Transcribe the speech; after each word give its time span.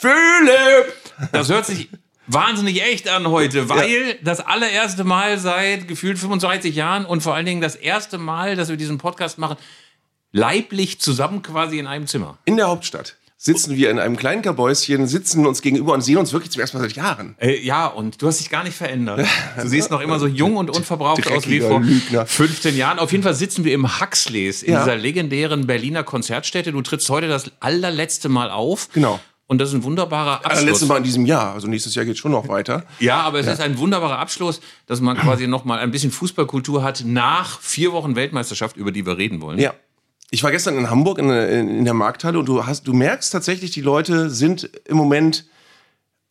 Philipp! 0.00 0.94
Das 1.32 1.50
hört 1.50 1.66
sich 1.66 1.90
wahnsinnig 2.26 2.82
echt 2.82 3.06
an 3.06 3.28
heute, 3.28 3.68
weil 3.68 3.90
ja. 3.90 4.14
das 4.22 4.40
allererste 4.40 5.04
Mal 5.04 5.38
seit 5.38 5.88
gefühlt 5.88 6.18
25 6.18 6.74
Jahren 6.74 7.04
und 7.04 7.22
vor 7.22 7.34
allen 7.34 7.44
Dingen 7.44 7.60
das 7.60 7.76
erste 7.76 8.16
Mal, 8.16 8.56
dass 8.56 8.70
wir 8.70 8.78
diesen 8.78 8.96
Podcast 8.96 9.36
machen, 9.36 9.58
leiblich 10.32 11.00
zusammen 11.00 11.42
quasi 11.42 11.78
in 11.78 11.86
einem 11.86 12.06
Zimmer. 12.06 12.38
In 12.46 12.56
der 12.56 12.68
Hauptstadt 12.68 13.16
sitzen 13.36 13.76
wir 13.76 13.90
in 13.90 13.98
einem 13.98 14.16
kleinen 14.16 14.40
Kabäuschen, 14.40 15.06
sitzen 15.06 15.46
uns 15.46 15.60
gegenüber 15.60 15.92
und 15.92 16.00
sehen 16.00 16.16
uns 16.16 16.32
wirklich 16.32 16.50
zum 16.50 16.60
ersten 16.60 16.78
Mal 16.78 16.84
seit 16.84 16.96
Jahren. 16.96 17.34
Äh, 17.38 17.58
ja, 17.60 17.86
und 17.86 18.22
du 18.22 18.26
hast 18.26 18.40
dich 18.40 18.48
gar 18.48 18.64
nicht 18.64 18.76
verändert. 18.76 19.26
Du 19.60 19.68
siehst 19.68 19.90
noch 19.90 20.00
immer 20.00 20.18
so 20.18 20.26
jung 20.26 20.56
und 20.56 20.70
unverbraucht 20.70 21.30
aus 21.30 21.46
wie 21.46 21.60
vor 21.60 21.80
Lügner. 21.80 22.24
15 22.24 22.74
Jahren. 22.74 22.98
Auf 22.98 23.12
jeden 23.12 23.22
Fall 23.22 23.34
sitzen 23.34 23.64
wir 23.64 23.74
im 23.74 24.00
Huxleys, 24.00 24.62
in 24.62 24.72
ja. 24.72 24.84
dieser 24.84 24.96
legendären 24.96 25.66
Berliner 25.66 26.04
Konzertstätte. 26.04 26.72
Du 26.72 26.80
trittst 26.80 27.08
heute 27.10 27.28
das 27.28 27.50
allerletzte 27.60 28.30
Mal 28.30 28.50
auf. 28.50 28.88
Genau. 28.92 29.20
Und 29.50 29.58
das 29.58 29.70
ist 29.70 29.74
ein 29.74 29.82
wunderbarer 29.82 30.46
Abschluss. 30.46 30.64
Letztes 30.64 30.86
Mal 30.86 30.98
in 30.98 31.02
diesem 31.02 31.26
Jahr, 31.26 31.54
also 31.54 31.66
nächstes 31.66 31.96
Jahr 31.96 32.04
geht 32.04 32.16
schon 32.16 32.30
noch 32.30 32.46
weiter. 32.46 32.84
Ja, 33.00 33.22
aber 33.22 33.40
es 33.40 33.46
ja. 33.46 33.52
ist 33.54 33.60
ein 33.60 33.78
wunderbarer 33.78 34.20
Abschluss, 34.20 34.60
dass 34.86 35.00
man 35.00 35.18
quasi 35.18 35.48
noch 35.48 35.64
mal 35.64 35.80
ein 35.80 35.90
bisschen 35.90 36.12
Fußballkultur 36.12 36.84
hat 36.84 37.02
nach 37.04 37.60
vier 37.60 37.90
Wochen 37.90 38.14
Weltmeisterschaft, 38.14 38.76
über 38.76 38.92
die 38.92 39.04
wir 39.04 39.18
reden 39.18 39.40
wollen. 39.40 39.58
Ja. 39.58 39.74
Ich 40.30 40.44
war 40.44 40.52
gestern 40.52 40.78
in 40.78 40.88
Hamburg 40.88 41.18
in, 41.18 41.28
in 41.30 41.84
der 41.84 41.94
Markthalle 41.94 42.38
und 42.38 42.46
du, 42.46 42.64
hast, 42.64 42.86
du 42.86 42.92
merkst 42.92 43.32
tatsächlich, 43.32 43.72
die 43.72 43.80
Leute 43.80 44.30
sind 44.30 44.70
im 44.84 44.96
Moment 44.96 45.46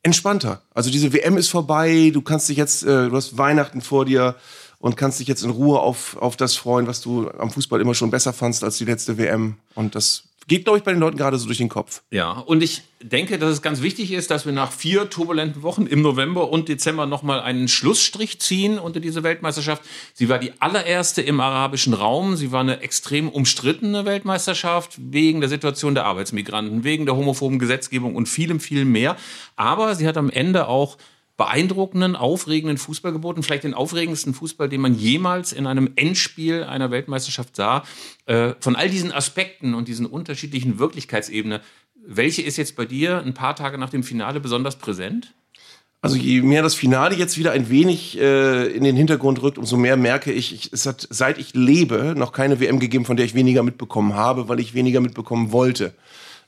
entspannter. 0.02 0.62
Also 0.74 0.90
diese 0.90 1.12
WM 1.12 1.36
ist 1.36 1.50
vorbei, 1.50 2.12
du 2.14 2.22
kannst 2.22 2.48
dich 2.48 2.56
jetzt, 2.56 2.84
äh, 2.84 3.10
du 3.10 3.16
hast 3.18 3.38
Weihnachten 3.38 3.82
vor 3.82 4.06
dir 4.06 4.38
und 4.78 4.96
kannst 4.96 5.20
dich 5.20 5.28
jetzt 5.28 5.44
in 5.44 5.50
Ruhe 5.50 5.82
auf, 5.82 6.16
auf 6.16 6.38
das 6.38 6.56
freuen, 6.56 6.88
was 6.88 7.02
du 7.02 7.30
am 7.32 7.52
Fußball 7.52 7.82
immer 7.82 7.96
schon 7.96 8.12
besser 8.12 8.32
fandst 8.32 8.64
als 8.64 8.78
die 8.78 8.86
letzte 8.86 9.18
WM. 9.18 9.58
Und 9.76 9.96
das 9.96 10.29
geht, 10.50 10.66
glaube 10.66 10.80
ich, 10.80 10.84
bei 10.84 10.92
den 10.92 11.00
Leuten 11.00 11.16
gerade 11.16 11.38
so 11.38 11.46
durch 11.46 11.60
den 11.60 11.70
Kopf. 11.70 12.02
Ja, 12.12 12.32
und 12.32 12.62
ich 12.62 12.82
denke, 13.02 13.40
dass 13.40 13.52
es 13.52 13.62
ganz 13.62 13.82
wichtig 13.82 14.12
ist, 14.12 14.30
dass 14.30 14.46
wir 14.46 14.52
nach 14.52 14.74
vier 14.74 15.10
turbulenten 15.10 15.64
Wochen 15.64 15.86
im 15.86 16.02
November 16.02 16.50
und 16.50 16.68
Dezember 16.68 17.06
nochmal 17.06 17.40
einen 17.40 17.70
Schlussstrich 17.70 18.40
ziehen 18.40 18.78
unter 18.78 19.00
diese 19.00 19.24
Weltmeisterschaft. 19.24 19.84
Sie 20.14 20.28
war 20.28 20.40
die 20.40 20.52
allererste 20.60 21.22
im 21.22 21.40
arabischen 21.40 21.94
Raum. 21.94 22.36
Sie 22.36 22.52
war 22.52 22.60
eine 22.60 22.82
extrem 22.82 23.30
umstrittene 23.30 24.04
Weltmeisterschaft 24.04 24.98
wegen 25.00 25.40
der 25.40 25.50
Situation 25.50 25.94
der 25.94 26.06
Arbeitsmigranten, 26.06 26.84
wegen 26.84 27.06
der 27.06 27.16
homophoben 27.16 27.60
Gesetzgebung 27.60 28.16
und 28.16 28.28
vielem, 28.28 28.60
viel 28.60 28.84
mehr. 28.84 29.16
Aber 29.56 29.96
sie 29.96 30.08
hat 30.08 30.18
am 30.18 30.30
Ende 30.30 30.68
auch 30.68 30.98
beeindruckenden, 31.40 32.18
aufregenden 32.18 32.78
Fußball 32.78 33.14
geboten. 33.14 33.44
Vielleicht 33.44 33.64
den 33.64 33.74
aufregendsten 33.74 34.34
Fußball, 34.34 34.68
den 34.68 34.82
man 34.82 34.94
jemals 34.94 35.54
in 35.54 35.68
einem 35.68 35.90
Endspiel 35.96 36.66
einer 36.66 36.92
Weltmeisterschaft 36.92 37.56
sah. 37.56 37.84
Äh, 38.26 38.56
von 38.60 38.76
all 38.76 38.90
diesen 38.90 39.14
Aspekten 39.14 39.74
und 39.74 39.88
diesen 39.88 40.06
unterschiedlichen 40.06 40.80
Wirklichkeitsebenen, 40.80 41.62
welche 42.06 42.42
ist 42.42 42.58
jetzt 42.58 42.76
bei 42.76 42.86
dir 42.86 43.20
ein 43.20 43.34
paar 43.34 43.56
Tage 43.56 43.78
nach 43.78 43.90
dem 43.90 44.04
Finale 44.04 44.42
besonders 44.42 44.76
präsent? 44.76 45.34
Also 46.02 46.18
je 46.18 46.42
mehr 46.42 46.62
das 46.62 46.76
Finale 46.76 47.16
jetzt 47.16 47.38
wieder 47.38 47.54
ein 47.54 47.70
wenig 47.70 48.20
äh, 48.20 48.68
in 48.68 48.84
den 48.84 48.98
Hintergrund 48.98 49.42
rückt, 49.42 49.58
umso 49.58 49.78
mehr 49.78 49.96
merke 49.96 50.34
ich, 50.34 50.54
ich, 50.54 50.74
es 50.74 50.86
hat 50.86 51.08
seit 51.10 51.38
ich 51.38 51.54
lebe 51.54 52.16
noch 52.18 52.34
keine 52.34 52.60
WM 52.60 52.80
gegeben, 52.80 53.06
von 53.06 53.16
der 53.16 53.26
ich 53.26 53.34
weniger 53.34 53.64
mitbekommen 53.64 54.14
habe, 54.14 54.50
weil 54.50 54.60
ich 54.60 54.74
weniger 54.74 55.00
mitbekommen 55.00 55.54
wollte. 55.54 55.94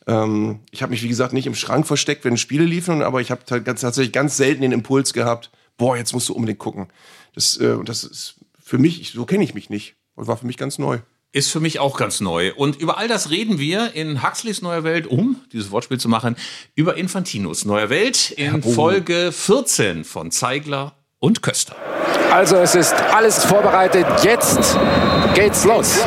Ähm, 0.07 0.59
ich 0.71 0.81
habe 0.81 0.91
mich, 0.91 1.03
wie 1.03 1.07
gesagt, 1.07 1.33
nicht 1.33 1.47
im 1.47 1.55
Schrank 1.55 1.87
versteckt, 1.87 2.25
wenn 2.25 2.37
Spiele 2.37 2.65
liefen, 2.65 3.01
aber 3.01 3.21
ich 3.21 3.31
habe 3.31 3.45
tatsächlich 3.45 4.11
ganz 4.11 4.37
selten 4.37 4.61
den 4.61 4.71
Impuls 4.71 5.13
gehabt, 5.13 5.51
boah, 5.77 5.97
jetzt 5.97 6.13
musst 6.13 6.29
du 6.29 6.33
unbedingt 6.33 6.59
gucken. 6.59 6.87
Das, 7.33 7.57
äh, 7.57 7.77
das 7.83 8.03
ist 8.03 8.35
für 8.63 8.77
mich, 8.77 9.01
ich, 9.01 9.11
so 9.11 9.25
kenne 9.25 9.43
ich 9.43 9.53
mich 9.53 9.69
nicht. 9.69 9.95
Und 10.15 10.27
war 10.27 10.37
für 10.37 10.45
mich 10.45 10.57
ganz 10.57 10.77
neu. 10.77 10.99
Ist 11.31 11.49
für 11.49 11.61
mich 11.61 11.79
auch 11.79 11.97
ganz 11.97 12.19
neu. 12.19 12.53
Und 12.53 12.75
über 12.75 12.97
all 12.97 13.07
das 13.07 13.29
reden 13.29 13.57
wir 13.57 13.93
in 13.93 14.21
Huxleys 14.21 14.61
Neuer 14.61 14.83
Welt, 14.83 15.07
um 15.07 15.37
dieses 15.53 15.71
Wortspiel 15.71 15.97
zu 15.97 16.09
machen, 16.09 16.35
über 16.75 16.97
Infantinos 16.97 17.63
Neuer 17.63 17.89
Welt 17.89 18.31
in 18.31 18.61
oh. 18.61 18.71
Folge 18.71 19.31
14 19.31 20.03
von 20.03 20.31
Zeigler 20.31 20.93
und 21.19 21.41
Köster. 21.41 21.75
Also 22.31 22.57
es 22.57 22.75
ist 22.75 22.93
alles 22.93 23.45
vorbereitet. 23.45 24.05
Jetzt 24.23 24.77
geht's 25.33 25.63
los. 25.63 25.99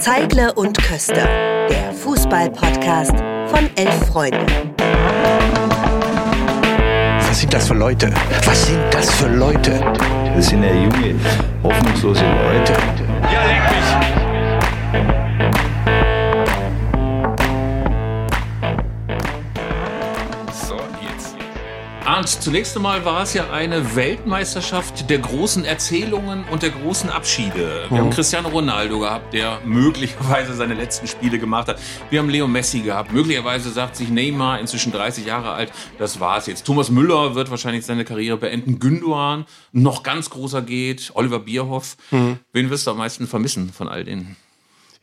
Zeigler 0.00 0.56
und 0.58 0.76
Köster 0.78 1.55
Fußball-Podcast 2.26 3.14
von 3.46 3.70
elf 3.76 4.06
Freunden. 4.08 4.46
Was 7.20 7.40
sind 7.40 7.54
das 7.54 7.68
für 7.68 7.74
Leute? 7.74 8.12
Was 8.44 8.66
sind 8.66 8.80
das 8.90 9.10
für 9.12 9.28
Leute? 9.28 9.80
Das 10.34 10.48
sind 10.48 10.64
ja 10.64 10.72
junge, 10.72 11.14
hoffnungslose 11.62 12.24
Leute. 12.24 12.72
Ja, 13.32 13.44
leck 13.44 13.62
mich! 13.70 15.25
Arndt, 22.06 22.28
zunächst 22.28 22.76
einmal 22.76 23.04
war 23.04 23.22
es 23.24 23.34
ja 23.34 23.50
eine 23.50 23.96
Weltmeisterschaft 23.96 25.10
der 25.10 25.18
großen 25.18 25.64
Erzählungen 25.64 26.44
und 26.52 26.62
der 26.62 26.70
großen 26.70 27.10
Abschiede. 27.10 27.86
Wir 27.88 27.98
mhm. 27.98 28.04
haben 28.04 28.10
Cristiano 28.10 28.48
Ronaldo 28.48 29.00
gehabt, 29.00 29.34
der 29.34 29.58
möglicherweise 29.64 30.54
seine 30.54 30.74
letzten 30.74 31.08
Spiele 31.08 31.40
gemacht 31.40 31.66
hat. 31.66 31.80
Wir 32.08 32.20
haben 32.20 32.28
Leo 32.28 32.46
Messi 32.46 32.78
gehabt. 32.80 33.12
Möglicherweise 33.12 33.70
sagt 33.70 33.96
sich 33.96 34.08
Neymar, 34.08 34.60
inzwischen 34.60 34.92
30 34.92 35.26
Jahre 35.26 35.50
alt, 35.50 35.72
das 35.98 36.20
war's 36.20 36.46
jetzt. 36.46 36.64
Thomas 36.64 36.90
Müller 36.90 37.34
wird 37.34 37.50
wahrscheinlich 37.50 37.84
seine 37.84 38.04
Karriere 38.04 38.36
beenden. 38.36 38.78
Gündogan, 38.78 39.44
noch 39.72 40.04
ganz 40.04 40.30
großer 40.30 40.62
geht. 40.62 41.10
Oliver 41.14 41.40
Bierhoff. 41.40 41.96
Mhm. 42.12 42.38
Wen 42.52 42.70
wirst 42.70 42.86
du 42.86 42.92
am 42.92 42.98
meisten 42.98 43.26
vermissen 43.26 43.72
von 43.72 43.88
all 43.88 44.04
denen? 44.04 44.36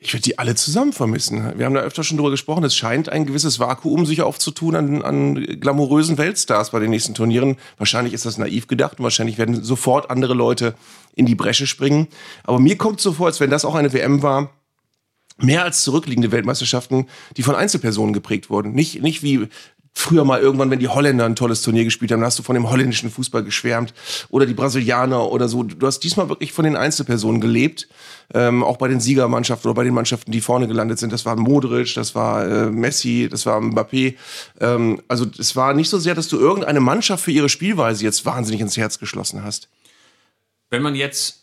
Ich 0.05 0.13
würde 0.13 0.23
die 0.23 0.37
alle 0.37 0.53
zusammen 0.53 0.91
vermissen. 0.91 1.57
Wir 1.57 1.65
haben 1.65 1.73
da 1.73 1.79
öfter 1.79 2.03
schon 2.03 2.17
drüber 2.17 2.29
gesprochen. 2.29 2.65
Es 2.65 2.75
scheint 2.75 3.07
ein 3.07 3.25
gewisses 3.25 3.59
Vakuum 3.59 4.05
sich 4.05 4.21
aufzutun 4.21 4.75
an, 4.75 5.01
an 5.01 5.35
glamourösen 5.35 6.17
Weltstars 6.17 6.71
bei 6.71 6.79
den 6.79 6.89
nächsten 6.89 7.13
Turnieren. 7.13 7.55
Wahrscheinlich 7.77 8.13
ist 8.13 8.25
das 8.25 8.37
naiv 8.37 8.67
gedacht 8.67 8.99
und 8.99 9.03
wahrscheinlich 9.03 9.37
werden 9.37 9.63
sofort 9.63 10.09
andere 10.09 10.33
Leute 10.33 10.75
in 11.15 11.25
die 11.25 11.35
Bresche 11.35 11.67
springen. 11.67 12.09
Aber 12.43 12.59
mir 12.59 12.77
kommt 12.77 12.99
so 12.99 13.13
vor, 13.13 13.27
als 13.27 13.39
wenn 13.39 13.49
das 13.49 13.63
auch 13.63 13.75
eine 13.75 13.93
WM 13.93 14.21
war, 14.21 14.49
mehr 15.37 15.63
als 15.63 15.83
zurückliegende 15.83 16.33
Weltmeisterschaften, 16.33 17.07
die 17.37 17.43
von 17.43 17.55
Einzelpersonen 17.55 18.13
geprägt 18.13 18.49
wurden. 18.49 18.73
Nicht, 18.73 19.01
nicht 19.01 19.23
wie 19.23 19.47
früher 19.93 20.25
mal 20.25 20.41
irgendwann, 20.41 20.71
wenn 20.71 20.79
die 20.79 20.87
Holländer 20.87 21.25
ein 21.25 21.35
tolles 21.35 21.61
Turnier 21.61 21.83
gespielt 21.83 22.11
haben, 22.11 22.23
hast 22.23 22.39
du 22.39 22.43
von 22.43 22.55
dem 22.55 22.69
holländischen 22.69 23.11
Fußball 23.11 23.43
geschwärmt 23.43 23.93
oder 24.29 24.45
die 24.45 24.53
Brasilianer 24.53 25.31
oder 25.31 25.47
so. 25.47 25.63
Du 25.63 25.85
hast 25.85 25.99
diesmal 25.99 26.29
wirklich 26.29 26.51
von 26.51 26.65
den 26.65 26.75
Einzelpersonen 26.75 27.39
gelebt, 27.39 27.87
ähm, 28.33 28.63
auch 28.63 28.77
bei 28.77 28.87
den 28.87 28.99
Siegermannschaften 28.99 29.69
oder 29.69 29.75
bei 29.75 29.83
den 29.83 29.93
Mannschaften, 29.93 30.31
die 30.31 30.41
vorne 30.41 30.67
gelandet 30.67 30.99
sind. 30.99 31.13
Das 31.13 31.25
war 31.25 31.35
Modric, 31.35 31.93
das 31.93 32.15
war 32.15 32.45
äh, 32.45 32.71
Messi, 32.71 33.27
das 33.29 33.45
war 33.45 33.59
Mbappé. 33.59 34.15
Ähm, 34.59 35.01
also 35.07 35.25
es 35.37 35.55
war 35.55 35.73
nicht 35.73 35.89
so 35.89 35.99
sehr, 35.99 36.15
dass 36.15 36.27
du 36.27 36.39
irgendeine 36.39 36.79
Mannschaft 36.79 37.23
für 37.23 37.31
ihre 37.31 37.49
Spielweise 37.49 38.03
jetzt 38.03 38.25
wahnsinnig 38.25 38.61
ins 38.61 38.77
Herz 38.77 38.99
geschlossen 38.99 39.43
hast. 39.43 39.69
Wenn 40.69 40.81
man 40.81 40.95
jetzt 40.95 41.42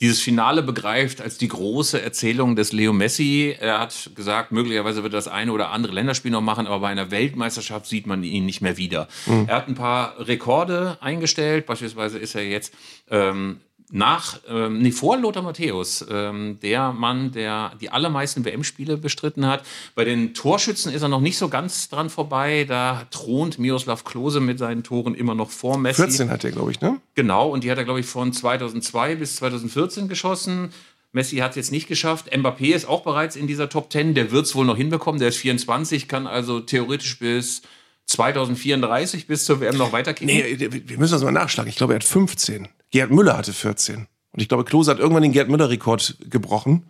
dieses 0.00 0.20
Finale 0.20 0.62
begreift 0.62 1.20
als 1.20 1.38
die 1.38 1.48
große 1.48 2.02
Erzählung 2.02 2.56
des 2.56 2.72
Leo 2.72 2.92
Messi. 2.92 3.54
Er 3.58 3.78
hat 3.78 4.10
gesagt, 4.14 4.52
möglicherweise 4.52 5.02
wird 5.02 5.12
er 5.14 5.18
das 5.18 5.28
eine 5.28 5.52
oder 5.52 5.70
andere 5.70 5.94
Länderspiel 5.94 6.30
noch 6.30 6.40
machen, 6.40 6.66
aber 6.66 6.80
bei 6.80 6.88
einer 6.88 7.10
Weltmeisterschaft 7.10 7.86
sieht 7.86 8.06
man 8.06 8.22
ihn 8.24 8.44
nicht 8.44 8.60
mehr 8.60 8.76
wieder. 8.76 9.08
Mhm. 9.26 9.46
Er 9.48 9.56
hat 9.56 9.68
ein 9.68 9.76
paar 9.76 10.26
Rekorde 10.26 10.98
eingestellt. 11.00 11.66
Beispielsweise 11.66 12.18
ist 12.18 12.34
er 12.34 12.44
jetzt 12.44 12.74
ähm, 13.10 13.60
nach, 13.94 14.40
ähm, 14.48 14.80
nee, 14.80 14.90
vor 14.90 15.16
Lothar 15.16 15.44
Matthäus, 15.44 16.04
ähm, 16.10 16.58
der 16.60 16.92
Mann, 16.92 17.30
der 17.30 17.76
die 17.80 17.90
allermeisten 17.90 18.44
WM-Spiele 18.44 18.96
bestritten 18.96 19.46
hat. 19.46 19.64
Bei 19.94 20.04
den 20.04 20.34
Torschützen 20.34 20.92
ist 20.92 21.02
er 21.02 21.08
noch 21.08 21.20
nicht 21.20 21.38
so 21.38 21.48
ganz 21.48 21.88
dran 21.88 22.10
vorbei. 22.10 22.64
Da 22.68 23.06
thront 23.12 23.60
Miroslav 23.60 24.02
Klose 24.02 24.40
mit 24.40 24.58
seinen 24.58 24.82
Toren 24.82 25.14
immer 25.14 25.36
noch 25.36 25.50
vor 25.50 25.78
Messi. 25.78 26.02
14 26.02 26.28
hat 26.28 26.42
er, 26.42 26.50
glaube 26.50 26.72
ich, 26.72 26.80
ne? 26.80 27.00
Genau, 27.14 27.48
und 27.48 27.62
die 27.62 27.70
hat 27.70 27.78
er, 27.78 27.84
glaube 27.84 28.00
ich, 28.00 28.06
von 28.06 28.32
2002 28.32 29.14
bis 29.14 29.36
2014 29.36 30.08
geschossen. 30.08 30.70
Messi 31.12 31.36
hat 31.36 31.50
es 31.50 31.56
jetzt 31.56 31.70
nicht 31.70 31.86
geschafft. 31.86 32.34
Mbappé 32.34 32.74
ist 32.74 32.88
auch 32.88 33.04
bereits 33.04 33.36
in 33.36 33.46
dieser 33.46 33.68
Top 33.68 33.92
10. 33.92 34.14
Der 34.14 34.32
wird 34.32 34.46
es 34.46 34.56
wohl 34.56 34.66
noch 34.66 34.76
hinbekommen. 34.76 35.20
Der 35.20 35.28
ist 35.28 35.36
24, 35.36 36.08
kann 36.08 36.26
also 36.26 36.58
theoretisch 36.58 37.20
bis 37.20 37.62
2034 38.06 39.28
bis 39.28 39.44
zur 39.44 39.60
WM 39.60 39.76
noch 39.76 39.92
weiterkicken. 39.92 40.34
Nee, 40.34 40.56
wir 40.58 40.98
müssen 40.98 41.12
das 41.12 41.22
mal 41.22 41.30
nachschlagen. 41.30 41.70
Ich 41.70 41.76
glaube, 41.76 41.92
er 41.92 42.00
hat 42.00 42.04
15. 42.04 42.68
Gerd 42.94 43.10
Müller 43.10 43.36
hatte 43.36 43.52
14. 43.52 43.96
Und 43.96 44.40
ich 44.40 44.48
glaube, 44.48 44.62
Klose 44.62 44.92
hat 44.92 45.00
irgendwann 45.00 45.24
den 45.24 45.32
Gerd 45.32 45.48
Müller-Rekord 45.48 46.16
gebrochen. 46.30 46.84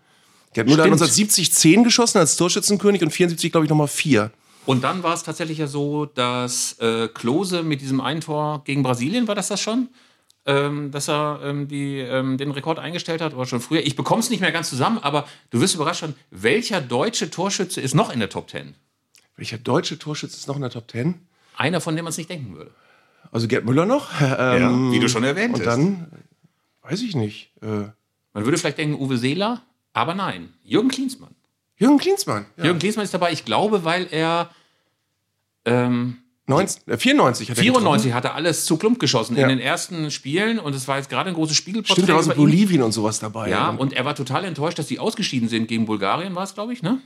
Gerd 0.53 0.67
Müller 0.67 0.83
Stimmt. 0.83 1.01
hat 1.01 1.09
1970 1.09 1.51
10 1.51 1.83
geschossen 1.83 2.19
als 2.19 2.37
Torschützenkönig 2.37 3.01
und 3.01 3.11
74, 3.11 3.51
glaube 3.51 3.65
ich, 3.65 3.71
nochmal 3.71 3.89
4. 3.89 4.31
Und 4.67 4.85
dann 4.85 5.03
war 5.03 5.15
es 5.15 5.23
tatsächlich 5.23 5.57
ja 5.57 5.67
so, 5.67 6.05
dass 6.05 6.79
äh, 6.79 7.09
Klose 7.09 7.63
mit 7.63 7.81
diesem 7.81 8.03
einen 8.03 8.21
Tor 8.21 8.65
gegen 8.67 8.83
Brasilien, 8.83 9.27
war 9.29 9.35
das 9.35 9.49
das 9.49 9.63
schon? 9.63 9.89
Ähm, 10.45 10.91
dass 10.91 11.09
er 11.09 11.41
ähm, 11.43 11.69
die, 11.69 12.01
ähm, 12.01 12.37
den 12.37 12.51
Rekord 12.51 12.79
eingestellt 12.79 13.23
hat 13.23 13.33
oder 13.33 13.47
schon 13.47 13.63
früher. 13.63 13.81
Ich 13.81 13.97
bekomme 13.97 14.21
es 14.21 14.29
nicht 14.29 14.41
mehr 14.41 14.53
ganz 14.53 14.69
zusammen, 14.69 14.99
aber 14.99 15.27
du 15.49 15.63
wirst 15.63 15.75
überrascht 15.75 16.01
schon, 16.01 16.15
welcher 16.31 16.83
deutsche 16.83 17.31
Torschütze 17.31 17.81
ist 17.81 17.95
noch 17.95 18.13
in 18.13 18.19
der 18.19 18.29
Top 18.29 18.51
10? 18.51 18.75
Welcher 19.37 19.57
deutsche 19.57 19.99
Torschütze 19.99 20.37
ist 20.37 20.49
noch 20.49 20.57
in 20.57 20.61
der 20.61 20.71
Top 20.71 20.91
10? 20.91 21.15
Einer, 21.57 21.81
von 21.81 21.97
dem 21.97 22.05
man 22.05 22.11
es 22.11 22.19
nicht 22.19 22.29
denken 22.29 22.57
würde. 22.57 22.73
Also 23.33 23.49
Gerd 23.49 23.65
Müller 23.65 23.87
noch. 23.87 24.11
Ähm, 24.21 24.29
ja, 24.89 24.93
wie 24.93 25.01
du 25.01 25.09
schon 25.09 25.25
erwähnt 25.25 25.55
hast. 25.55 25.61
Und 25.61 25.67
dann, 25.67 26.07
weiß 26.83 27.03
ich 27.03 27.15
nicht. 27.17 27.51
Äh, 27.63 27.67
Man 27.67 28.45
würde 28.45 28.59
vielleicht 28.59 28.79
denken 28.79 29.01
Uwe 29.01 29.17
Seeler, 29.19 29.63
aber 29.93 30.15
nein, 30.15 30.53
Jürgen 30.65 30.89
Klinsmann. 30.89 31.35
Jürgen 31.77 31.99
Klinsmann. 31.99 32.47
Ja. 32.57 32.65
Jürgen 32.65 32.79
Klinsmann 32.79 33.05
ist 33.05 33.15
dabei, 33.15 33.33
ich 33.33 33.45
glaube, 33.45 33.85
weil 33.85 34.07
er 34.11 34.51
ähm, 35.65 36.19
19, 36.47 36.93
äh, 36.93 36.97
94 36.99 37.51
hat 37.51 37.57
er 37.59 37.63
94 37.63 38.13
hat 38.13 38.25
er 38.25 38.35
alles 38.35 38.67
zu 38.67 38.77
Klump 38.77 38.99
geschossen 39.01 39.37
Ja. 39.37 39.45
in 39.45 39.49
den 39.49 39.59
ersten 39.61 40.11
Spielen 40.11 40.59
und 40.59 40.75
es 40.75 40.87
war 40.87 40.99
jetzt 40.99 41.09
gerade 41.09 41.31
ein 41.31 41.35
großes 41.35 41.57
Spiegelporträt. 41.57 41.95
Stimmt, 42.03 42.09
da 42.11 42.15
war 42.17 42.23
so. 42.23 42.35
Bolivien 42.35 42.83
und 42.83 42.93
sowas 42.93 43.19
dabei. 43.19 43.49
Ja, 43.49 43.71
und 43.71 43.93
er 43.95 44.05
war 44.05 44.15
total 44.15 44.45
enttäuscht, 44.45 44.79
dass 44.79 44.87
die 44.87 44.99
ausgeschieden 44.99 45.49
sind 45.49 45.69
gegen 45.69 45.87
Bulgarien, 45.87 46.35
war 46.35 46.45
es, 46.45 46.55
glaube 46.55 46.73
ich, 46.73 46.83
ne? 46.83 47.01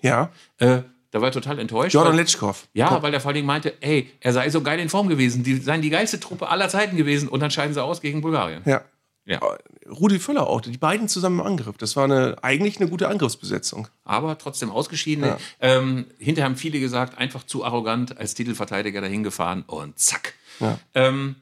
ja. 0.00 0.30
Äh, 0.58 0.82
da 1.12 1.20
war 1.20 1.28
er 1.28 1.32
total 1.32 1.58
enttäuscht. 1.58 1.94
Jordan 1.94 2.16
Letschkow. 2.16 2.66
Ja, 2.72 3.02
weil 3.02 3.14
er 3.14 3.20
vor 3.20 3.28
allen 3.28 3.36
Dingen 3.36 3.46
meinte, 3.46 3.74
ey, 3.82 4.10
er 4.20 4.32
sei 4.32 4.48
so 4.50 4.62
geil 4.62 4.80
in 4.80 4.88
Form 4.88 5.08
gewesen, 5.08 5.44
die 5.44 5.56
seien 5.56 5.82
die 5.82 5.90
geilste 5.90 6.18
Truppe 6.18 6.48
aller 6.48 6.68
Zeiten 6.68 6.96
gewesen 6.96 7.28
und 7.28 7.40
dann 7.40 7.50
scheiden 7.50 7.74
sie 7.74 7.82
aus 7.82 8.00
gegen 8.00 8.22
Bulgarien. 8.22 8.62
Ja. 8.64 8.82
Ja. 9.24 9.40
Rudi 9.88 10.18
Völler 10.18 10.48
auch, 10.48 10.60
die 10.62 10.76
beiden 10.78 11.06
zusammen 11.06 11.38
im 11.40 11.46
Angriff. 11.46 11.76
Das 11.76 11.94
war 11.94 12.04
eine, 12.04 12.38
eigentlich 12.42 12.80
eine 12.80 12.90
gute 12.90 13.08
Angriffsbesetzung. 13.08 13.86
Aber 14.04 14.36
trotzdem 14.36 14.70
ausgeschieden. 14.70 15.24
Ja. 15.24 15.38
Ähm, 15.60 16.06
hinterher 16.18 16.46
haben 16.46 16.56
viele 16.56 16.80
gesagt, 16.80 17.18
einfach 17.18 17.44
zu 17.44 17.64
arrogant 17.64 18.18
als 18.18 18.34
Titelverteidiger 18.34 19.00
dahin 19.00 19.22
gefahren 19.22 19.62
und 19.66 19.98
zack. 19.98 20.34
Ja. 20.58 20.78
Ähm, 20.94 21.36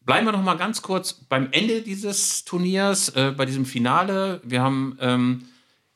bleiben 0.00 0.26
wir 0.26 0.32
noch 0.32 0.42
mal 0.42 0.56
ganz 0.56 0.82
kurz 0.82 1.12
beim 1.12 1.48
Ende 1.52 1.82
dieses 1.82 2.44
Turniers, 2.44 3.10
äh, 3.10 3.32
bei 3.36 3.46
diesem 3.46 3.64
Finale. 3.64 4.40
Wir 4.42 4.62
haben 4.62 4.96
ähm, 5.00 5.44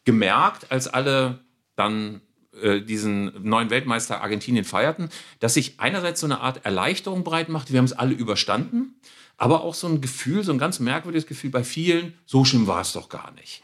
gemerkt, 0.05 0.71
als 0.71 0.87
alle 0.87 1.41
dann 1.75 2.21
äh, 2.63 2.81
diesen 2.81 3.33
neuen 3.43 3.71
Weltmeister 3.71 4.23
Argentinien 4.23 4.65
feierten, 4.65 5.09
dass 5.41 5.55
sich 5.55 5.81
einerseits 5.81 6.21
so 6.21 6.27
eine 6.27 6.41
Art 6.41 6.65
Erleichterung 6.65 7.25
breit 7.25 7.49
macht. 7.49 7.73
Wir 7.73 7.79
haben 7.79 7.85
es 7.85 7.93
alle 7.93 8.15
überstanden, 8.15 8.97
aber 9.37 9.63
auch 9.63 9.75
so 9.75 9.87
ein 9.89 10.01
Gefühl, 10.01 10.45
so 10.45 10.53
ein 10.53 10.59
ganz 10.59 10.81
merkwürdiges 10.81 11.27
Gefühl 11.27 11.51
bei 11.51 11.65
vielen, 11.65 12.15
so 12.27 12.45
schlimm 12.45 12.67
war 12.67 12.81
es 12.81 12.93
doch 12.93 13.09
gar 13.09 13.33
nicht. 13.33 13.63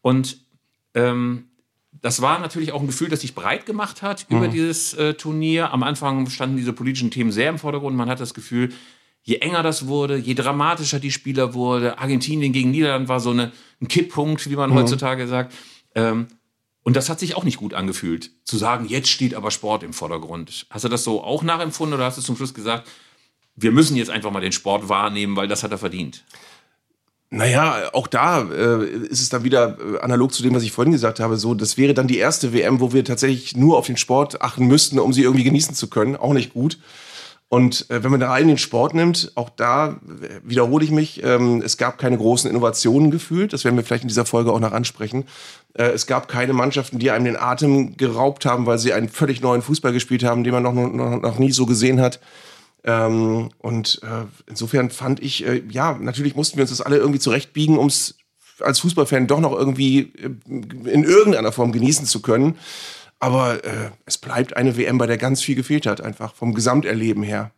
Und 0.00 0.38
ähm, 0.94 1.46
das 2.00 2.22
war 2.22 2.38
natürlich 2.38 2.72
auch 2.72 2.80
ein 2.80 2.86
Gefühl, 2.86 3.08
das 3.08 3.20
sich 3.20 3.34
breit 3.34 3.66
gemacht 3.66 4.02
hat 4.02 4.26
über 4.28 4.48
dieses 4.48 4.94
äh, 4.94 5.14
Turnier. 5.14 5.72
Am 5.72 5.82
Anfang 5.82 6.28
standen 6.30 6.56
diese 6.56 6.72
politischen 6.72 7.10
Themen 7.10 7.30
sehr 7.30 7.50
im 7.50 7.58
Vordergrund. 7.58 7.96
Man 7.96 8.08
hat 8.08 8.18
das 8.18 8.34
Gefühl, 8.34 8.70
je 9.22 9.36
enger 9.36 9.62
das 9.62 9.86
wurde, 9.86 10.16
je 10.16 10.34
dramatischer 10.34 10.98
die 10.98 11.12
Spieler 11.12 11.54
wurde. 11.54 11.98
Argentinien 11.98 12.52
gegen 12.52 12.70
Niederland 12.70 13.08
war 13.08 13.20
so 13.20 13.30
eine, 13.30 13.52
ein 13.80 13.88
Kipppunkt, 13.88 14.50
wie 14.50 14.56
man 14.56 14.74
heutzutage 14.74 15.28
sagt. 15.28 15.54
Ähm, 15.94 16.26
und 16.82 16.96
das 16.96 17.08
hat 17.08 17.20
sich 17.20 17.36
auch 17.36 17.44
nicht 17.44 17.58
gut 17.58 17.74
angefühlt, 17.74 18.30
zu 18.44 18.58
sagen, 18.58 18.86
jetzt 18.86 19.08
steht 19.08 19.34
aber 19.34 19.50
Sport 19.50 19.82
im 19.82 19.92
Vordergrund. 19.92 20.66
Hast 20.70 20.84
du 20.84 20.88
das 20.88 21.04
so 21.04 21.22
auch 21.22 21.42
nachempfunden 21.42 21.94
oder 21.94 22.06
hast 22.06 22.18
du 22.18 22.22
zum 22.22 22.36
Schluss 22.36 22.54
gesagt, 22.54 22.88
wir 23.54 23.70
müssen 23.70 23.96
jetzt 23.96 24.10
einfach 24.10 24.30
mal 24.30 24.40
den 24.40 24.52
Sport 24.52 24.88
wahrnehmen, 24.88 25.36
weil 25.36 25.48
das 25.48 25.62
hat 25.62 25.70
er 25.70 25.78
verdient? 25.78 26.24
Naja, 27.34 27.90
auch 27.94 28.08
da 28.08 28.42
äh, 28.42 28.84
ist 28.84 29.22
es 29.22 29.30
dann 29.30 29.42
wieder 29.42 29.78
äh, 29.78 30.00
analog 30.00 30.34
zu 30.34 30.42
dem, 30.42 30.54
was 30.54 30.64
ich 30.64 30.72
vorhin 30.72 30.92
gesagt 30.92 31.18
habe, 31.18 31.38
so, 31.38 31.54
das 31.54 31.78
wäre 31.78 31.94
dann 31.94 32.06
die 32.06 32.18
erste 32.18 32.52
WM, 32.52 32.78
wo 32.78 32.92
wir 32.92 33.06
tatsächlich 33.06 33.56
nur 33.56 33.78
auf 33.78 33.86
den 33.86 33.96
Sport 33.96 34.42
achten 34.42 34.66
müssten, 34.66 34.98
um 34.98 35.14
sie 35.14 35.22
irgendwie 35.22 35.44
genießen 35.44 35.74
zu 35.74 35.88
können. 35.88 36.14
Auch 36.14 36.34
nicht 36.34 36.52
gut. 36.52 36.78
Und 37.52 37.90
äh, 37.90 38.02
wenn 38.02 38.10
man 38.10 38.18
da 38.18 38.30
rein 38.30 38.48
den 38.48 38.56
Sport 38.56 38.94
nimmt, 38.94 39.32
auch 39.34 39.50
da 39.50 40.00
wiederhole 40.42 40.86
ich 40.86 40.90
mich, 40.90 41.22
ähm, 41.22 41.60
es 41.62 41.76
gab 41.76 41.98
keine 41.98 42.16
großen 42.16 42.48
Innovationen 42.48 43.10
gefühlt. 43.10 43.52
Das 43.52 43.66
werden 43.66 43.76
wir 43.76 43.84
vielleicht 43.84 44.04
in 44.04 44.08
dieser 44.08 44.24
Folge 44.24 44.50
auch 44.50 44.58
noch 44.58 44.72
ansprechen. 44.72 45.26
Äh, 45.74 45.88
es 45.88 46.06
gab 46.06 46.28
keine 46.28 46.54
Mannschaften, 46.54 46.98
die 46.98 47.10
einem 47.10 47.26
den 47.26 47.36
Atem 47.36 47.98
geraubt 47.98 48.46
haben, 48.46 48.64
weil 48.64 48.78
sie 48.78 48.94
einen 48.94 49.10
völlig 49.10 49.42
neuen 49.42 49.60
Fußball 49.60 49.92
gespielt 49.92 50.24
haben, 50.24 50.44
den 50.44 50.54
man 50.54 50.62
noch, 50.62 50.72
noch, 50.72 51.20
noch 51.20 51.38
nie 51.38 51.52
so 51.52 51.66
gesehen 51.66 52.00
hat. 52.00 52.20
Ähm, 52.84 53.50
und 53.58 54.00
äh, 54.02 54.24
insofern 54.48 54.88
fand 54.88 55.22
ich, 55.22 55.46
äh, 55.46 55.62
ja, 55.68 55.98
natürlich 56.00 56.34
mussten 56.34 56.56
wir 56.56 56.62
uns 56.62 56.70
das 56.70 56.80
alle 56.80 56.96
irgendwie 56.96 57.20
zurechtbiegen, 57.20 57.76
um 57.76 57.88
es 57.88 58.14
als 58.60 58.80
Fußballfan 58.80 59.26
doch 59.26 59.40
noch 59.40 59.52
irgendwie 59.52 60.10
äh, 60.16 60.30
in 60.88 61.04
irgendeiner 61.04 61.52
Form 61.52 61.72
genießen 61.72 62.06
zu 62.06 62.22
können. 62.22 62.56
Aber 63.22 63.64
äh, 63.64 63.90
es 64.04 64.18
bleibt 64.18 64.56
eine 64.56 64.76
WM, 64.76 64.98
bei 64.98 65.06
der 65.06 65.16
ganz 65.16 65.40
viel 65.40 65.54
gefehlt 65.54 65.86
hat, 65.86 66.00
einfach 66.00 66.34
vom 66.34 66.54
Gesamterleben 66.54 67.22
her. 67.22 67.52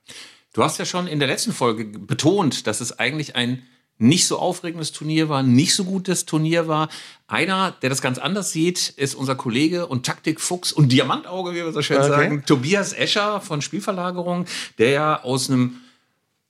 Du 0.52 0.62
hast 0.62 0.78
ja 0.78 0.84
schon 0.84 1.06
in 1.06 1.20
der 1.20 1.26
letzten 1.26 1.54
Folge 1.54 1.86
betont, 1.86 2.66
dass 2.66 2.82
es 2.82 2.98
eigentlich 2.98 3.34
ein 3.34 3.62
nicht 3.96 4.26
so 4.26 4.38
aufregendes 4.38 4.92
Turnier 4.92 5.30
war, 5.30 5.42
nicht 5.42 5.74
so 5.74 5.84
gutes 5.84 6.26
Turnier 6.26 6.68
war. 6.68 6.90
Einer, 7.28 7.70
der 7.80 7.88
das 7.88 8.02
ganz 8.02 8.18
anders 8.18 8.52
sieht, 8.52 8.90
ist 8.90 9.14
unser 9.14 9.36
Kollege 9.36 9.86
und 9.86 10.04
Taktikfuchs 10.04 10.70
und 10.70 10.92
Diamantauge, 10.92 11.52
wie 11.52 11.64
wir 11.64 11.72
so 11.72 11.80
schön 11.80 11.96
Okay. 11.96 12.08
sagen, 12.08 12.42
Tobias 12.44 12.92
Escher 12.92 13.40
von 13.40 13.62
Spielverlagerung, 13.62 14.44
der 14.76 14.90
ja 14.90 15.22
aus 15.22 15.48
einem 15.48 15.76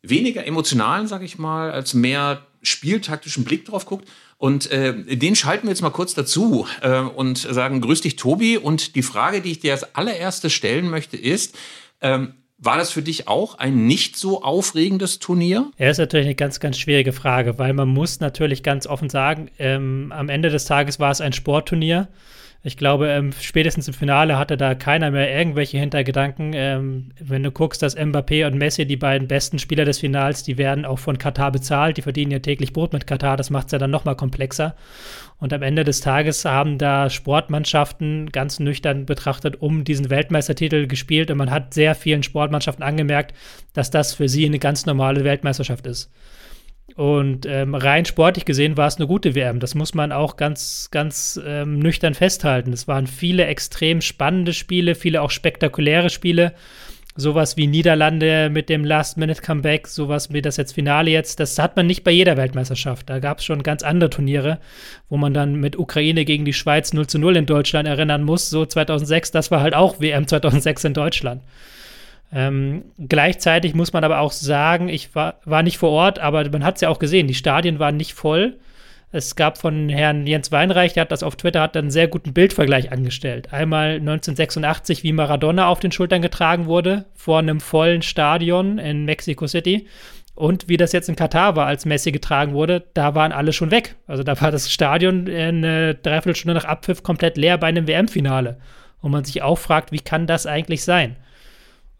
weniger 0.02 0.44
emotionalen, 0.44 1.06
sag 1.06 1.22
ich 1.22 1.38
mal, 1.38 1.70
als 1.70 1.94
mehr 1.94 2.44
spieltaktischen 2.64 3.44
Blick 3.44 3.64
drauf 3.64 3.86
guckt. 3.86 4.08
Und 4.36 4.70
äh, 4.70 5.16
den 5.16 5.36
schalten 5.36 5.66
wir 5.66 5.70
jetzt 5.70 5.82
mal 5.82 5.90
kurz 5.90 6.14
dazu 6.14 6.66
äh, 6.82 6.98
und 6.98 7.38
sagen, 7.38 7.80
grüß 7.80 8.00
dich, 8.00 8.16
Tobi. 8.16 8.58
Und 8.58 8.96
die 8.96 9.02
Frage, 9.02 9.40
die 9.40 9.52
ich 9.52 9.60
dir 9.60 9.72
als 9.72 9.94
allererste 9.94 10.50
stellen 10.50 10.90
möchte, 10.90 11.16
ist, 11.16 11.56
ähm, 12.00 12.34
war 12.58 12.76
das 12.76 12.90
für 12.90 13.02
dich 13.02 13.28
auch 13.28 13.58
ein 13.58 13.86
nicht 13.86 14.16
so 14.16 14.42
aufregendes 14.42 15.18
Turnier? 15.18 15.70
Ja, 15.78 15.90
ist 15.90 15.98
natürlich 15.98 16.26
eine 16.26 16.34
ganz, 16.34 16.60
ganz 16.60 16.78
schwierige 16.78 17.12
Frage, 17.12 17.58
weil 17.58 17.72
man 17.74 17.88
muss 17.88 18.20
natürlich 18.20 18.62
ganz 18.62 18.86
offen 18.86 19.10
sagen, 19.10 19.50
ähm, 19.58 20.12
am 20.14 20.28
Ende 20.28 20.50
des 20.50 20.64
Tages 20.64 20.98
war 20.98 21.10
es 21.10 21.20
ein 21.20 21.32
Sportturnier. 21.32 22.08
Ich 22.66 22.78
glaube, 22.78 23.08
ähm, 23.08 23.30
spätestens 23.38 23.88
im 23.88 23.92
Finale 23.92 24.38
hatte 24.38 24.56
da 24.56 24.74
keiner 24.74 25.10
mehr 25.10 25.30
irgendwelche 25.30 25.76
Hintergedanken. 25.76 26.52
Ähm, 26.54 27.10
wenn 27.20 27.42
du 27.42 27.50
guckst, 27.50 27.82
dass 27.82 27.94
Mbappé 27.94 28.46
und 28.46 28.56
Messi, 28.56 28.86
die 28.86 28.96
beiden 28.96 29.28
besten 29.28 29.58
Spieler 29.58 29.84
des 29.84 29.98
Finals, 29.98 30.44
die 30.44 30.56
werden 30.56 30.86
auch 30.86 30.98
von 30.98 31.18
Katar 31.18 31.52
bezahlt. 31.52 31.98
Die 31.98 32.02
verdienen 32.02 32.30
ja 32.30 32.38
täglich 32.38 32.72
Brot 32.72 32.94
mit 32.94 33.06
Katar. 33.06 33.36
Das 33.36 33.50
macht 33.50 33.66
es 33.66 33.72
ja 33.72 33.78
dann 33.78 33.90
noch 33.90 34.06
mal 34.06 34.14
komplexer. 34.14 34.74
Und 35.38 35.52
am 35.52 35.60
Ende 35.60 35.84
des 35.84 36.00
Tages 36.00 36.46
haben 36.46 36.78
da 36.78 37.10
Sportmannschaften 37.10 38.30
ganz 38.32 38.58
nüchtern 38.60 39.04
betrachtet 39.04 39.60
um 39.60 39.84
diesen 39.84 40.08
Weltmeistertitel 40.08 40.86
gespielt. 40.86 41.30
Und 41.30 41.36
man 41.36 41.50
hat 41.50 41.74
sehr 41.74 41.94
vielen 41.94 42.22
Sportmannschaften 42.22 42.82
angemerkt, 42.82 43.34
dass 43.74 43.90
das 43.90 44.14
für 44.14 44.30
sie 44.30 44.46
eine 44.46 44.58
ganz 44.58 44.86
normale 44.86 45.22
Weltmeisterschaft 45.22 45.86
ist. 45.86 46.10
Und 46.96 47.46
ähm, 47.46 47.74
rein 47.74 48.04
sportlich 48.04 48.44
gesehen 48.44 48.76
war 48.76 48.86
es 48.86 48.96
eine 48.96 49.06
gute 49.06 49.34
WM. 49.34 49.58
Das 49.58 49.74
muss 49.74 49.94
man 49.94 50.12
auch 50.12 50.36
ganz, 50.36 50.88
ganz 50.90 51.40
ähm, 51.44 51.78
nüchtern 51.78 52.14
festhalten. 52.14 52.72
Es 52.72 52.86
waren 52.86 53.06
viele 53.06 53.46
extrem 53.46 54.00
spannende 54.00 54.52
Spiele, 54.52 54.94
viele 54.94 55.22
auch 55.22 55.30
spektakuläre 55.30 56.10
Spiele. 56.10 56.52
Sowas 57.16 57.56
wie 57.56 57.68
Niederlande 57.68 58.50
mit 58.50 58.68
dem 58.68 58.84
Last-Minute-Comeback, 58.84 59.86
sowas 59.86 60.32
wie 60.32 60.42
das 60.42 60.56
jetzt 60.56 60.72
Finale 60.72 61.10
jetzt, 61.10 61.38
das 61.38 61.58
hat 61.60 61.76
man 61.76 61.86
nicht 61.86 62.02
bei 62.02 62.10
jeder 62.10 62.36
Weltmeisterschaft. 62.36 63.08
Da 63.08 63.20
gab 63.20 63.38
es 63.38 63.44
schon 63.44 63.62
ganz 63.62 63.84
andere 63.84 64.10
Turniere, 64.10 64.58
wo 65.08 65.16
man 65.16 65.32
dann 65.32 65.54
mit 65.54 65.78
Ukraine 65.78 66.24
gegen 66.24 66.44
die 66.44 66.52
Schweiz 66.52 66.92
0 66.92 67.06
zu 67.06 67.20
0 67.20 67.36
in 67.36 67.46
Deutschland 67.46 67.86
erinnern 67.88 68.24
muss. 68.24 68.50
So 68.50 68.66
2006, 68.66 69.30
das 69.30 69.52
war 69.52 69.60
halt 69.60 69.74
auch 69.74 70.00
WM 70.00 70.26
2006 70.26 70.84
in 70.84 70.94
Deutschland. 70.94 71.42
Ähm, 72.34 72.86
gleichzeitig 72.98 73.74
muss 73.74 73.92
man 73.92 74.02
aber 74.02 74.18
auch 74.18 74.32
sagen, 74.32 74.88
ich 74.88 75.14
war, 75.14 75.38
war 75.44 75.62
nicht 75.62 75.78
vor 75.78 75.90
Ort, 75.90 76.18
aber 76.18 76.48
man 76.50 76.64
hat 76.64 76.74
es 76.74 76.80
ja 76.80 76.88
auch 76.88 76.98
gesehen, 76.98 77.28
die 77.28 77.34
Stadien 77.34 77.78
waren 77.78 77.96
nicht 77.96 78.14
voll. 78.14 78.56
Es 79.12 79.36
gab 79.36 79.58
von 79.58 79.88
Herrn 79.88 80.26
Jens 80.26 80.50
Weinreich, 80.50 80.94
der 80.94 81.02
hat 81.02 81.12
das 81.12 81.22
auf 81.22 81.36
Twitter, 81.36 81.60
hat 81.60 81.76
einen 81.76 81.92
sehr 81.92 82.08
guten 82.08 82.32
Bildvergleich 82.32 82.90
angestellt. 82.90 83.52
Einmal 83.52 83.94
1986, 84.00 85.04
wie 85.04 85.12
Maradona 85.12 85.68
auf 85.68 85.78
den 85.78 85.92
Schultern 85.92 86.20
getragen 86.20 86.66
wurde, 86.66 87.04
vor 87.14 87.38
einem 87.38 87.60
vollen 87.60 88.02
Stadion 88.02 88.78
in 88.78 89.04
Mexico 89.04 89.46
City. 89.46 89.86
Und 90.34 90.68
wie 90.68 90.76
das 90.76 90.90
jetzt 90.90 91.08
in 91.08 91.14
Katar 91.14 91.54
war, 91.54 91.66
als 91.66 91.84
Messi 91.86 92.10
getragen 92.10 92.54
wurde, 92.54 92.82
da 92.94 93.14
waren 93.14 93.30
alle 93.30 93.52
schon 93.52 93.70
weg. 93.70 93.94
Also 94.08 94.24
da 94.24 94.40
war 94.40 94.50
das 94.50 94.72
Stadion 94.72 95.28
eine 95.28 95.94
Dreiviertelstunde 95.94 96.54
nach 96.54 96.64
Abpfiff 96.64 97.04
komplett 97.04 97.36
leer 97.36 97.56
bei 97.58 97.68
einem 97.68 97.86
WM-Finale. 97.86 98.58
Und 99.00 99.12
man 99.12 99.24
sich 99.24 99.42
auch 99.42 99.58
fragt, 99.58 99.92
wie 99.92 100.00
kann 100.00 100.26
das 100.26 100.48
eigentlich 100.48 100.82
sein? 100.82 101.14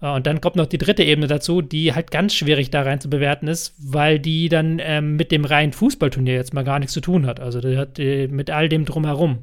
Ja, 0.05 0.17
Und 0.17 0.27
dann 0.27 0.43
kommt 0.43 0.57
noch 0.57 0.67
die 0.67 0.77
dritte 0.77 1.03
Ebene 1.03 1.29
dazu, 1.29 1.63
die 1.63 1.95
halt 1.95 2.11
ganz 2.11 2.35
schwierig 2.35 2.69
da 2.69 2.83
rein 2.83 3.01
zu 3.01 3.09
bewerten 3.09 3.49
ist, 3.49 3.75
weil 3.79 4.19
die 4.19 4.51
dann 4.51 4.79
ähm, 4.79 5.17
mit 5.17 5.33
dem 5.33 5.47
reinen 5.47 5.73
Fußballturnier 5.73 6.35
jetzt 6.35 6.53
mal 6.53 6.63
gar 6.63 6.79
nichts 6.79 6.93
zu 6.93 7.01
tun 7.01 7.25
hat. 7.25 7.41
Also 7.41 7.63
die 7.63 7.79
hat 7.79 7.99
äh, 7.99 8.29
mit 8.29 8.51
all 8.51 8.69
dem 8.69 8.85
drumherum. 8.85 9.39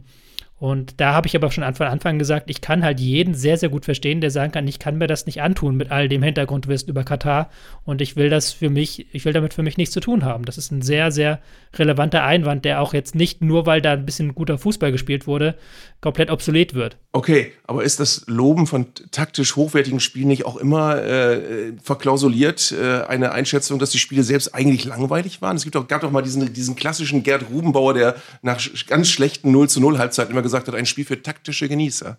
Und 0.60 1.02
da 1.02 1.16
habe 1.16 1.26
ich 1.26 1.36
aber 1.36 1.50
schon 1.50 1.64
von 1.74 1.88
Anfang 1.88 2.20
gesagt, 2.20 2.48
ich 2.48 2.62
kann 2.62 2.84
halt 2.84 3.00
jeden 3.00 3.34
sehr, 3.34 3.58
sehr 3.58 3.70
gut 3.70 3.86
verstehen, 3.86 4.22
der 4.22 4.30
sagen 4.30 4.52
kann, 4.52 4.68
ich 4.68 4.78
kann 4.78 5.00
mir 5.00 5.08
das 5.08 5.26
nicht 5.26 5.42
antun 5.42 5.76
mit 5.76 5.90
all 5.90 6.08
dem 6.08 6.22
Hintergrundwissen 6.22 6.88
über 6.88 7.04
Katar 7.04 7.50
und 7.84 8.00
ich 8.00 8.16
will 8.16 8.30
das 8.30 8.54
für 8.54 8.70
mich, 8.70 9.08
ich 9.12 9.26
will 9.26 9.34
damit 9.34 9.56
für 9.56 9.64
mich 9.64 9.78
nichts 9.78 9.96
zu 9.96 10.00
tun 10.00 10.24
haben. 10.24 10.46
Das 10.46 10.60
ist 10.60 10.72
ein 10.72 10.84
sehr, 10.84 11.12
sehr 11.12 11.40
relevanter 11.74 12.24
Einwand, 12.24 12.66
der 12.66 12.80
auch 12.80 12.94
jetzt 12.94 13.16
nicht 13.16 13.42
nur, 13.42 13.66
weil 13.66 13.82
da 13.82 13.94
ein 13.94 14.06
bisschen 14.06 14.36
guter 14.36 14.60
Fußball 14.60 14.92
gespielt 14.92 15.26
wurde, 15.26 15.56
komplett 16.00 16.30
obsolet 16.30 16.76
wird. 16.76 16.98
Okay, 17.12 17.52
aber 17.66 17.84
ist 17.84 18.00
das 18.00 18.24
Loben 18.28 18.68
von 18.68 18.86
taktisch 19.12 19.56
hochwertigen 19.56 20.00
Spielen 20.00 20.30
nicht 20.30 20.46
auch 20.46 20.56
immer 20.56 21.04
äh, 21.04 21.74
verklausuliert 21.84 22.72
äh, 22.72 23.02
eine 23.02 23.32
Einschätzung, 23.34 23.80
dass 23.80 23.90
die 23.90 24.00
Spiele 24.00 24.24
selbst 24.24 24.56
eigentlich 24.56 24.86
langweilig 24.86 25.42
waren? 25.42 25.58
Es 25.58 25.64
gibt 25.64 25.76
doch, 25.76 25.88
gab 25.88 26.02
doch 26.02 26.12
mal 26.12 26.22
diesen, 26.22 26.54
diesen 26.54 26.76
klassischen 26.76 27.24
Gerd 27.24 27.50
Rubenbauer, 27.50 27.94
der 27.94 28.16
nach 28.42 28.62
ganz 28.88 29.10
schlechten 29.10 29.52
0 29.52 29.68
zu 29.68 29.82
0 29.82 29.98
Halbzeiten 29.98 30.32
immer 30.32 30.42
gesagt 30.42 30.62
gesagt 30.62 30.68
hat, 30.68 30.76
ein 30.76 30.86
Spiel 30.86 31.06
für 31.06 31.22
taktische 31.22 31.68
Genießer. 31.68 32.18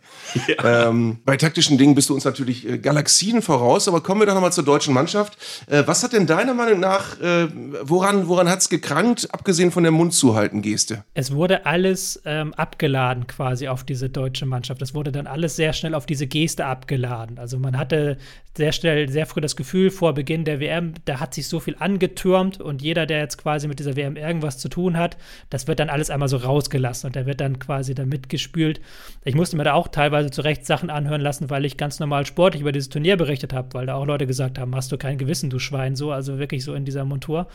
Ja. 0.49 0.89
Ähm, 0.89 1.19
bei 1.25 1.37
taktischen 1.37 1.79
Dingen 1.79 1.95
bist 1.95 2.09
du 2.09 2.15
uns 2.15 2.25
natürlich 2.25 2.69
äh, 2.69 2.79
Galaxien 2.79 3.43
voraus, 3.43 3.89
aber 3.89 4.01
kommen 4.03 4.21
wir 4.21 4.27
doch 4.27 4.35
nochmal 4.35 4.53
zur 4.53 4.65
deutschen 4.65 4.93
Mannschaft. 4.93 5.37
Äh, 5.67 5.85
was 5.87 6.03
hat 6.03 6.13
denn 6.13 6.27
deiner 6.27 6.55
Meinung 6.55 6.81
nach, 6.81 7.21
äh, 7.21 7.49
woran, 7.83 8.29
woran 8.29 8.49
hat 8.49 8.61
es 8.61 8.69
gekrankt, 8.69 9.29
abgesehen 9.33 9.71
von 9.71 9.83
der 9.83 9.93
Mundzuhalten-Geste? 9.93 11.05
Es 11.15 11.33
wurde 11.33 11.67
alles 11.67 12.21
ähm, 12.25 12.55
abgeladen 12.55 13.27
quasi 13.27 13.69
auf 13.69 13.85
diese 13.85 14.09
deutsche 14.09 14.47
Mannschaft. 14.47 14.82
Es 14.83 14.95
wurde 14.95 15.13
dann 15.13 15.27
alles 15.27 15.57
sehr 15.57 15.73
schnell 15.73 15.95
auf 15.95 16.05
diese 16.05 16.27
Geste 16.27 16.67
abgeladen. 16.67 17.39
Also 17.39 17.59
man 17.59 17.79
hatte 17.79 18.19
sehr 18.57 18.73
schnell, 18.73 19.09
sehr 19.09 19.25
früh 19.25 19.41
das 19.41 19.57
Gefühl 19.57 19.91
vor 19.91 20.13
Beginn 20.13 20.45
der 20.45 20.61
WM, 20.61 20.93
da 21.07 21.21
hat 21.21 21.33
sich 21.33 21.49
so 21.49 21.59
viel 21.59 21.77
angetürmt 21.79 22.61
und 22.61 22.83
jeder, 22.83 23.07
der 23.07 23.21
jetzt 23.21 23.39
quasi 23.39 23.67
mit 23.67 23.79
dieser 23.79 23.97
WM 23.97 24.17
irgendwas 24.17 24.59
zu 24.59 24.69
tun 24.69 24.99
hat, 24.99 25.17
das 25.49 25.69
wird 25.69 25.81
dann 25.81 25.89
alles 25.89 26.11
einmal 26.11 26.29
so 26.29 26.37
rausgelassen 26.37 27.07
und 27.09 27.17
der 27.17 27.25
wird 27.25 27.41
dann 27.41 27.59
quasi 27.59 27.95
da 27.95 28.05
mitgespült. 28.05 28.81
Ich 29.25 29.35
musste 29.35 29.57
mir 29.57 29.65
da 29.65 29.73
auch 29.73 29.89
teilweise 29.89 30.31
zu 30.31 30.43
Recht 30.43 30.67
Sachen 30.67 30.91
anhören 30.91 31.23
lassen, 31.23 31.49
weil 31.49 31.65
ich 31.65 31.79
ganz 31.79 31.99
normal 31.99 32.27
sportlich 32.27 32.61
über 32.61 32.73
dieses 32.73 32.91
Turnier 32.91 33.17
berichtet 33.17 33.55
habe, 33.55 33.73
weil 33.73 33.87
da 33.87 33.95
auch 33.95 34.05
Leute 34.05 34.27
gesagt 34.27 34.59
haben, 34.59 34.75
hast 34.75 34.93
du 34.93 34.99
kein 34.99 35.17
Gewissen, 35.17 35.49
du 35.49 35.59
Schwein, 35.59 35.97
so, 35.97 36.13
also 36.13 36.39
wirklich 36.39 36.63
so 36.65 36.75
in 36.75 36.85
dieser 36.85 37.05
Montur. 37.05 37.47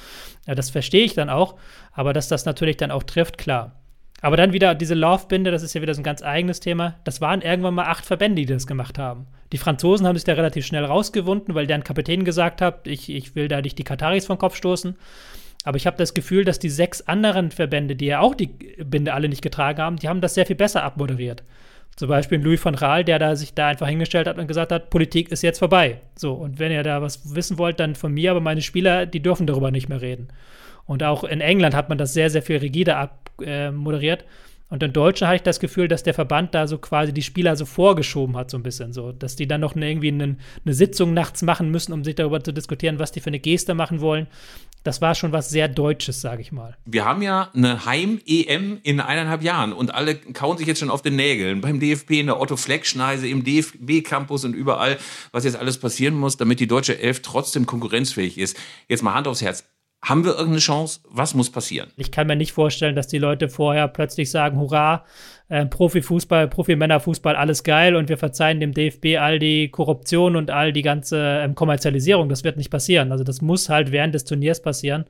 Ja, 0.48 0.56
das 0.56 0.72
verstehe 0.72 1.04
ich 1.04 1.14
dann 1.14 1.30
auch, 1.30 1.56
aber 1.92 2.14
dass 2.14 2.28
das 2.28 2.46
natürlich 2.46 2.78
dann 2.78 2.90
auch 2.90 3.04
trifft, 3.04 3.38
klar. 3.38 3.76
Aber 4.22 4.36
dann 4.36 4.54
wieder 4.54 4.74
diese 4.74 4.96
Laufbinde, 4.96 5.52
das 5.52 5.62
ist 5.62 5.74
ja 5.76 5.82
wieder 5.82 5.94
so 5.94 6.02
ein 6.02 6.04
ganz 6.04 6.24
eigenes 6.24 6.60
Thema. 6.60 6.96
Das 7.04 7.22
waren 7.22 7.42
irgendwann 7.42 7.76
mal 7.76 7.86
acht 7.86 8.06
Verbände, 8.06 8.42
die 8.42 8.48
das 8.48 8.66
gemacht 8.66 8.98
haben. 8.98 9.28
Die 9.52 9.60
Franzosen 9.60 10.08
haben 10.08 10.16
sich 10.16 10.24
da 10.24 10.34
relativ 10.34 10.66
schnell 10.66 10.86
rausgewunden, 10.86 11.54
weil 11.54 11.68
deren 11.68 11.84
Kapitän 11.84 12.26
gesagt 12.26 12.62
hat, 12.62 12.88
ich, 12.88 13.10
ich 13.10 13.36
will 13.36 13.48
da 13.48 13.62
nicht 13.62 13.78
die 13.78 13.84
Kataris 13.84 14.26
vom 14.26 14.40
Kopf 14.40 14.56
stoßen. 14.56 14.96
Aber 15.64 15.78
ich 15.78 15.86
habe 15.86 15.98
das 15.98 16.14
Gefühl, 16.14 16.46
dass 16.46 16.60
die 16.60 16.70
sechs 16.70 17.02
anderen 17.02 17.52
Verbände, 17.52 17.96
die 17.96 18.06
ja 18.06 18.20
auch 18.20 18.36
die 18.36 18.48
Binde 18.48 19.14
alle 19.14 19.30
nicht 19.30 19.42
getragen 19.42 19.82
haben, 19.82 19.98
die 19.98 20.08
haben 20.08 20.22
das 20.22 20.34
sehr 20.34 20.46
viel 20.46 20.56
besser 20.56 20.84
abmoderiert. 20.84 21.44
Zum 21.96 22.10
Beispiel 22.10 22.40
Louis 22.40 22.62
von 22.62 22.76
Raal, 22.76 23.04
der 23.04 23.20
da 23.20 23.36
sich 23.36 23.54
da 23.54 23.68
einfach 23.68 23.88
hingestellt 23.88 24.28
hat 24.28 24.38
und 24.38 24.48
gesagt 24.48 24.72
hat, 24.72 24.90
Politik 24.90 25.32
ist 25.32 25.42
jetzt 25.42 25.60
vorbei. 25.60 26.00
So, 26.16 26.34
und 26.34 26.60
wenn 26.60 26.72
ihr 26.72 26.84
da 26.84 27.02
was 27.02 27.36
wissen 27.36 27.58
wollt, 27.58 27.80
dann 27.80 27.96
von 27.96 28.14
mir, 28.14 28.32
aber 28.32 28.40
meine 28.40 28.62
Spieler, 28.62 29.06
die 29.06 29.22
dürfen 29.22 29.48
darüber 29.48 29.72
nicht 29.72 29.90
mehr 29.90 30.02
reden. 30.02 30.28
Und 30.88 31.04
auch 31.04 31.24
in 31.24 31.42
England 31.42 31.76
hat 31.76 31.90
man 31.90 31.98
das 31.98 32.14
sehr, 32.14 32.30
sehr 32.30 32.42
viel 32.42 32.58
rigider 32.58 32.98
abmoderiert. 32.98 34.22
Äh, 34.24 34.26
und 34.70 34.84
in 34.84 34.92
Deutschland 34.92 35.30
hatte 35.30 35.38
ich 35.38 35.44
das 35.44 35.62
Gefühl, 35.62 35.88
dass 35.88 36.04
der 36.04 36.14
Verband 36.14 36.54
da 36.54 36.68
so 36.68 36.78
quasi 36.78 37.14
die 37.14 37.22
Spieler 37.22 37.56
so 37.56 37.66
vorgeschoben 37.66 38.36
hat, 38.36 38.52
so 38.52 38.58
ein 38.58 38.64
bisschen 38.64 38.92
so. 38.92 39.14
Dass 39.14 39.38
die 39.38 39.48
dann 39.48 39.62
noch 39.62 39.76
irgendwie 39.78 40.10
eine, 40.10 40.36
eine 40.66 40.74
Sitzung 40.74 41.14
nachts 41.14 41.42
machen 41.42 41.72
müssen, 41.72 41.94
um 41.94 42.04
sich 42.04 42.16
darüber 42.16 42.44
zu 42.44 42.52
diskutieren, 42.52 43.00
was 43.00 43.14
die 43.14 43.22
für 43.22 43.28
eine 43.28 43.40
Geste 43.40 43.76
machen 43.76 44.02
wollen. 44.02 44.28
Das 44.84 45.02
war 45.02 45.16
schon 45.16 45.32
was 45.32 45.50
sehr 45.50 45.70
Deutsches, 45.70 46.20
sage 46.20 46.42
ich 46.42 46.52
mal. 46.52 46.78
Wir 46.86 47.06
haben 47.06 47.22
ja 47.22 47.50
eine 47.54 47.86
Heim-EM 47.86 48.80
in 48.84 49.00
eineinhalb 49.00 49.42
Jahren 49.42 49.72
und 49.72 49.94
alle 49.94 50.16
kauen 50.16 50.58
sich 50.58 50.68
jetzt 50.68 50.80
schon 50.80 50.90
auf 50.90 51.02
den 51.02 51.16
Nägeln. 51.16 51.62
Beim 51.62 51.80
DFB, 51.80 52.12
in 52.12 52.28
der 52.28 52.40
Otto-Fleck-Schneise, 52.40 53.28
im 53.28 53.46
DFB-Campus 53.46 54.44
und 54.44 54.54
überall, 54.54 54.98
was 55.32 55.46
jetzt 55.46 55.58
alles 55.58 55.78
passieren 55.78 56.16
muss, 56.16 56.36
damit 56.36 56.60
die 56.60 56.68
deutsche 56.68 57.00
Elf 57.00 57.22
trotzdem 57.22 57.66
konkurrenzfähig 57.66 58.38
ist. 58.38 58.58
Jetzt 58.90 59.02
mal 59.02 59.14
Hand 59.14 59.28
aufs 59.28 59.42
Herz 59.42 59.66
haben 60.10 60.24
wir 60.24 60.32
irgendeine 60.32 60.60
Chance? 60.60 61.02
Was 61.10 61.34
muss 61.34 61.52
passieren? 61.52 61.92
Ich 61.98 62.12
kann 62.12 62.28
mir 62.28 62.36
nicht 62.36 62.54
vorstellen, 62.54 62.96
dass 62.96 63.08
die 63.08 63.18
Leute 63.18 63.50
vorher 63.50 63.88
plötzlich 63.88 64.32
sagen, 64.32 64.60
hurra, 64.60 65.06
äh, 65.50 65.66
Profifußball, 65.66 66.48
Profimännerfußball, 66.48 67.36
alles 67.36 67.64
geil 67.64 67.96
und 67.96 68.10
wir 68.10 68.18
verzeihen 68.18 68.60
dem 68.60 68.74
DFB 68.74 69.18
all 69.20 69.40
die 69.40 69.70
Korruption 69.70 70.36
und 70.36 70.52
all 70.52 70.72
die 70.72 70.82
ganze 70.82 71.42
ähm, 71.44 71.56
Kommerzialisierung. 71.56 72.30
Das 72.30 72.44
wird 72.44 72.58
nicht 72.58 72.70
passieren. 72.70 73.12
Also 73.12 73.24
das 73.24 73.42
muss 73.42 73.70
halt 73.70 73.92
während 73.92 74.16
des 74.16 74.26
Turniers 74.26 74.62
passieren. 74.62 75.06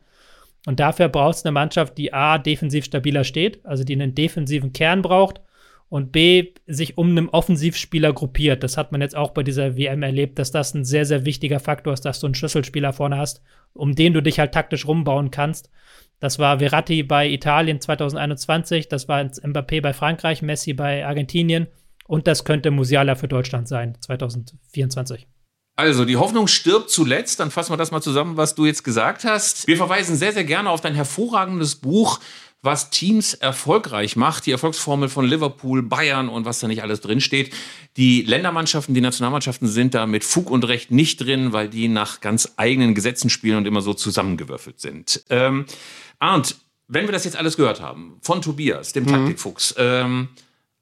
Und 0.65 0.79
dafür 0.79 1.09
braucht 1.09 1.35
es 1.35 1.45
eine 1.45 1.51
Mannschaft, 1.51 1.97
die 1.97 2.13
A, 2.13 2.37
defensiv 2.37 2.85
stabiler 2.85 3.23
steht, 3.23 3.65
also 3.65 3.83
die 3.83 3.93
einen 3.93 4.15
defensiven 4.15 4.73
Kern 4.73 5.01
braucht 5.01 5.41
und 5.89 6.11
B, 6.11 6.53
sich 6.65 6.97
um 6.97 7.09
einen 7.09 7.29
Offensivspieler 7.29 8.13
gruppiert. 8.13 8.63
Das 8.63 8.77
hat 8.77 8.91
man 8.91 9.01
jetzt 9.01 9.15
auch 9.15 9.31
bei 9.31 9.43
dieser 9.43 9.77
WM 9.77 10.03
erlebt, 10.03 10.37
dass 10.37 10.51
das 10.51 10.73
ein 10.73 10.83
sehr, 10.83 11.05
sehr 11.05 11.25
wichtiger 11.25 11.59
Faktor 11.59 11.93
ist, 11.93 12.05
dass 12.05 12.19
du 12.19 12.27
einen 12.27 12.35
Schlüsselspieler 12.35 12.93
vorne 12.93 13.17
hast, 13.17 13.41
um 13.73 13.95
den 13.95 14.13
du 14.13 14.21
dich 14.21 14.39
halt 14.39 14.53
taktisch 14.53 14.85
rumbauen 14.85 15.31
kannst. 15.31 15.69
Das 16.19 16.39
war 16.39 16.59
Verratti 16.59 17.03
bei 17.03 17.29
Italien 17.29 17.79
2021, 17.79 18.89
das 18.89 19.07
war 19.07 19.21
Mbappé 19.21 19.81
bei 19.81 19.93
Frankreich, 19.93 20.41
Messi 20.41 20.73
bei 20.73 21.05
Argentinien 21.05 21.67
und 22.07 22.27
das 22.27 22.43
könnte 22.43 22.71
Musiala 22.71 23.15
für 23.15 23.27
Deutschland 23.27 23.67
sein 23.67 23.97
2024. 24.01 25.27
Also, 25.79 26.05
die 26.05 26.17
Hoffnung 26.17 26.47
stirbt 26.47 26.89
zuletzt. 26.89 27.39
Dann 27.39 27.51
fassen 27.51 27.71
wir 27.71 27.77
das 27.77 27.91
mal 27.91 28.01
zusammen, 28.01 28.35
was 28.35 28.55
du 28.55 28.65
jetzt 28.65 28.83
gesagt 28.83 29.25
hast. 29.25 29.67
Wir 29.67 29.77
verweisen 29.77 30.15
sehr, 30.15 30.33
sehr 30.33 30.43
gerne 30.43 30.71
auf 30.71 30.81
dein 30.81 30.95
hervorragendes 30.95 31.75
Buch 31.75 32.19
was 32.61 32.89
Teams 32.89 33.33
erfolgreich 33.33 34.15
macht, 34.15 34.45
die 34.45 34.51
Erfolgsformel 34.51 35.09
von 35.09 35.25
Liverpool, 35.25 35.83
Bayern 35.83 36.27
und 36.27 36.45
was 36.45 36.59
da 36.59 36.67
nicht 36.67 36.81
alles 36.81 37.01
drin 37.01 37.21
steht. 37.21 37.53
Die 37.97 38.23
Ländermannschaften, 38.23 38.95
die 38.95 39.01
Nationalmannschaften 39.01 39.67
sind 39.67 39.93
da 39.93 40.05
mit 40.05 40.23
Fug 40.23 40.49
und 40.49 40.67
Recht 40.67 40.91
nicht 40.91 41.17
drin, 41.21 41.53
weil 41.53 41.69
die 41.69 41.87
nach 41.87 42.19
ganz 42.19 42.53
eigenen 42.57 42.95
Gesetzen 42.95 43.29
spielen 43.29 43.57
und 43.57 43.67
immer 43.67 43.81
so 43.81 43.93
zusammengewürfelt 43.93 44.79
sind. 44.79 45.23
Ähm, 45.29 45.65
Arndt, 46.19 46.55
wenn 46.87 47.05
wir 47.05 47.11
das 47.11 47.25
jetzt 47.25 47.37
alles 47.37 47.57
gehört 47.57 47.81
haben, 47.81 48.17
von 48.21 48.41
Tobias, 48.41 48.93
dem 48.93 49.03
mhm. 49.03 49.09
Taktikfuchs, 49.09 49.75
ähm, 49.77 50.29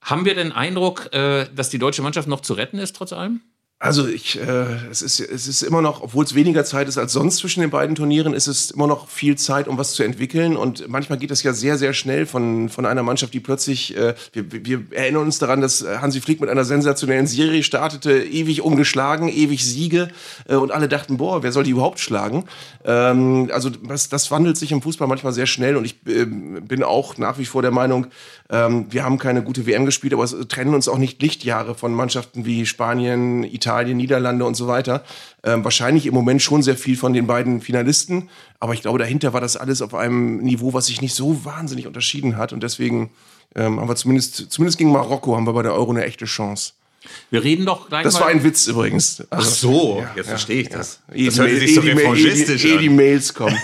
haben 0.01 0.24
wir 0.24 0.36
den 0.36 0.51
Eindruck, 0.51 1.12
äh, 1.13 1.48
dass 1.53 1.70
die 1.70 1.79
deutsche 1.79 2.03
Mannschaft 2.03 2.27
noch 2.27 2.41
zu 2.41 2.53
retten 2.53 2.77
ist, 2.77 2.96
trotz 2.96 3.12
allem? 3.12 3.41
Also 3.85 4.07
ich, 4.07 4.41
äh, 4.41 4.65
es, 4.89 5.03
ist, 5.03 5.19
es 5.19 5.47
ist 5.47 5.61
immer 5.61 5.79
noch, 5.79 6.01
obwohl 6.01 6.25
es 6.25 6.33
weniger 6.33 6.65
Zeit 6.65 6.87
ist 6.87 6.97
als 6.97 7.13
sonst 7.13 7.37
zwischen 7.37 7.61
den 7.61 7.69
beiden 7.69 7.95
Turnieren, 7.95 8.33
ist 8.33 8.47
es 8.47 8.71
immer 8.71 8.87
noch 8.87 9.07
viel 9.09 9.37
Zeit, 9.37 9.67
um 9.67 9.77
was 9.77 9.93
zu 9.93 10.01
entwickeln. 10.01 10.57
Und 10.57 10.87
manchmal 10.89 11.19
geht 11.19 11.29
es 11.29 11.43
ja 11.43 11.53
sehr, 11.53 11.77
sehr 11.77 11.93
schnell 11.93 12.25
von, 12.25 12.69
von 12.69 12.87
einer 12.87 13.03
Mannschaft, 13.03 13.35
die 13.35 13.39
plötzlich, 13.39 13.95
äh, 13.95 14.15
wir, 14.33 14.65
wir 14.65 14.85
erinnern 14.89 15.21
uns 15.21 15.37
daran, 15.37 15.61
dass 15.61 15.85
Hansi 16.01 16.19
Flick 16.19 16.41
mit 16.41 16.49
einer 16.49 16.65
sensationellen 16.65 17.27
Serie 17.27 17.61
startete, 17.61 18.23
ewig 18.23 18.63
ungeschlagen, 18.63 19.29
ewig 19.29 19.63
Siege. 19.63 20.07
Äh, 20.47 20.55
und 20.55 20.71
alle 20.71 20.87
dachten, 20.87 21.17
boah, 21.17 21.43
wer 21.43 21.51
soll 21.51 21.63
die 21.63 21.69
überhaupt 21.71 21.99
schlagen? 21.99 22.45
Ähm, 22.85 23.51
also 23.53 23.69
das, 23.69 24.09
das 24.09 24.31
wandelt 24.31 24.57
sich 24.57 24.71
im 24.71 24.81
Fußball 24.81 25.07
manchmal 25.07 25.33
sehr 25.33 25.45
schnell. 25.45 25.77
Und 25.77 25.85
ich 25.85 25.97
äh, 26.07 26.25
bin 26.25 26.81
auch 26.81 27.19
nach 27.19 27.37
wie 27.37 27.45
vor 27.45 27.61
der 27.61 27.69
Meinung, 27.69 28.07
ähm, 28.49 28.87
wir 28.89 29.03
haben 29.03 29.19
keine 29.19 29.43
gute 29.43 29.67
WM 29.67 29.85
gespielt, 29.85 30.13
aber 30.13 30.23
es 30.23 30.35
trennen 30.49 30.73
uns 30.73 30.87
auch 30.87 30.97
nicht 30.97 31.21
Lichtjahre 31.21 31.75
von 31.75 31.93
Mannschaften 31.93 32.45
wie 32.45 32.65
Spanien, 32.65 33.43
Italien, 33.43 33.75
Niederlande 33.84 34.46
und 34.46 34.55
so 34.55 34.67
weiter. 34.67 35.03
Ähm, 35.44 35.63
wahrscheinlich 35.63 36.05
im 36.05 36.13
Moment 36.13 36.41
schon 36.41 36.63
sehr 36.63 36.77
viel 36.77 36.98
von 36.98 37.13
den 37.13 37.27
beiden 37.27 37.62
Finalisten, 37.62 38.29
aber 38.60 38.74
ich 38.74 38.82
glaube, 38.82 39.00
dahinter 39.00 39.34
war 39.34 39.41
das 39.41 39.58
alles 39.58 39.82
auf 39.82 39.94
einem 39.94 40.38
Niveau, 40.38 40.74
was 40.74 40.88
sich 40.88 41.01
nicht 41.01 41.13
so 41.13 41.46
wahnsinnig 41.46 41.88
unterschieden 41.88 42.38
hat. 42.38 42.53
Und 42.53 42.63
deswegen 42.63 43.12
ähm, 43.55 43.79
haben 43.79 43.88
wir 43.88 43.96
zumindest, 43.96 44.51
zumindest 44.51 44.77
gegen 44.77 44.91
Marokko 44.91 45.36
haben 45.36 45.46
wir 45.46 45.53
bei 45.53 45.63
der 45.63 45.74
Euro 45.74 45.91
eine 45.91 46.05
echte 46.05 46.25
Chance. 46.25 46.74
Wir 47.29 47.44
reden 47.44 47.65
doch 47.65 47.88
gleich 47.88 48.03
Das 48.03 48.20
war 48.20 48.27
ein 48.27 48.44
Witz 48.44 48.67
übrigens. 48.67 49.24
Also, 49.29 49.29
Ach 49.29 49.44
so, 49.44 50.00
ja, 50.00 50.12
jetzt 50.15 50.25
ja, 50.25 50.29
verstehe 50.32 50.62
ich 50.62 50.70
das. 50.70 51.00
Ja. 51.13 51.25
Das 51.27 51.39
hört 51.39 51.50
sich 51.51 51.75
so 51.75 51.82
revanchistisch 51.82 52.65
an. 52.65 52.79
die 52.79 52.89
Mails 52.89 53.34
kommen. 53.34 53.58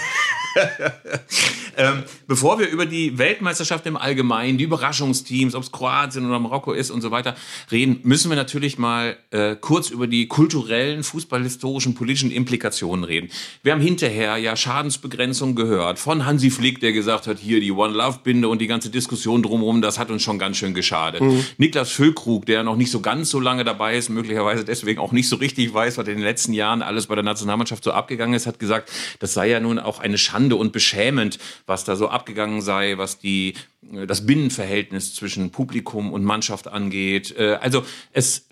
ähm, 1.77 2.03
bevor 2.27 2.59
wir 2.59 2.69
über 2.69 2.85
die 2.85 3.17
Weltmeisterschaft 3.17 3.85
im 3.85 3.97
Allgemeinen, 3.97 4.57
die 4.57 4.63
Überraschungsteams, 4.63 5.55
ob 5.55 5.63
es 5.63 5.71
Kroatien 5.71 6.25
oder 6.25 6.39
Marokko 6.39 6.73
ist 6.73 6.91
und 6.91 7.01
so 7.01 7.11
weiter, 7.11 7.35
reden, 7.71 7.99
müssen 8.03 8.29
wir 8.29 8.35
natürlich 8.35 8.77
mal 8.77 9.17
äh, 9.31 9.55
kurz 9.55 9.89
über 9.89 10.07
die 10.07 10.27
kulturellen, 10.27 11.03
fußballhistorischen, 11.03 11.95
politischen 11.95 12.31
Implikationen 12.31 13.03
reden. 13.03 13.29
Wir 13.63 13.73
haben 13.73 13.81
hinterher 13.81 14.37
ja 14.37 14.55
Schadensbegrenzung 14.55 15.55
gehört 15.55 15.99
von 15.99 16.25
Hansi 16.25 16.49
Flick, 16.49 16.79
der 16.79 16.91
gesagt 16.91 17.27
hat, 17.27 17.39
hier 17.39 17.59
die 17.59 17.71
One 17.71 17.93
Love 17.93 18.19
Binde 18.23 18.47
und 18.47 18.59
die 18.59 18.67
ganze 18.67 18.89
Diskussion 18.89 19.43
drumherum, 19.43 19.81
das 19.81 19.99
hat 19.99 20.11
uns 20.11 20.23
schon 20.23 20.39
ganz 20.39 20.57
schön 20.57 20.73
geschadet. 20.73 21.21
Mhm. 21.21 21.43
Niklas 21.57 21.91
Füllkrug, 21.91 22.45
der 22.45 22.63
noch 22.63 22.75
nicht 22.75 22.91
so 22.91 23.01
ganz 23.01 23.29
so 23.29 23.39
lange 23.39 23.63
dabei 23.63 23.97
ist, 23.97 24.09
möglicherweise 24.09 24.65
deswegen 24.65 24.99
auch 24.99 25.11
nicht 25.11 25.29
so 25.29 25.35
richtig 25.37 25.73
weiß, 25.73 25.97
was 25.97 26.07
in 26.07 26.15
den 26.15 26.23
letzten 26.23 26.53
Jahren 26.53 26.81
alles 26.81 27.07
bei 27.07 27.15
der 27.15 27.23
Nationalmannschaft 27.23 27.83
so 27.83 27.91
abgegangen 27.91 28.33
ist, 28.33 28.47
hat 28.47 28.59
gesagt, 28.59 28.91
das 29.19 29.33
sei 29.33 29.49
ja 29.49 29.59
nun 29.59 29.79
auch 29.79 29.99
eine 29.99 30.17
Schande 30.17 30.55
und 30.55 30.71
beschämend, 30.71 31.39
was 31.65 31.84
da 31.84 31.96
so 31.96 32.10
abgegangen 32.10 32.62
sei, 32.62 32.98
was 32.98 33.20
die, 33.20 33.56
äh, 33.94 34.08
das 34.08 34.25
Binnenverhältnis 34.25 35.13
zwischen 35.15 35.51
Publikum 35.51 36.12
und 36.12 36.24
Mannschaft 36.24 36.68
angeht. 36.68 37.36
Äh, 37.38 37.58
also 37.62 37.84
es 38.13 38.48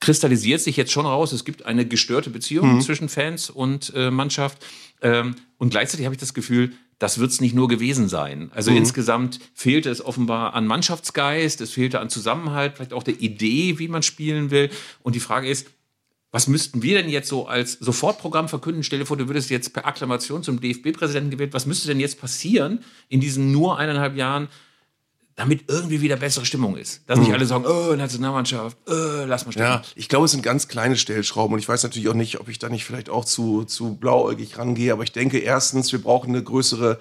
kristallisiert 0.00 0.60
sich 0.60 0.76
jetzt 0.76 0.90
schon 0.90 1.06
raus, 1.06 1.32
es 1.32 1.44
gibt 1.44 1.64
eine 1.64 1.86
gestörte 1.86 2.30
Beziehung 2.30 2.74
mhm. 2.74 2.80
zwischen 2.80 3.08
Fans 3.08 3.50
und 3.50 3.92
äh, 3.94 4.10
Mannschaft. 4.10 4.64
Ähm, 5.00 5.36
und 5.58 5.70
gleichzeitig 5.70 6.06
habe 6.06 6.14
ich 6.14 6.20
das 6.20 6.34
Gefühl, 6.34 6.72
das 6.98 7.18
wird 7.18 7.30
es 7.30 7.40
nicht 7.40 7.54
nur 7.54 7.68
gewesen 7.68 8.08
sein. 8.08 8.50
Also 8.54 8.70
mhm. 8.70 8.78
insgesamt 8.78 9.40
fehlte 9.54 9.90
es 9.90 10.04
offenbar 10.04 10.54
an 10.54 10.66
Mannschaftsgeist, 10.66 11.60
es 11.60 11.72
fehlte 11.72 12.00
an 12.00 12.10
Zusammenhalt, 12.10 12.74
vielleicht 12.76 12.92
auch 12.92 13.02
der 13.02 13.20
Idee, 13.20 13.78
wie 13.78 13.88
man 13.88 14.02
spielen 14.02 14.50
will. 14.50 14.70
Und 15.02 15.14
die 15.14 15.20
Frage 15.20 15.48
ist, 15.48 15.68
was 16.32 16.46
müssten 16.46 16.82
wir 16.82 16.96
denn 17.00 17.10
jetzt 17.10 17.28
so 17.28 17.46
als 17.46 17.74
Sofortprogramm 17.74 18.48
verkünden? 18.48 18.82
Stell 18.82 18.98
dir 18.98 19.06
vor, 19.06 19.18
du 19.18 19.28
würdest 19.28 19.50
jetzt 19.50 19.74
per 19.74 19.86
Akklamation 19.86 20.42
zum 20.42 20.60
DFB-Präsidenten 20.60 21.30
gewählt. 21.30 21.52
Was 21.52 21.66
müsste 21.66 21.88
denn 21.88 22.00
jetzt 22.00 22.18
passieren 22.18 22.82
in 23.10 23.20
diesen 23.20 23.52
nur 23.52 23.78
eineinhalb 23.78 24.16
Jahren, 24.16 24.48
damit 25.36 25.64
irgendwie 25.68 26.00
wieder 26.00 26.16
bessere 26.16 26.46
Stimmung 26.46 26.78
ist? 26.78 27.02
Dass 27.06 27.18
nicht 27.18 27.28
mhm. 27.28 27.34
alle 27.34 27.44
sagen, 27.44 27.66
oh, 27.66 27.94
Nationalmannschaft, 27.94 28.78
oh, 28.86 29.24
lass 29.26 29.44
mal 29.44 29.52
stehen. 29.52 29.62
Ja, 29.62 29.82
ich 29.94 30.08
glaube, 30.08 30.24
es 30.24 30.30
sind 30.30 30.42
ganz 30.42 30.68
kleine 30.68 30.96
Stellschrauben 30.96 31.52
und 31.52 31.58
ich 31.58 31.68
weiß 31.68 31.82
natürlich 31.82 32.08
auch 32.08 32.14
nicht, 32.14 32.40
ob 32.40 32.48
ich 32.48 32.58
da 32.58 32.70
nicht 32.70 32.86
vielleicht 32.86 33.10
auch 33.10 33.26
zu, 33.26 33.64
zu 33.64 33.96
blauäugig 33.96 34.56
rangehe, 34.56 34.94
aber 34.94 35.02
ich 35.02 35.12
denke 35.12 35.38
erstens, 35.38 35.92
wir 35.92 36.00
brauchen 36.00 36.30
eine 36.30 36.42
größere 36.42 36.98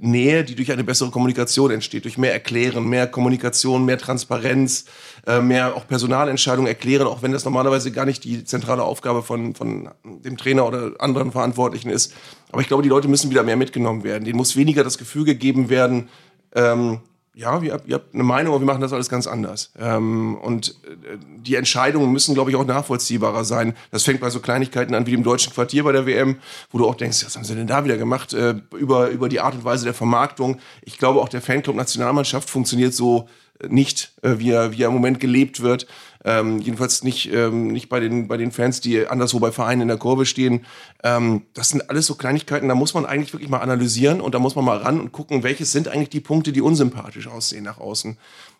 Nähe, 0.00 0.42
die 0.42 0.54
durch 0.54 0.72
eine 0.72 0.84
bessere 0.84 1.10
Kommunikation 1.10 1.70
entsteht, 1.70 2.04
durch 2.04 2.16
mehr 2.16 2.32
Erklären, 2.32 2.88
mehr 2.88 3.06
Kommunikation, 3.06 3.84
mehr 3.84 3.98
Transparenz, 3.98 4.86
äh, 5.26 5.40
mehr 5.40 5.76
auch 5.76 5.86
Personalentscheidungen 5.86 6.66
erklären, 6.66 7.06
auch 7.06 7.22
wenn 7.22 7.32
das 7.32 7.44
normalerweise 7.44 7.92
gar 7.92 8.06
nicht 8.06 8.24
die 8.24 8.44
zentrale 8.44 8.82
Aufgabe 8.82 9.22
von, 9.22 9.54
von 9.54 9.90
dem 10.04 10.38
Trainer 10.38 10.66
oder 10.66 10.92
anderen 10.98 11.30
Verantwortlichen 11.30 11.90
ist. 11.90 12.14
Aber 12.52 12.62
ich 12.62 12.68
glaube, 12.68 12.82
die 12.82 12.88
Leute 12.88 13.08
müssen 13.08 13.30
wieder 13.30 13.42
mehr 13.42 13.56
mitgenommen 13.56 14.02
werden. 14.02 14.24
Denen 14.24 14.38
muss 14.38 14.56
weniger 14.56 14.82
das 14.82 14.96
Gefühl 14.96 15.24
gegeben 15.24 15.68
werden, 15.68 16.08
ähm, 16.54 17.00
ja, 17.36 17.60
ihr 17.60 17.74
habt, 17.74 17.86
ihr 17.86 17.96
habt 17.96 18.14
eine 18.14 18.22
Meinung, 18.22 18.54
aber 18.54 18.62
wir 18.62 18.66
machen 18.66 18.80
das 18.80 18.94
alles 18.94 19.10
ganz 19.10 19.26
anders. 19.26 19.70
Ähm, 19.78 20.36
und 20.36 20.70
äh, 20.86 21.18
die 21.36 21.54
Entscheidungen 21.54 22.10
müssen, 22.10 22.34
glaube 22.34 22.50
ich, 22.50 22.56
auch 22.56 22.64
nachvollziehbarer 22.64 23.44
sein. 23.44 23.74
Das 23.90 24.04
fängt 24.04 24.20
bei 24.20 24.30
so 24.30 24.40
Kleinigkeiten 24.40 24.94
an 24.94 25.06
wie 25.06 25.10
dem 25.10 25.22
deutschen 25.22 25.52
Quartier 25.52 25.84
bei 25.84 25.92
der 25.92 26.06
WM, 26.06 26.36
wo 26.70 26.78
du 26.78 26.88
auch 26.88 26.94
denkst, 26.94 27.26
was 27.26 27.36
haben 27.36 27.44
sie 27.44 27.54
denn 27.54 27.66
da 27.66 27.84
wieder 27.84 27.98
gemacht 27.98 28.32
äh, 28.32 28.54
über, 28.78 29.10
über 29.10 29.28
die 29.28 29.40
Art 29.40 29.54
und 29.54 29.64
Weise 29.64 29.84
der 29.84 29.92
Vermarktung. 29.92 30.58
Ich 30.80 30.96
glaube, 30.96 31.20
auch 31.20 31.28
der 31.28 31.42
Fanclub 31.42 31.76
Nationalmannschaft 31.76 32.48
funktioniert 32.48 32.94
so 32.94 33.28
nicht, 33.68 34.12
äh, 34.22 34.38
wie, 34.38 34.52
er, 34.52 34.72
wie 34.72 34.82
er 34.82 34.88
im 34.88 34.94
Moment 34.94 35.20
gelebt 35.20 35.60
wird. 35.60 35.86
Ähm, 36.26 36.58
jedenfalls 36.58 37.04
nicht, 37.04 37.32
ähm, 37.32 37.68
nicht 37.68 37.88
bei, 37.88 38.00
den, 38.00 38.26
bei 38.26 38.36
den 38.36 38.50
Fans, 38.50 38.80
die 38.80 39.06
anderswo 39.06 39.38
bei 39.38 39.52
Vereinen 39.52 39.82
in 39.82 39.88
der 39.88 39.96
Kurve 39.96 40.26
stehen. 40.26 40.66
Ähm, 41.04 41.42
das 41.54 41.68
sind 41.68 41.88
alles 41.88 42.06
so 42.06 42.16
Kleinigkeiten, 42.16 42.66
da 42.66 42.74
muss 42.74 42.94
man 42.94 43.06
eigentlich 43.06 43.32
wirklich 43.32 43.48
mal 43.48 43.60
analysieren 43.60 44.20
und 44.20 44.34
da 44.34 44.40
muss 44.40 44.56
man 44.56 44.64
mal 44.64 44.78
ran 44.78 44.98
und 44.98 45.12
gucken, 45.12 45.44
welches 45.44 45.70
sind 45.70 45.86
eigentlich 45.86 46.10
die 46.10 46.20
Punkte, 46.20 46.52
die 46.52 46.60
unsympathisch 46.60 47.28
aussehen 47.28 47.62
nach 47.62 47.78
außen. 47.78 48.18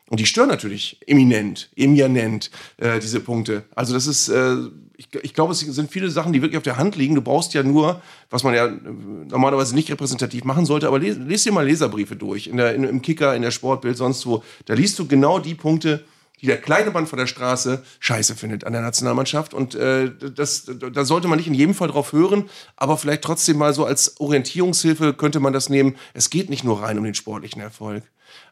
Und 0.08 0.20
die 0.20 0.26
stören 0.26 0.48
natürlich 0.48 1.00
eminent, 1.08 1.68
eminent, 1.74 2.52
äh, 2.76 3.00
diese 3.00 3.18
Punkte. 3.18 3.64
Also 3.74 3.92
das 3.92 4.06
ist, 4.06 4.28
äh, 4.28 4.54
ich, 4.96 5.08
ich 5.22 5.34
glaube, 5.34 5.52
es 5.52 5.58
sind 5.58 5.90
viele 5.90 6.08
Sachen, 6.10 6.32
die 6.32 6.42
wirklich 6.42 6.58
auf 6.58 6.62
der 6.62 6.76
Hand 6.76 6.94
liegen. 6.94 7.16
Du 7.16 7.22
brauchst 7.22 7.52
ja 7.54 7.64
nur, 7.64 8.00
was 8.30 8.44
man 8.44 8.54
ja 8.54 8.66
äh, 8.66 8.80
normalerweise 9.28 9.74
nicht 9.74 9.90
repräsentativ 9.90 10.44
machen 10.44 10.64
sollte, 10.64 10.86
aber 10.86 11.00
les, 11.00 11.16
les 11.18 11.42
dir 11.42 11.50
mal 11.50 11.66
Leserbriefe 11.66 12.14
durch, 12.14 12.46
in 12.46 12.58
der, 12.58 12.76
in, 12.76 12.84
im 12.84 13.02
Kicker, 13.02 13.34
in 13.34 13.42
der 13.42 13.50
Sportbild, 13.50 13.96
sonst 13.96 14.24
wo. 14.26 14.44
Da 14.66 14.74
liest 14.74 14.96
du 15.00 15.08
genau 15.08 15.40
die 15.40 15.56
Punkte, 15.56 16.04
die 16.40 16.46
der 16.46 16.60
kleine 16.60 16.90
Mann 16.90 17.06
von 17.06 17.18
der 17.18 17.26
Straße 17.26 17.82
scheiße 17.98 18.34
findet 18.36 18.64
an 18.64 18.72
der 18.72 18.82
Nationalmannschaft. 18.82 19.54
Und 19.54 19.74
äh, 19.74 20.10
das, 20.14 20.70
da 20.92 21.04
sollte 21.04 21.28
man 21.28 21.38
nicht 21.38 21.48
in 21.48 21.54
jedem 21.54 21.74
Fall 21.74 21.88
drauf 21.88 22.12
hören, 22.12 22.50
aber 22.76 22.98
vielleicht 22.98 23.22
trotzdem 23.22 23.58
mal 23.58 23.72
so 23.72 23.84
als 23.84 24.20
Orientierungshilfe 24.20 25.14
könnte 25.14 25.40
man 25.40 25.52
das 25.52 25.68
nehmen. 25.68 25.96
Es 26.14 26.30
geht 26.30 26.50
nicht 26.50 26.64
nur 26.64 26.82
rein 26.82 26.98
um 26.98 27.04
den 27.04 27.14
sportlichen 27.14 27.62
Erfolg. 27.62 28.04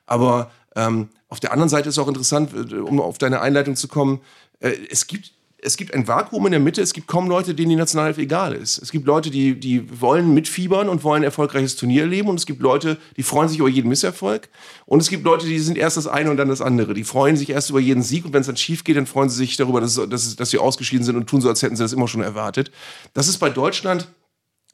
Aber 0.06 0.50
ähm, 0.76 1.10
auf 1.28 1.40
der 1.40 1.52
anderen 1.52 1.68
Seite 1.68 1.88
ist 1.88 1.98
auch 1.98 2.08
interessant, 2.08 2.52
äh, 2.54 2.76
um 2.76 3.00
auf 3.00 3.18
deine 3.18 3.40
Einleitung 3.40 3.76
zu 3.76 3.88
kommen, 3.88 4.20
äh, 4.60 4.72
es 4.90 5.06
gibt 5.06 5.32
es 5.64 5.76
gibt 5.76 5.94
ein 5.94 6.06
Vakuum 6.06 6.47
in 6.47 6.52
der 6.52 6.61
Mitte, 6.61 6.83
es 6.83 6.92
gibt 6.92 7.06
kaum 7.06 7.28
Leute, 7.28 7.54
denen 7.54 7.71
die 7.71 7.76
Nationalelf 7.76 8.18
egal 8.18 8.54
ist. 8.54 8.78
Es 8.78 8.92
gibt 8.92 9.06
Leute, 9.06 9.30
die, 9.30 9.59
die 9.59 10.00
wollen 10.00 10.35
mitfiebern 10.35 10.88
und 10.88 11.02
wollen 11.04 11.23
ein 11.23 11.25
erfolgreiches 11.25 11.76
Turnier 11.76 12.02
erleben 12.02 12.28
und 12.28 12.37
es 12.37 12.44
gibt 12.44 12.61
Leute, 12.61 12.99
die 13.16 13.23
freuen 13.23 13.49
sich 13.49 13.59
über 13.59 13.68
jeden 13.68 13.88
Misserfolg 13.88 14.49
und 14.85 15.00
es 15.00 15.09
gibt 15.09 15.25
Leute, 15.25 15.47
die 15.47 15.59
sind 15.59 15.78
erst 15.78 15.97
das 15.97 16.06
eine 16.06 16.30
und 16.30 16.37
dann 16.37 16.49
das 16.49 16.61
andere. 16.61 16.92
Die 16.92 17.04
freuen 17.04 17.37
sich 17.37 17.50
erst 17.50 17.71
über 17.71 17.80
jeden 17.80 18.02
Sieg 18.02 18.26
und 18.26 18.33
wenn 18.35 18.42
es 18.42 18.47
dann 18.47 18.56
schief 18.56 18.85
geht, 18.85 18.97
dann 18.97 19.06
freuen 19.06 19.30
sie 19.30 19.37
sich 19.37 19.56
darüber, 19.56 19.80
dass, 19.80 19.94
dass, 19.94 20.37
dass 20.37 20.50
sie 20.50 20.59
ausgeschieden 20.59 21.04
sind 21.04 21.16
und 21.16 21.26
tun 21.26 21.40
so, 21.40 21.49
als 21.49 21.62
hätten 21.62 21.76
sie 21.76 21.83
das 21.83 21.94
immer 21.94 22.09
schon 22.09 22.23
erwartet. 22.23 22.71
Das 23.14 23.26
ist 23.26 23.38
bei 23.38 23.49
Deutschland 23.49 24.09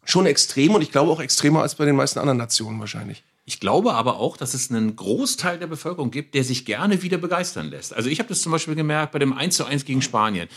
schon 0.04 0.26
extrem 0.26 0.74
und 0.74 0.82
ich 0.82 0.90
glaube 0.90 1.12
auch 1.12 1.20
extremer 1.20 1.62
als 1.62 1.76
bei 1.76 1.84
den 1.84 1.94
meisten 1.94 2.18
anderen 2.18 2.38
Nationen 2.38 2.80
wahrscheinlich. 2.80 3.22
Ich 3.44 3.58
glaube 3.58 3.94
aber 3.94 4.18
auch, 4.18 4.36
dass 4.36 4.54
es 4.54 4.70
einen 4.70 4.94
Großteil 4.94 5.58
der 5.58 5.66
Bevölkerung 5.66 6.10
gibt, 6.10 6.34
der 6.34 6.44
sich 6.44 6.64
gerne 6.64 7.02
wieder 7.02 7.18
begeistern 7.18 7.68
lässt. 7.70 7.94
Also 7.94 8.08
ich 8.08 8.18
habe 8.18 8.28
das 8.28 8.42
zum 8.42 8.52
Beispiel 8.52 8.74
gemerkt 8.74 9.12
bei 9.12 9.18
dem 9.18 9.32
1 9.32 9.56
zu 9.56 9.64
1 9.64 9.84
gegen 9.84 10.02
Spanien 10.02 10.48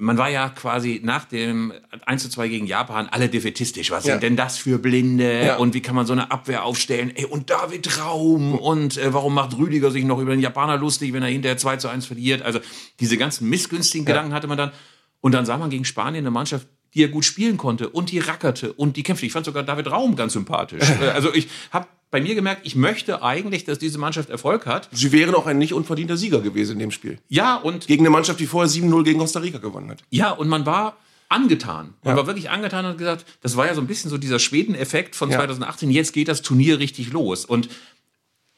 man 0.00 0.16
war 0.16 0.30
ja 0.30 0.48
quasi 0.48 1.00
nach 1.02 1.24
dem 1.24 1.72
1 2.06 2.22
zu 2.22 2.30
2 2.30 2.48
gegen 2.48 2.66
Japan 2.66 3.08
alle 3.10 3.28
defetistisch. 3.28 3.90
Was 3.90 4.06
ja. 4.06 4.12
sind 4.14 4.22
denn 4.22 4.36
das 4.36 4.56
für 4.56 4.78
Blinde? 4.78 5.44
Ja. 5.44 5.56
Und 5.56 5.74
wie 5.74 5.82
kann 5.82 5.96
man 5.96 6.06
so 6.06 6.12
eine 6.12 6.30
Abwehr 6.30 6.64
aufstellen? 6.64 7.10
Ey, 7.16 7.24
und 7.24 7.50
David 7.50 7.98
Raum 7.98 8.54
und 8.54 8.96
äh, 8.96 9.12
warum 9.12 9.34
macht 9.34 9.58
Rüdiger 9.58 9.90
sich 9.90 10.04
noch 10.04 10.20
über 10.20 10.30
den 10.30 10.40
Japaner 10.40 10.76
lustig, 10.76 11.12
wenn 11.12 11.22
er 11.24 11.28
hinterher 11.28 11.58
2 11.58 11.78
zu 11.78 11.88
1 11.88 12.06
verliert? 12.06 12.42
Also 12.42 12.60
diese 13.00 13.16
ganzen 13.16 13.48
missgünstigen 13.48 14.06
ja. 14.06 14.14
Gedanken 14.14 14.34
hatte 14.34 14.46
man 14.46 14.56
dann. 14.56 14.72
Und 15.20 15.32
dann 15.32 15.44
sah 15.44 15.58
man 15.58 15.68
gegen 15.68 15.84
Spanien 15.84 16.22
eine 16.22 16.30
Mannschaft, 16.30 16.68
die 16.94 17.02
er 17.02 17.08
gut 17.08 17.24
spielen 17.24 17.56
konnte 17.56 17.88
und 17.88 18.10
die 18.10 18.18
rackerte 18.18 18.72
und 18.72 18.96
die 18.96 19.02
kämpfte. 19.02 19.26
Ich 19.26 19.32
fand 19.32 19.46
sogar 19.46 19.62
David 19.62 19.90
Raum 19.90 20.16
ganz 20.16 20.32
sympathisch. 20.32 20.88
Äh, 21.00 21.10
also 21.10 21.32
ich 21.32 21.48
habe 21.70 21.86
bei 22.10 22.20
mir 22.20 22.34
gemerkt, 22.34 22.62
ich 22.64 22.74
möchte 22.74 23.22
eigentlich, 23.22 23.64
dass 23.64 23.78
diese 23.78 23.98
Mannschaft 23.98 24.30
Erfolg 24.30 24.66
hat. 24.66 24.88
Sie 24.90 25.12
wären 25.12 25.34
auch 25.34 25.46
ein 25.46 25.58
nicht 25.58 25.74
unverdienter 25.74 26.16
Sieger 26.16 26.40
gewesen 26.40 26.72
in 26.72 26.78
dem 26.78 26.90
Spiel. 26.90 27.18
Ja, 27.28 27.56
und. 27.56 27.86
Gegen 27.86 28.02
eine 28.02 28.10
Mannschaft, 28.10 28.40
die 28.40 28.46
vorher 28.46 28.70
7-0 28.70 29.04
gegen 29.04 29.18
Costa 29.18 29.40
Rica 29.40 29.58
gewonnen 29.58 29.90
hat. 29.90 30.02
Ja, 30.10 30.30
und 30.30 30.48
man 30.48 30.66
war 30.66 30.96
angetan. 31.28 31.94
Man 32.02 32.12
ja. 32.12 32.16
war 32.16 32.26
wirklich 32.26 32.50
angetan 32.50 32.86
und 32.86 32.96
gesagt, 32.96 33.26
das 33.42 33.56
war 33.56 33.66
ja 33.66 33.74
so 33.74 33.80
ein 33.80 33.86
bisschen 33.86 34.10
so 34.10 34.16
dieser 34.16 34.38
Schweden-Effekt 34.38 35.14
von 35.14 35.30
ja. 35.30 35.36
2018. 35.36 35.90
Jetzt 35.90 36.12
geht 36.12 36.28
das 36.28 36.42
Turnier 36.42 36.78
richtig 36.78 37.12
los. 37.12 37.44
Und 37.44 37.68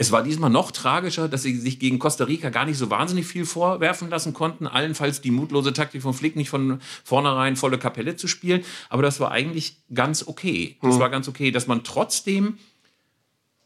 es 0.00 0.12
war 0.12 0.22
diesmal 0.22 0.48
noch 0.48 0.70
tragischer, 0.70 1.28
dass 1.28 1.42
sie 1.42 1.54
sich 1.58 1.78
gegen 1.78 1.98
Costa 1.98 2.24
Rica 2.24 2.48
gar 2.48 2.64
nicht 2.64 2.78
so 2.78 2.88
wahnsinnig 2.88 3.26
viel 3.26 3.44
vorwerfen 3.44 4.08
lassen 4.08 4.32
konnten. 4.32 4.66
Allenfalls 4.66 5.20
die 5.20 5.30
mutlose 5.30 5.74
Taktik 5.74 6.00
von 6.00 6.14
Flick 6.14 6.36
nicht 6.36 6.48
von 6.48 6.80
vornherein 7.04 7.54
volle 7.54 7.76
Kapelle 7.76 8.16
zu 8.16 8.26
spielen. 8.26 8.64
Aber 8.88 9.02
das 9.02 9.20
war 9.20 9.30
eigentlich 9.30 9.76
ganz 9.92 10.26
okay. 10.26 10.78
Das 10.80 10.94
mhm. 10.94 11.00
war 11.00 11.10
ganz 11.10 11.28
okay, 11.28 11.50
dass 11.50 11.66
man 11.66 11.84
trotzdem 11.84 12.56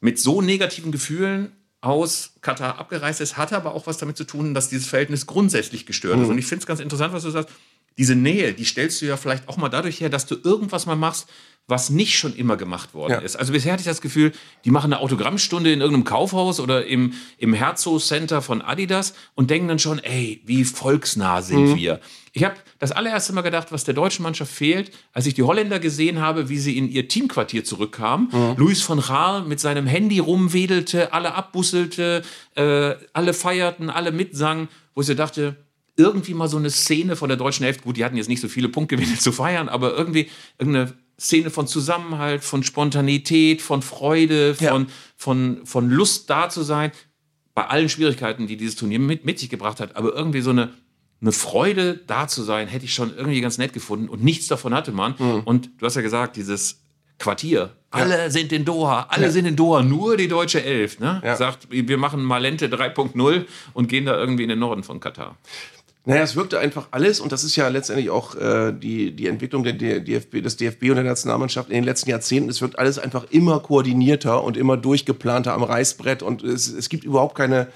mit 0.00 0.18
so 0.18 0.42
negativen 0.42 0.90
Gefühlen 0.90 1.52
aus 1.80 2.32
Katar 2.40 2.80
abgereist 2.80 3.20
ist, 3.20 3.36
hatte 3.36 3.54
aber 3.54 3.72
auch 3.72 3.86
was 3.86 3.98
damit 3.98 4.16
zu 4.16 4.24
tun, 4.24 4.54
dass 4.54 4.68
dieses 4.68 4.88
Verhältnis 4.88 5.26
grundsätzlich 5.26 5.86
gestört 5.86 6.18
ist. 6.18 6.30
Und 6.30 6.38
ich 6.38 6.46
finde 6.46 6.62
es 6.62 6.66
ganz 6.66 6.80
interessant, 6.80 7.14
was 7.14 7.22
du 7.22 7.30
sagst. 7.30 7.54
Diese 7.98 8.16
Nähe, 8.16 8.52
die 8.52 8.64
stellst 8.64 9.00
du 9.02 9.06
ja 9.06 9.16
vielleicht 9.16 9.48
auch 9.48 9.56
mal 9.56 9.68
dadurch 9.68 10.00
her, 10.00 10.08
dass 10.08 10.26
du 10.26 10.36
irgendwas 10.42 10.86
mal 10.86 10.96
machst, 10.96 11.28
was 11.66 11.88
nicht 11.88 12.18
schon 12.18 12.34
immer 12.34 12.56
gemacht 12.56 12.92
worden 12.92 13.12
ja. 13.12 13.18
ist. 13.20 13.36
Also 13.36 13.52
bisher 13.52 13.72
hatte 13.72 13.80
ich 13.80 13.86
das 13.86 14.02
Gefühl, 14.02 14.32
die 14.66 14.70
machen 14.70 14.92
eine 14.92 15.00
Autogrammstunde 15.00 15.72
in 15.72 15.80
irgendeinem 15.80 16.04
Kaufhaus 16.04 16.60
oder 16.60 16.84
im, 16.84 17.14
im 17.38 17.54
Herzog 17.54 18.02
Center 18.02 18.42
von 18.42 18.60
Adidas 18.60 19.14
und 19.34 19.50
denken 19.50 19.68
dann 19.68 19.78
schon, 19.78 19.98
ey, 19.98 20.42
wie 20.44 20.64
volksnah 20.64 21.40
sind 21.40 21.70
mhm. 21.70 21.76
wir. 21.76 22.00
Ich 22.34 22.44
habe 22.44 22.56
das 22.80 22.92
allererste 22.92 23.32
Mal 23.32 23.42
gedacht, 23.42 23.72
was 23.72 23.84
der 23.84 23.94
deutschen 23.94 24.24
Mannschaft 24.24 24.52
fehlt, 24.52 24.90
als 25.14 25.24
ich 25.24 25.34
die 25.34 25.42
Holländer 25.42 25.78
gesehen 25.78 26.20
habe, 26.20 26.50
wie 26.50 26.58
sie 26.58 26.76
in 26.76 26.90
ihr 26.90 27.08
Teamquartier 27.08 27.64
zurückkamen. 27.64 28.28
Mhm. 28.30 28.54
Luis 28.58 28.82
von 28.82 29.00
Gaal 29.00 29.44
mit 29.44 29.58
seinem 29.58 29.86
Handy 29.86 30.18
rumwedelte, 30.18 31.14
alle 31.14 31.34
abbusselte, 31.34 32.22
äh, 32.56 32.94
alle 33.14 33.32
feierten, 33.32 33.88
alle 33.88 34.12
mitsangen, 34.12 34.68
wo 34.94 35.00
ich 35.00 35.06
so 35.06 35.14
dachte, 35.14 35.56
irgendwie 35.96 36.34
mal 36.34 36.48
so 36.48 36.56
eine 36.56 36.70
Szene 36.70 37.16
von 37.16 37.28
der 37.28 37.36
deutschen 37.36 37.64
Hälfte, 37.64 37.84
gut, 37.84 37.96
die 37.96 38.04
hatten 38.04 38.16
jetzt 38.16 38.28
nicht 38.28 38.40
so 38.40 38.48
viele 38.48 38.68
Punktgewinne 38.68 39.14
zu 39.18 39.32
feiern, 39.32 39.68
aber 39.68 39.96
irgendwie 39.96 40.28
irgendeine 40.58 40.94
Szene 41.18 41.50
von 41.50 41.66
Zusammenhalt, 41.66 42.42
von 42.42 42.62
Spontanität, 42.62 43.62
von 43.62 43.82
Freude, 43.82 44.54
von, 44.54 44.64
ja. 44.64 44.86
von, 45.16 45.60
von 45.64 45.88
Lust 45.88 46.28
da 46.28 46.48
zu 46.48 46.62
sein, 46.62 46.90
bei 47.54 47.66
allen 47.66 47.88
Schwierigkeiten, 47.88 48.48
die 48.48 48.56
dieses 48.56 48.74
Turnier 48.74 48.98
mit, 48.98 49.24
mit 49.24 49.38
sich 49.38 49.48
gebracht 49.48 49.78
hat, 49.78 49.94
aber 49.96 50.12
irgendwie 50.12 50.40
so 50.40 50.50
eine, 50.50 50.72
eine 51.20 51.30
Freude 51.30 52.00
da 52.06 52.26
zu 52.26 52.42
sein, 52.42 52.66
hätte 52.66 52.84
ich 52.84 52.94
schon 52.94 53.16
irgendwie 53.16 53.40
ganz 53.40 53.58
nett 53.58 53.72
gefunden 53.72 54.08
und 54.08 54.24
nichts 54.24 54.48
davon 54.48 54.74
hatte 54.74 54.90
man. 54.90 55.14
Mhm. 55.18 55.42
Und 55.44 55.70
du 55.78 55.86
hast 55.86 55.94
ja 55.94 56.02
gesagt, 56.02 56.36
dieses 56.36 56.80
Quartier, 57.18 57.70
alle 57.90 58.18
ja. 58.18 58.30
sind 58.30 58.52
in 58.52 58.64
Doha, 58.64 59.06
alle 59.08 59.26
ja. 59.26 59.30
sind 59.30 59.46
in 59.46 59.54
Doha, 59.54 59.82
nur 59.82 60.16
die 60.16 60.26
deutsche 60.26 60.64
Elf. 60.64 60.98
Ne? 60.98 61.22
Ja. 61.24 61.36
Sagt, 61.36 61.68
wir 61.70 61.96
machen 61.96 62.24
Malente 62.24 62.66
3.0 62.66 63.44
und 63.72 63.88
gehen 63.88 64.04
da 64.04 64.18
irgendwie 64.18 64.42
in 64.42 64.48
den 64.48 64.58
Norden 64.58 64.82
von 64.82 64.98
Katar. 64.98 65.36
Naja, 66.06 66.22
es 66.22 66.36
wirkte 66.36 66.58
einfach 66.58 66.88
alles 66.90 67.18
und 67.18 67.32
das 67.32 67.44
ist 67.44 67.56
ja 67.56 67.66
letztendlich 67.68 68.10
auch 68.10 68.34
äh, 68.36 68.72
die, 68.72 69.16
die 69.16 69.26
Entwicklung 69.26 69.64
der 69.64 69.72
DFB, 69.72 70.42
des 70.42 70.58
DFB 70.58 70.90
und 70.90 70.96
der 70.96 71.04
Nationalmannschaft 71.04 71.70
in 71.70 71.76
den 71.76 71.84
letzten 71.84 72.10
Jahrzehnten. 72.10 72.50
Es 72.50 72.60
wirkt 72.60 72.78
alles 72.78 72.98
einfach 72.98 73.24
immer 73.30 73.60
koordinierter 73.60 74.44
und 74.44 74.58
immer 74.58 74.76
durchgeplanter 74.76 75.54
am 75.54 75.62
Reißbrett 75.62 76.22
und 76.22 76.44
es, 76.44 76.68
es 76.68 76.90
gibt 76.90 77.04
überhaupt 77.04 77.36
keine, 77.36 77.68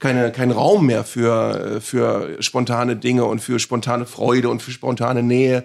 keine, 0.00 0.32
keinen 0.32 0.50
Raum 0.50 0.86
mehr 0.86 1.04
für, 1.04 1.80
für 1.80 2.42
spontane 2.42 2.96
Dinge 2.96 3.24
und 3.24 3.38
für 3.38 3.60
spontane 3.60 4.04
Freude 4.04 4.48
und 4.48 4.62
für 4.62 4.72
spontane 4.72 5.22
Nähe. 5.22 5.62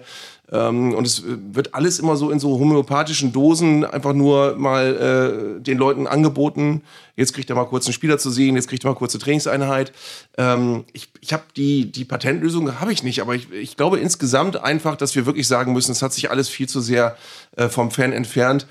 Ähm, 0.52 0.94
und 0.94 1.06
es 1.06 1.22
wird 1.26 1.74
alles 1.74 1.98
immer 1.98 2.16
so 2.16 2.30
in 2.30 2.38
so 2.38 2.58
homöopathischen 2.58 3.32
Dosen 3.32 3.84
einfach 3.84 4.12
nur 4.12 4.54
mal 4.56 5.56
äh, 5.58 5.62
den 5.62 5.78
Leuten 5.78 6.06
angeboten. 6.06 6.82
Jetzt 7.16 7.32
kriegt 7.32 7.48
er 7.48 7.56
mal 7.56 7.64
kurz 7.64 7.86
einen 7.86 7.94
Spieler 7.94 8.18
zu 8.18 8.30
sehen, 8.30 8.56
jetzt 8.56 8.68
kriegt 8.68 8.84
er 8.84 8.90
mal 8.90 8.96
kurze 8.96 9.18
Trainingseinheit. 9.18 9.92
Ähm, 10.36 10.84
ich 10.92 11.08
ich 11.20 11.32
habe 11.32 11.44
die, 11.56 11.90
die 11.90 12.04
Patentlösung, 12.04 12.80
habe 12.80 12.92
ich 12.92 13.02
nicht, 13.02 13.20
aber 13.22 13.34
ich, 13.34 13.50
ich 13.52 13.76
glaube 13.76 13.98
insgesamt 13.98 14.56
einfach, 14.56 14.96
dass 14.96 15.14
wir 15.14 15.24
wirklich 15.24 15.48
sagen 15.48 15.72
müssen, 15.72 15.92
es 15.92 16.02
hat 16.02 16.12
sich 16.12 16.30
alles 16.30 16.48
viel 16.48 16.68
zu 16.68 16.80
sehr 16.80 17.16
äh, 17.56 17.68
vom 17.68 17.90
Fan 17.90 18.12
entfernt. 18.12 18.66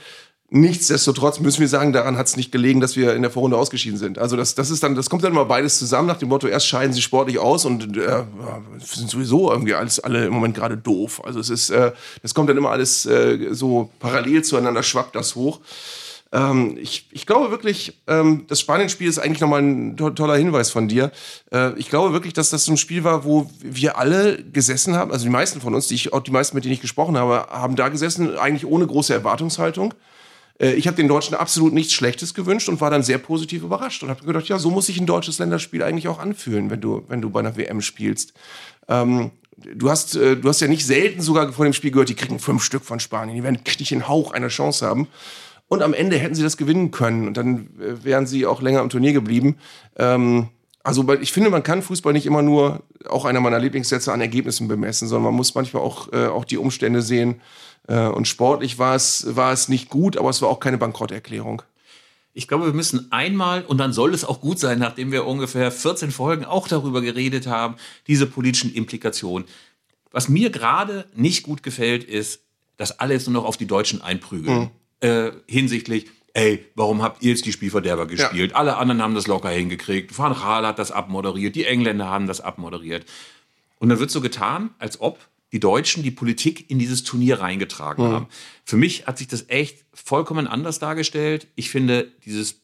Nichtsdestotrotz 0.54 1.40
müssen 1.40 1.62
wir 1.62 1.70
sagen, 1.70 1.94
daran 1.94 2.18
hat 2.18 2.28
es 2.28 2.36
nicht 2.36 2.52
gelegen, 2.52 2.82
dass 2.82 2.98
wir 2.98 3.16
in 3.16 3.22
der 3.22 3.32
Vorrunde 3.32 3.56
ausgeschieden 3.56 3.98
sind. 3.98 4.20
Also 4.20 4.36
das, 4.36 4.54
das 4.54 4.70
ist 4.70 4.84
dann, 4.84 4.96
das 4.96 5.10
kommt 5.10 5.24
dann 5.24 5.32
immer 5.32 5.46
beides 5.46 5.80
zusammen 5.80 6.10
nach 6.10 6.18
dem 6.18 6.28
Motto: 6.28 6.46
Erst 6.46 6.68
scheiden 6.68 6.92
sie 6.92 7.02
sportlich 7.02 7.40
aus 7.40 7.64
und 7.64 7.96
äh, 7.96 8.24
sind 8.84 9.10
sowieso 9.10 9.50
irgendwie 9.50 9.76
alles 9.76 10.02
alle 10.02 10.26
im 10.26 10.34
Moment 10.34 10.54
gerade 10.54 10.76
doof. 10.76 11.22
Also 11.24 11.40
es 11.40 11.50
ist, 11.50 11.70
äh, 11.70 11.94
das 12.22 12.34
kommt 12.34 12.50
dann 12.50 12.58
immer 12.58 12.70
alles 12.70 13.06
äh, 13.06 13.54
so 13.54 13.92
parallel 14.00 14.44
zueinander 14.44 14.84
schwappt 14.84 15.16
das 15.16 15.36
hoch. 15.36 15.62
Ähm, 16.34 16.78
ich, 16.82 17.08
ich 17.12 17.26
glaube 17.26 17.50
wirklich, 17.50 18.02
ähm, 18.08 18.44
das 18.50 18.60
Spanien-Spiel 18.60 19.08
ist 19.08 19.20
eigentlich 19.20 19.40
nochmal 19.40 19.62
ein 19.62 19.96
to 19.96 20.10
toller 20.10 20.36
Hinweis 20.36 20.70
von 20.70 20.90
dir. 20.90 21.14
Äh, 21.54 21.80
ich 21.80 21.90
glaube 21.90 22.12
wirklich, 22.12 22.34
dass 22.34 22.50
das 22.50 22.66
so 22.66 22.74
ein 22.74 22.78
Spiel 22.78 23.06
war, 23.06 23.24
wo 23.24 23.50
wir 23.62 23.98
alle 23.98 24.44
gesessen 24.44 24.98
haben, 24.98 25.14
also 25.14 25.24
die 25.24 25.32
meisten 25.32 25.62
von 25.62 25.74
uns, 25.74 25.88
die 25.88 25.96
ich, 25.96 26.12
auch 26.12 26.20
die 26.20 26.32
meisten, 26.32 26.58
mit 26.58 26.66
denen 26.66 26.74
ich 26.74 26.82
gesprochen 26.82 27.18
habe, 27.18 27.48
haben 27.50 27.78
da 27.78 27.88
gesessen, 27.88 28.38
eigentlich 28.38 28.66
ohne 28.66 28.86
große 28.86 29.14
Erwartungshaltung 29.14 29.94
ich 30.70 30.88
habe 30.88 30.98
den 30.98 31.08
Deutschen 31.08 31.36
absolut 31.36 31.74
nichts 31.74 31.94
Schlechtes 31.94 32.34
gewünscht 32.34 32.70
und 32.70 32.82
war 32.82 32.92
dann 32.92 33.04
sehr 33.04 33.18
positiv 33.18 33.64
überrascht 33.64 34.04
und 34.04 34.10
habe 34.10 34.24
gedacht, 34.24 34.48
ja, 34.48 34.60
so 34.60 34.70
muss 34.70 34.86
sich 34.86 35.00
ein 35.00 35.06
deutsches 35.06 35.40
Länderspiel 35.40 35.84
eigentlich 35.84 36.08
auch 36.08 36.20
anfühlen, 36.20 36.70
wenn 36.70 36.82
du, 36.82 37.04
wenn 37.08 37.22
du 37.22 37.30
bei 37.30 37.40
einer 37.40 37.58
WM 37.58 37.82
spielst. 37.82 38.34
Ähm, 38.88 39.32
du 39.58 39.90
hast, 39.90 40.16
äh, 40.16 40.38
du 40.38 40.48
hast 40.48 40.62
ja 40.62 40.68
nicht 40.68 40.86
selten 40.86 41.22
sogar 41.22 41.52
vor 41.52 41.66
dem 41.66 41.74
Spiel 41.74 41.92
gehört, 41.92 42.10
die 42.10 42.16
kriegen 42.16 42.40
fünf 42.40 42.64
Stück 42.64 42.84
von 42.84 43.00
Spanien, 43.00 43.36
die 43.36 43.44
werden 43.44 43.60
nicht 43.66 43.92
den 43.92 44.08
Hauch 44.08 44.32
einer 44.32 44.50
Chance 44.50 44.86
haben. 44.86 45.08
Und 45.68 45.82
am 45.82 45.94
Ende 45.94 46.18
hätten 46.18 46.36
sie 46.36 46.44
das 46.44 46.58
gewinnen 46.58 46.92
können 46.92 47.28
und 47.28 47.38
dann 47.38 47.70
äh, 47.80 48.04
wären 48.04 48.28
sie 48.28 48.46
auch 48.46 48.62
länger 48.62 48.82
am 48.82 48.90
Turnier 48.90 49.14
geblieben. 49.14 49.58
Ähm, 49.98 50.50
also 50.84 51.08
ich 51.14 51.32
finde, 51.32 51.50
man 51.50 51.64
kann 51.64 51.82
Fußball 51.82 52.14
nicht 52.14 52.26
immer 52.26 52.42
nur, 52.42 52.82
auch 53.08 53.26
einer 53.26 53.40
meiner 53.40 53.60
Lieblingssätze, 53.60 54.12
an 54.12 54.22
Ergebnissen 54.22 54.68
bemessen, 54.68 55.08
sondern 55.08 55.26
man 55.26 55.36
muss 55.36 55.56
manchmal 55.56 55.84
auch, 55.84 56.12
äh, 56.12 56.26
auch 56.26 56.46
die 56.46 56.58
Umstände 56.58 57.02
sehen. 57.02 57.42
Äh, 57.88 58.08
und 58.08 58.28
sportlich 58.28 58.80
war 58.80 58.96
es, 58.96 59.36
war 59.36 59.52
es 59.52 59.70
nicht 59.70 59.90
gut, 59.90 60.18
aber 60.18 60.30
es 60.30 60.42
war 60.42 60.50
auch 60.50 60.60
keine 60.60 60.78
Bankrotterklärung. 60.78 61.62
Ich 62.34 62.48
glaube, 62.48 62.66
wir 62.66 62.74
müssen 62.74 63.12
einmal, 63.12 63.64
und 63.66 63.78
dann 63.78 63.92
soll 63.92 64.14
es 64.14 64.24
auch 64.24 64.40
gut 64.40 64.58
sein, 64.58 64.80
nachdem 64.80 65.12
wir 65.12 65.26
ungefähr 65.26 65.72
14 65.72 66.12
Folgen 66.12 66.46
auch 66.46 66.68
darüber 66.68 67.02
geredet 67.02 67.48
haben, 67.48 67.76
diese 68.08 68.26
politischen 68.26 68.74
Implikationen. 68.74 69.48
Was 70.12 70.30
mir 70.30 70.50
gerade 70.50 71.06
nicht 71.14 71.44
gut 71.44 71.62
gefällt, 71.64 72.04
ist, 72.04 72.42
dass 72.78 73.00
alle 73.00 73.14
jetzt 73.14 73.28
nur 73.28 73.42
noch 73.42 73.48
auf 73.48 73.58
die 73.58 73.68
Deutschen 73.68 74.02
einprügeln. 74.02 74.60
Mhm 74.60 74.70
äh, 75.02 75.32
hinsichtlich, 75.48 76.08
ey, 76.34 76.66
warum 76.76 77.02
habt 77.02 77.22
ihr 77.22 77.32
jetzt 77.32 77.46
die 77.46 77.52
Spielverderber 77.52 78.06
gespielt? 78.06 78.52
Ja. 78.52 78.58
Alle 78.58 78.78
anderen 78.78 79.02
haben 79.02 79.16
das 79.16 79.28
locker 79.28 79.50
hingekriegt. 79.50 80.18
Van 80.18 80.32
Raal 80.32 80.66
hat 80.66 80.80
das 80.80 80.92
abmoderiert, 80.92 81.56
die 81.56 81.66
Engländer 81.66 82.08
haben 82.08 82.28
das 82.28 82.40
abmoderiert. 82.40 83.06
Und 83.80 83.90
dann 83.90 84.00
wird 84.00 84.12
so 84.12 84.22
getan, 84.22 84.70
als 84.80 85.02
ob 85.02 85.20
die 85.52 85.60
Deutschen 85.60 86.04
die 86.04 86.12
Politik 86.12 86.70
in 86.70 86.80
dieses 86.80 87.04
Turnier 87.04 87.40
reingetragen 87.40 88.08
mhm. 88.08 88.12
haben. 88.12 88.28
Für 88.64 88.78
mich 88.78 89.08
hat 89.08 89.18
sich 89.18 89.28
das 89.28 89.50
echt 89.50 89.86
vollkommen 89.94 90.48
anders 90.48 90.80
dargestellt. 90.80 91.48
Ich 91.56 91.70
finde, 91.70 92.12
dieses 92.26 92.62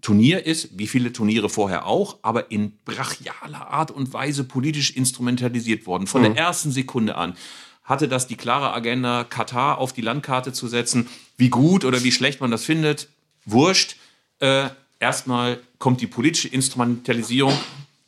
Turnier 0.00 0.44
ist, 0.44 0.78
wie 0.78 0.86
viele 0.86 1.12
Turniere 1.12 1.48
vorher 1.48 1.86
auch, 1.86 2.18
aber 2.22 2.50
in 2.50 2.76
brachialer 2.84 3.68
Art 3.68 3.90
und 3.90 4.12
Weise 4.12 4.44
politisch 4.44 4.90
instrumentalisiert 4.90 5.86
worden. 5.86 6.06
Von 6.06 6.22
mhm. 6.22 6.34
der 6.34 6.36
ersten 6.36 6.72
Sekunde 6.72 7.16
an 7.16 7.36
hatte 7.84 8.08
das 8.08 8.26
die 8.26 8.36
klare 8.36 8.72
Agenda, 8.72 9.24
Katar 9.24 9.78
auf 9.78 9.92
die 9.92 10.00
Landkarte 10.00 10.52
zu 10.52 10.68
setzen. 10.68 11.08
Wie 11.36 11.50
gut 11.50 11.84
oder 11.84 12.02
wie 12.02 12.12
schlecht 12.12 12.40
man 12.40 12.50
das 12.50 12.64
findet, 12.64 13.08
wurscht. 13.44 13.96
Äh, 14.40 14.68
erstmal 15.00 15.60
kommt 15.78 16.00
die 16.00 16.06
politische 16.06 16.48
Instrumentalisierung 16.48 17.58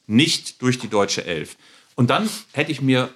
nicht 0.06 0.62
durch 0.62 0.78
die 0.78 0.88
deutsche 0.88 1.24
Elf. 1.24 1.56
Und 1.94 2.10
dann 2.10 2.28
hätte 2.52 2.72
ich 2.72 2.80
mir 2.80 3.10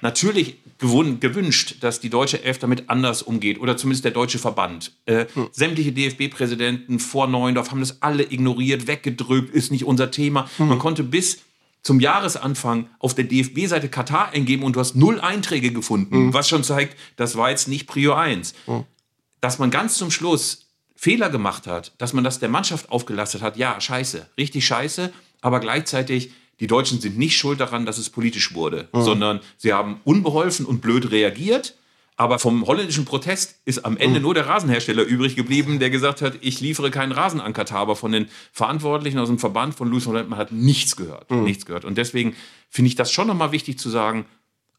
natürlich 0.00 0.56
gewünscht, 0.78 1.76
dass 1.80 2.00
die 2.00 2.10
deutsche 2.10 2.42
Elf 2.42 2.58
damit 2.58 2.88
anders 2.88 3.22
umgeht 3.22 3.60
oder 3.60 3.76
zumindest 3.76 4.04
der 4.04 4.12
deutsche 4.12 4.38
Verband. 4.38 4.92
Äh, 5.06 5.26
hm. 5.34 5.48
Sämtliche 5.52 5.92
DFB-Präsidenten 5.92 6.98
vor 6.98 7.26
Neuendorf 7.26 7.70
haben 7.70 7.80
das 7.80 8.00
alle 8.02 8.22
ignoriert, 8.22 8.86
weggedrückt, 8.86 9.54
ist 9.54 9.70
nicht 9.70 9.84
unser 9.84 10.10
Thema. 10.10 10.48
Hm. 10.56 10.68
Man 10.68 10.78
konnte 10.78 11.04
bis 11.04 11.38
zum 11.82 12.00
Jahresanfang 12.00 12.88
auf 12.98 13.14
der 13.14 13.24
DFB-Seite 13.24 13.88
Katar 13.88 14.30
eingeben 14.30 14.62
und 14.62 14.76
du 14.76 14.80
hast 14.80 14.96
null 14.96 15.20
Einträge 15.20 15.72
gefunden, 15.72 16.26
mhm. 16.26 16.34
was 16.34 16.48
schon 16.48 16.62
zeigt, 16.62 16.96
das 17.16 17.36
war 17.36 17.50
jetzt 17.50 17.68
nicht 17.68 17.86
Prio 17.86 18.12
1. 18.12 18.54
Mhm. 18.66 18.84
Dass 19.40 19.58
man 19.58 19.70
ganz 19.70 19.96
zum 19.96 20.10
Schluss 20.10 20.66
Fehler 20.94 21.30
gemacht 21.30 21.66
hat, 21.66 21.92
dass 21.96 22.12
man 22.12 22.24
das 22.24 22.38
der 22.38 22.50
Mannschaft 22.50 22.90
aufgelastet 22.90 23.40
hat, 23.40 23.56
ja, 23.56 23.80
scheiße, 23.80 24.28
richtig 24.36 24.66
scheiße, 24.66 25.10
aber 25.40 25.60
gleichzeitig, 25.60 26.32
die 26.60 26.66
Deutschen 26.66 27.00
sind 27.00 27.18
nicht 27.18 27.36
schuld 27.36 27.60
daran, 27.60 27.86
dass 27.86 27.98
es 27.98 28.10
politisch 28.10 28.54
wurde, 28.54 28.88
mhm. 28.92 29.02
sondern 29.02 29.40
sie 29.56 29.72
haben 29.72 30.00
unbeholfen 30.04 30.66
und 30.66 30.80
blöd 30.80 31.10
reagiert 31.10 31.74
aber 32.20 32.38
vom 32.38 32.66
holländischen 32.66 33.06
Protest 33.06 33.62
ist 33.64 33.86
am 33.86 33.96
Ende 33.96 34.18
mhm. 34.18 34.24
nur 34.24 34.34
der 34.34 34.46
Rasenhersteller 34.46 35.04
übrig 35.04 35.36
geblieben, 35.36 35.78
der 35.78 35.88
gesagt 35.88 36.20
hat, 36.20 36.34
ich 36.42 36.60
liefere 36.60 36.90
keinen 36.90 37.12
Rasen 37.12 37.40
an 37.40 37.54
Katar. 37.54 37.78
Aber 37.78 37.96
von 37.96 38.12
den 38.12 38.28
Verantwortlichen 38.52 39.18
aus 39.18 39.28
dem 39.28 39.38
Verband 39.38 39.74
von 39.74 39.88
Louis 39.88 40.04
Holland, 40.06 40.28
man 40.28 40.38
hat 40.38 40.52
nichts 40.52 40.96
gehört. 40.96 41.30
Mhm. 41.30 41.44
Nichts 41.44 41.64
gehört. 41.64 41.86
Und 41.86 41.96
deswegen 41.96 42.36
finde 42.68 42.88
ich 42.88 42.94
das 42.94 43.10
schon 43.10 43.26
nochmal 43.26 43.52
wichtig 43.52 43.78
zu 43.78 43.88
sagen, 43.88 44.26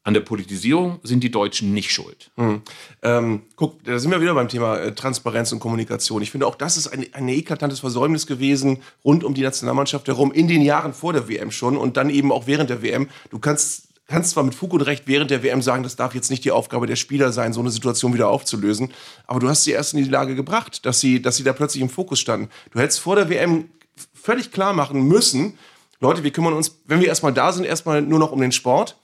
an 0.04 0.14
der 0.14 0.20
Politisierung 0.20 0.98
sind 1.02 1.22
die 1.22 1.30
Deutschen 1.30 1.72
nicht 1.72 1.92
schuld. 1.92 2.30
Mhm. 2.36 2.62
Ähm, 3.02 3.42
guck, 3.54 3.84
da 3.84 3.98
sind 3.98 4.10
wir 4.10 4.20
wieder 4.20 4.34
beim 4.34 4.48
Thema 4.48 4.78
äh, 4.78 4.94
Transparenz 4.94 5.52
und 5.52 5.60
Kommunikation. 5.60 6.22
Ich 6.22 6.30
finde 6.30 6.46
auch, 6.46 6.56
das 6.56 6.76
ist 6.76 6.88
ein, 6.88 7.06
ein 7.12 7.28
eklatantes 7.28 7.80
Versäumnis 7.80 8.26
gewesen 8.26 8.82
rund 9.04 9.22
um 9.22 9.34
die 9.34 9.42
Nationalmannschaft 9.42 10.08
herum 10.08 10.32
in 10.32 10.48
den 10.48 10.62
Jahren 10.62 10.92
vor 10.92 11.12
der 11.12 11.28
WM 11.28 11.50
schon 11.50 11.76
und 11.76 11.96
dann 11.96 12.10
eben 12.10 12.32
auch 12.32 12.46
während 12.46 12.70
der 12.70 12.82
WM. 12.82 13.08
Du 13.30 13.38
kannst 13.38 13.88
kannst 14.08 14.30
zwar 14.30 14.42
mit 14.42 14.54
Fug 14.54 14.74
und 14.74 14.82
Recht 14.82 15.04
während 15.06 15.30
der 15.30 15.42
WM 15.42 15.62
sagen, 15.62 15.84
das 15.84 15.96
darf 15.96 16.14
jetzt 16.14 16.30
nicht 16.30 16.44
die 16.44 16.50
Aufgabe 16.50 16.86
der 16.86 16.96
Spieler 16.96 17.32
sein, 17.32 17.54
so 17.54 17.60
eine 17.60 17.70
Situation 17.70 18.12
wieder 18.12 18.28
aufzulösen, 18.28 18.92
aber 19.26 19.40
du 19.40 19.48
hast 19.48 19.64
sie 19.64 19.70
erst 19.70 19.94
in 19.94 20.04
die 20.04 20.10
Lage 20.10 20.34
gebracht, 20.34 20.84
dass 20.84 21.00
sie, 21.00 21.22
dass 21.22 21.36
sie 21.36 21.44
da 21.44 21.54
plötzlich 21.54 21.82
im 21.82 21.88
Fokus 21.88 22.20
standen. 22.20 22.50
Du 22.72 22.80
hättest 22.80 23.00
vor 23.00 23.16
der 23.16 23.30
WM 23.30 23.70
völlig 24.12 24.50
klar 24.50 24.74
machen 24.74 25.06
müssen, 25.08 25.56
Leute, 26.00 26.24
wir 26.24 26.32
kümmern 26.32 26.52
uns, 26.52 26.80
wenn 26.84 27.00
wir 27.00 27.06
erstmal 27.06 27.32
da 27.32 27.52
sind, 27.52 27.64
erstmal 27.64 28.02
nur 28.02 28.18
noch 28.18 28.32
um 28.32 28.40
den 28.40 28.50
Sport. 28.50 28.98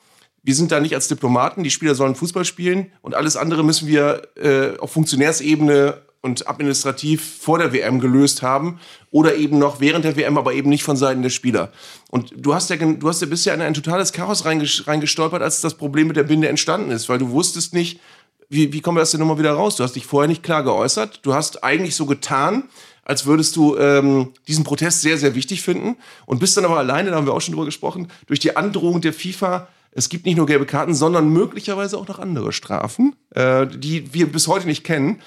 Wir 0.49 0.55
sind 0.55 0.73
da 0.73 0.81
nicht 0.81 0.95
als 0.95 1.09
Diplomaten, 1.09 1.63
die 1.63 1.69
Spieler 1.69 1.95
sollen 1.95 2.15
Fußball 2.15 2.47
spielen 2.47 2.91
und 3.03 3.15
alles 3.15 3.37
andere 3.37 3.63
müssen 3.63 3.87
wir 3.87 4.23
äh, 4.35 4.79
auf 4.79 4.91
Funktionärsebene 4.93 5.99
und 6.23 6.49
administrativ 6.49 7.37
vor 7.43 7.59
der 7.59 7.75
WM 7.75 8.01
gelöst 8.01 8.41
haben 8.41 8.81
oder 9.11 9.37
eben 9.37 9.59
noch 9.59 9.81
während 9.81 10.07
der 10.07 10.17
WM, 10.17 10.39
aber 10.39 10.55
eben 10.55 10.71
nicht 10.71 10.85
von 10.85 10.97
Seiten 10.97 11.21
der 11.21 11.29
Spieler. 11.29 11.71
Und 12.09 12.33
du 12.35 12.55
hast 12.55 12.71
ja, 12.71 12.77
du 12.77 13.07
hast 13.07 13.21
ja 13.21 13.27
bisher 13.27 13.53
in 13.53 13.61
ein 13.61 13.75
totales 13.75 14.15
Chaos 14.15 14.47
reingestolpert, 14.47 15.43
als 15.43 15.61
das 15.61 15.75
Problem 15.75 16.07
mit 16.07 16.17
der 16.17 16.23
Binde 16.23 16.49
entstanden 16.49 16.93
ist, 16.93 17.11
weil 17.11 17.19
du 17.19 17.29
wusstest 17.29 17.75
nicht, 17.75 18.01
wie, 18.49 18.73
wie 18.73 18.81
kommen 18.81 18.97
wir 18.97 19.03
aus 19.03 19.11
der 19.11 19.21
Nummer 19.21 19.39
wieder 19.39 19.53
raus? 19.53 19.77
Du 19.77 19.85
hast 19.85 19.97
dich 19.97 20.07
vorher 20.07 20.29
nicht 20.29 20.43
klar 20.43 20.63
geäußert. 20.63 21.21
Du 21.25 21.35
hast 21.35 21.63
eigentlich 21.63 21.95
so 21.95 22.07
getan, 22.07 22.71
als 23.05 23.27
würdest 23.27 23.55
du 23.57 23.77
ähm, 23.77 24.33
diesen 24.49 24.65
Protest 24.65 25.03
sehr, 25.03 25.19
sehr 25.19 25.35
wichtig 25.35 25.61
finden 25.61 25.97
und 26.25 26.39
bist 26.39 26.57
dann 26.57 26.65
aber 26.65 26.79
alleine, 26.79 27.11
da 27.11 27.17
haben 27.17 27.27
wir 27.27 27.35
auch 27.35 27.43
schon 27.43 27.53
drüber 27.53 27.67
gesprochen, 27.67 28.09
durch 28.27 28.41
die 28.41 28.57
Androhung 28.57 29.03
der 29.03 29.13
FIFA 29.13 29.69
es 29.99 30.09
gibt 30.09 30.27
nicht 30.27 30.37
nur 30.37 30.47
gelbe 30.47 30.65
Karten, 30.65 30.95
sondern 30.95 31.29
möglicherweise 31.29 31.99
auch 31.99 32.07
noch 32.07 32.21
andere 32.21 32.53
Strafen, 32.53 33.17
äh, 33.35 33.67
die 33.67 34.15
wir 34.15 34.31
bis 34.31 34.47
heute 34.47 34.67
nicht 34.67 34.85
kennen. 34.85 35.21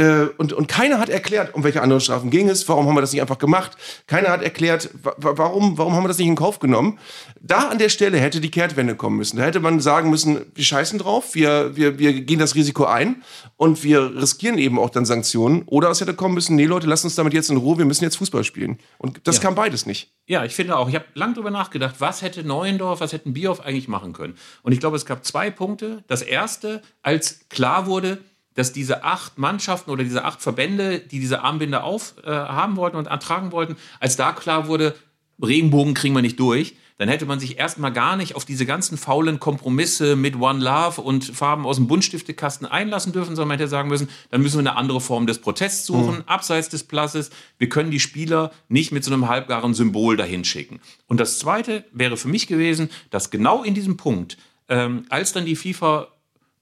Äh, 0.00 0.28
und, 0.38 0.54
und 0.54 0.66
keiner 0.66 0.98
hat 0.98 1.10
erklärt, 1.10 1.54
um 1.54 1.62
welche 1.62 1.82
anderen 1.82 2.00
Strafen 2.00 2.30
ging 2.30 2.48
es, 2.48 2.66
warum 2.70 2.86
haben 2.86 2.94
wir 2.94 3.02
das 3.02 3.12
nicht 3.12 3.20
einfach 3.20 3.36
gemacht. 3.36 3.76
Keiner 4.06 4.30
hat 4.30 4.42
erklärt, 4.42 4.88
warum, 5.02 5.76
warum 5.76 5.92
haben 5.92 6.04
wir 6.04 6.08
das 6.08 6.16
nicht 6.16 6.26
in 6.26 6.36
Kauf 6.36 6.58
genommen. 6.58 6.98
Da 7.42 7.68
an 7.68 7.76
der 7.76 7.90
Stelle 7.90 8.18
hätte 8.18 8.40
die 8.40 8.50
Kehrtwende 8.50 8.94
kommen 8.94 9.18
müssen. 9.18 9.36
Da 9.36 9.44
hätte 9.44 9.60
man 9.60 9.78
sagen 9.80 10.08
müssen, 10.08 10.46
wir 10.54 10.64
scheißen 10.64 10.98
drauf, 10.98 11.34
wir, 11.34 11.76
wir, 11.76 11.98
wir 11.98 12.14
gehen 12.22 12.38
das 12.38 12.54
Risiko 12.54 12.86
ein 12.86 13.22
und 13.58 13.84
wir 13.84 14.16
riskieren 14.16 14.56
eben 14.56 14.78
auch 14.78 14.88
dann 14.88 15.04
Sanktionen. 15.04 15.64
Oder 15.66 15.90
es 15.90 16.00
hätte 16.00 16.14
kommen 16.14 16.34
müssen, 16.34 16.56
nee 16.56 16.64
Leute, 16.64 16.86
lasst 16.86 17.04
uns 17.04 17.14
damit 17.14 17.34
jetzt 17.34 17.50
in 17.50 17.58
Ruhe, 17.58 17.76
wir 17.76 17.84
müssen 17.84 18.04
jetzt 18.04 18.16
Fußball 18.16 18.44
spielen. 18.44 18.78
Und 18.96 19.20
das 19.24 19.36
ja. 19.36 19.42
kam 19.42 19.54
beides 19.54 19.84
nicht. 19.84 20.10
Ja, 20.26 20.44
ich 20.46 20.54
finde 20.54 20.76
auch. 20.76 20.88
Ich 20.88 20.94
habe 20.94 21.04
lange 21.12 21.34
darüber 21.34 21.50
nachgedacht, 21.50 21.96
was 21.98 22.22
hätte 22.22 22.42
Neuendorf, 22.42 23.00
was 23.00 23.12
hätten 23.12 23.34
Bierhoff 23.34 23.60
eigentlich 23.60 23.88
machen 23.88 24.14
können. 24.14 24.38
Und 24.62 24.72
ich 24.72 24.80
glaube, 24.80 24.96
es 24.96 25.04
gab 25.04 25.26
zwei 25.26 25.50
Punkte. 25.50 26.04
Das 26.06 26.22
erste, 26.22 26.80
als 27.02 27.48
klar 27.50 27.86
wurde, 27.86 28.18
dass 28.60 28.74
diese 28.74 29.04
acht 29.04 29.38
Mannschaften 29.38 29.90
oder 29.90 30.04
diese 30.04 30.22
acht 30.22 30.42
Verbände, 30.42 30.98
die 30.98 31.18
diese 31.18 31.40
Armbinde 31.40 31.82
auf 31.82 32.14
äh, 32.22 32.28
wollten 32.76 32.98
und 32.98 33.06
ertragen 33.06 33.52
wollten, 33.52 33.76
als 34.00 34.16
da 34.16 34.32
klar 34.32 34.68
wurde, 34.68 34.94
Regenbogen 35.42 35.94
kriegen 35.94 36.14
wir 36.14 36.20
nicht 36.20 36.38
durch, 36.38 36.76
dann 36.98 37.08
hätte 37.08 37.24
man 37.24 37.40
sich 37.40 37.58
erstmal 37.58 37.90
gar 37.90 38.18
nicht 38.18 38.36
auf 38.36 38.44
diese 38.44 38.66
ganzen 38.66 38.98
faulen 38.98 39.40
Kompromisse 39.40 40.14
mit 40.14 40.38
One 40.38 40.62
Love 40.62 41.00
und 41.00 41.24
Farben 41.24 41.64
aus 41.64 41.76
dem 41.76 41.86
Buntstiftekasten 41.86 42.66
einlassen 42.66 43.14
dürfen, 43.14 43.34
sondern 43.34 43.48
man 43.48 43.58
hätte 43.58 43.70
sagen 43.70 43.88
müssen, 43.88 44.10
dann 44.28 44.42
müssen 44.42 44.62
wir 44.62 44.70
eine 44.70 44.76
andere 44.76 45.00
Form 45.00 45.26
des 45.26 45.38
Protests 45.38 45.86
suchen, 45.86 46.16
mhm. 46.16 46.24
abseits 46.26 46.68
des 46.68 46.84
Plasses. 46.84 47.30
Wir 47.56 47.70
können 47.70 47.90
die 47.90 47.98
Spieler 47.98 48.52
nicht 48.68 48.92
mit 48.92 49.04
so 49.04 49.10
einem 49.10 49.26
halbgaren 49.26 49.72
Symbol 49.72 50.18
dahin 50.18 50.44
schicken. 50.44 50.80
Und 51.06 51.18
das 51.18 51.38
Zweite 51.38 51.86
wäre 51.92 52.18
für 52.18 52.28
mich 52.28 52.46
gewesen, 52.46 52.90
dass 53.08 53.30
genau 53.30 53.62
in 53.62 53.72
diesem 53.72 53.96
Punkt, 53.96 54.36
ähm, 54.68 55.06
als 55.08 55.32
dann 55.32 55.46
die 55.46 55.56
FIFA 55.56 56.08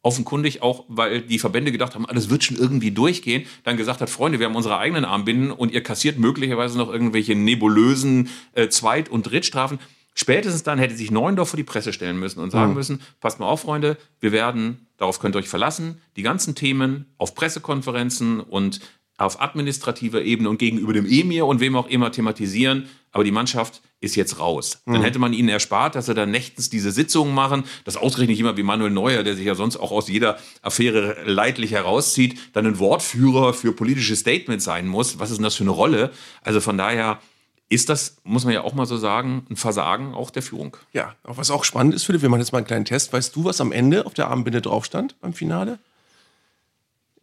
offenkundig 0.08 0.62
auch, 0.62 0.86
weil 0.88 1.20
die 1.20 1.38
Verbände 1.38 1.70
gedacht 1.70 1.94
haben, 1.94 2.06
alles 2.06 2.30
wird 2.30 2.42
schon 2.42 2.56
irgendwie 2.56 2.90
durchgehen, 2.90 3.44
dann 3.62 3.76
gesagt 3.76 4.00
hat, 4.00 4.08
Freunde, 4.08 4.38
wir 4.38 4.46
haben 4.46 4.56
unsere 4.56 4.78
eigenen 4.78 5.04
Armbinden 5.04 5.50
und 5.50 5.70
ihr 5.70 5.82
kassiert 5.82 6.18
möglicherweise 6.18 6.78
noch 6.78 6.90
irgendwelche 6.90 7.34
nebulösen 7.34 8.30
äh, 8.54 8.68
Zweit- 8.70 9.10
und 9.10 9.24
Drittstrafen. 9.24 9.78
Spätestens 10.14 10.62
dann 10.62 10.78
hätte 10.78 10.96
sich 10.96 11.10
Neuendorf 11.10 11.50
vor 11.50 11.58
die 11.58 11.62
Presse 11.62 11.92
stellen 11.92 12.18
müssen 12.18 12.40
und 12.40 12.50
sagen 12.50 12.70
mhm. 12.70 12.76
müssen, 12.78 13.02
passt 13.20 13.38
mal 13.38 13.46
auf, 13.46 13.60
Freunde, 13.60 13.98
wir 14.18 14.32
werden, 14.32 14.88
darauf 14.96 15.20
könnt 15.20 15.36
ihr 15.36 15.40
euch 15.40 15.48
verlassen, 15.48 16.00
die 16.16 16.22
ganzen 16.22 16.54
Themen 16.54 17.04
auf 17.18 17.34
Pressekonferenzen 17.34 18.40
und 18.40 18.80
auf 19.18 19.42
administrativer 19.42 20.22
Ebene 20.22 20.48
und 20.48 20.58
gegenüber 20.58 20.92
dem 20.92 21.04
Emir 21.04 21.46
und 21.46 21.60
wem 21.60 21.76
auch 21.76 21.88
immer 21.88 22.10
thematisieren, 22.12 22.88
aber 23.10 23.24
die 23.24 23.32
Mannschaft 23.32 23.82
ist 24.00 24.14
jetzt 24.14 24.38
raus. 24.38 24.80
Mhm. 24.84 24.92
Dann 24.94 25.02
hätte 25.02 25.18
man 25.18 25.32
ihnen 25.32 25.48
erspart, 25.48 25.96
dass 25.96 26.06
sie 26.06 26.14
dann 26.14 26.30
nächtens 26.30 26.70
diese 26.70 26.92
Sitzungen 26.92 27.34
machen, 27.34 27.64
das 27.84 27.96
ausgerechnet 27.96 28.36
jemand 28.36 28.56
wie 28.58 28.62
Manuel 28.62 28.92
Neuer, 28.92 29.24
der 29.24 29.34
sich 29.34 29.44
ja 29.44 29.56
sonst 29.56 29.76
auch 29.76 29.90
aus 29.90 30.08
jeder 30.08 30.38
Affäre 30.62 31.16
leidlich 31.24 31.72
herauszieht, 31.72 32.38
dann 32.52 32.66
ein 32.66 32.78
Wortführer 32.78 33.54
für 33.54 33.72
politische 33.72 34.14
Statements 34.14 34.64
sein 34.64 34.86
muss. 34.86 35.18
Was 35.18 35.30
ist 35.30 35.38
denn 35.38 35.44
das 35.44 35.56
für 35.56 35.64
eine 35.64 35.70
Rolle? 35.70 36.12
Also 36.42 36.60
von 36.60 36.78
daher 36.78 37.18
ist 37.68 37.88
das, 37.88 38.18
muss 38.22 38.44
man 38.44 38.54
ja 38.54 38.62
auch 38.62 38.74
mal 38.74 38.86
so 38.86 38.96
sagen, 38.96 39.44
ein 39.50 39.56
Versagen 39.56 40.14
auch 40.14 40.30
der 40.30 40.42
Führung. 40.42 40.76
Ja, 40.92 41.16
auch 41.24 41.36
was 41.36 41.50
auch 41.50 41.64
spannend 41.64 41.94
ist, 41.94 42.04
Philipp, 42.04 42.22
wir 42.22 42.28
machen 42.28 42.40
jetzt 42.40 42.52
mal 42.52 42.58
einen 42.58 42.66
kleinen 42.66 42.84
Test. 42.84 43.12
Weißt 43.12 43.34
du, 43.34 43.44
was 43.44 43.60
am 43.60 43.72
Ende 43.72 44.06
auf 44.06 44.14
der 44.14 44.28
Armbinde 44.28 44.62
drauf 44.62 44.84
stand 44.84 45.20
beim 45.20 45.34
Finale? 45.34 45.78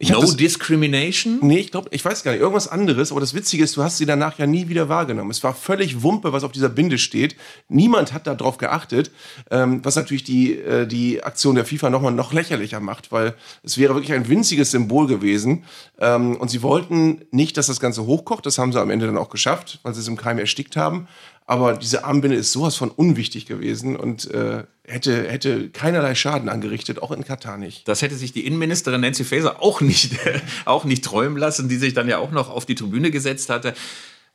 No 0.02 0.20
das- 0.20 0.36
discrimination? 0.36 1.38
Nee, 1.40 1.58
ich 1.58 1.70
glaube, 1.70 1.88
ich 1.90 2.04
weiß 2.04 2.22
gar 2.22 2.32
nicht, 2.32 2.40
irgendwas 2.40 2.68
anderes, 2.68 3.10
aber 3.12 3.20
das 3.20 3.32
Witzige 3.34 3.64
ist, 3.64 3.76
du 3.76 3.82
hast 3.82 3.96
sie 3.96 4.04
danach 4.04 4.38
ja 4.38 4.46
nie 4.46 4.68
wieder 4.68 4.88
wahrgenommen. 4.88 5.30
Es 5.30 5.42
war 5.42 5.54
völlig 5.54 6.02
Wumpe, 6.02 6.32
was 6.32 6.44
auf 6.44 6.52
dieser 6.52 6.68
Binde 6.68 6.98
steht. 6.98 7.34
Niemand 7.68 8.12
hat 8.12 8.26
darauf 8.26 8.58
geachtet, 8.58 9.10
ähm, 9.50 9.80
was 9.84 9.96
natürlich 9.96 10.24
die, 10.24 10.52
äh, 10.54 10.86
die 10.86 11.22
Aktion 11.24 11.54
der 11.54 11.64
FIFA 11.64 11.88
nochmal 11.90 12.12
noch 12.12 12.32
lächerlicher 12.34 12.80
macht, 12.80 13.10
weil 13.10 13.34
es 13.62 13.78
wäre 13.78 13.94
wirklich 13.94 14.12
ein 14.12 14.28
winziges 14.28 14.70
Symbol 14.70 15.06
gewesen. 15.06 15.64
Ähm, 15.98 16.36
und 16.36 16.50
sie 16.50 16.62
wollten 16.62 17.22
nicht, 17.30 17.56
dass 17.56 17.66
das 17.68 17.80
Ganze 17.80 18.04
hochkocht, 18.04 18.44
das 18.44 18.58
haben 18.58 18.72
sie 18.72 18.80
am 18.80 18.90
Ende 18.90 19.06
dann 19.06 19.16
auch 19.16 19.30
geschafft, 19.30 19.80
weil 19.82 19.94
sie 19.94 20.00
es 20.00 20.08
im 20.08 20.16
Keim 20.16 20.38
erstickt 20.38 20.76
haben. 20.76 21.08
Aber 21.48 21.74
diese 21.74 22.04
Armbinde 22.04 22.36
ist 22.36 22.50
sowas 22.50 22.74
von 22.74 22.90
unwichtig 22.90 23.46
gewesen 23.46 23.94
und 23.94 24.28
äh, 24.32 24.64
hätte, 24.82 25.28
hätte 25.30 25.70
keinerlei 25.70 26.16
Schaden 26.16 26.48
angerichtet, 26.48 27.00
auch 27.00 27.12
in 27.12 27.24
Katar 27.24 27.56
nicht. 27.56 27.86
Das 27.86 28.02
hätte 28.02 28.16
sich 28.16 28.32
die 28.32 28.44
Innenministerin 28.46 29.00
Nancy 29.00 29.22
Faeser 29.22 29.62
auch 29.62 29.80
nicht, 29.80 30.16
auch 30.64 30.84
nicht 30.84 31.04
träumen 31.04 31.38
lassen, 31.38 31.68
die 31.68 31.76
sich 31.76 31.94
dann 31.94 32.08
ja 32.08 32.18
auch 32.18 32.32
noch 32.32 32.50
auf 32.50 32.66
die 32.66 32.74
Tribüne 32.74 33.12
gesetzt 33.12 33.48
hatte. 33.48 33.74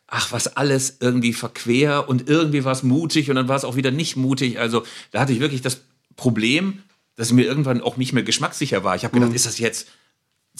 Ach, 0.07 0.31
was 0.31 0.55
alles 0.55 0.97
irgendwie 1.01 1.33
verquer 1.33 2.07
und 2.07 2.29
irgendwie 2.29 2.63
war 2.63 2.71
es 2.71 2.83
mutig 2.83 3.29
und 3.29 3.35
dann 3.35 3.49
war 3.49 3.57
es 3.57 3.65
auch 3.65 3.75
wieder 3.75 3.91
nicht 3.91 4.15
mutig. 4.15 4.57
Also 4.59 4.83
da 5.11 5.19
hatte 5.19 5.33
ich 5.33 5.41
wirklich 5.41 5.61
das 5.61 5.81
Problem, 6.15 6.81
dass 7.15 7.33
mir 7.33 7.43
irgendwann 7.43 7.81
auch 7.81 7.97
nicht 7.97 8.13
mehr 8.13 8.23
geschmackssicher 8.23 8.85
war. 8.85 8.95
Ich 8.95 9.03
habe 9.03 9.13
gedacht, 9.13 9.33
ist 9.33 9.45
das 9.45 9.59
jetzt 9.59 9.87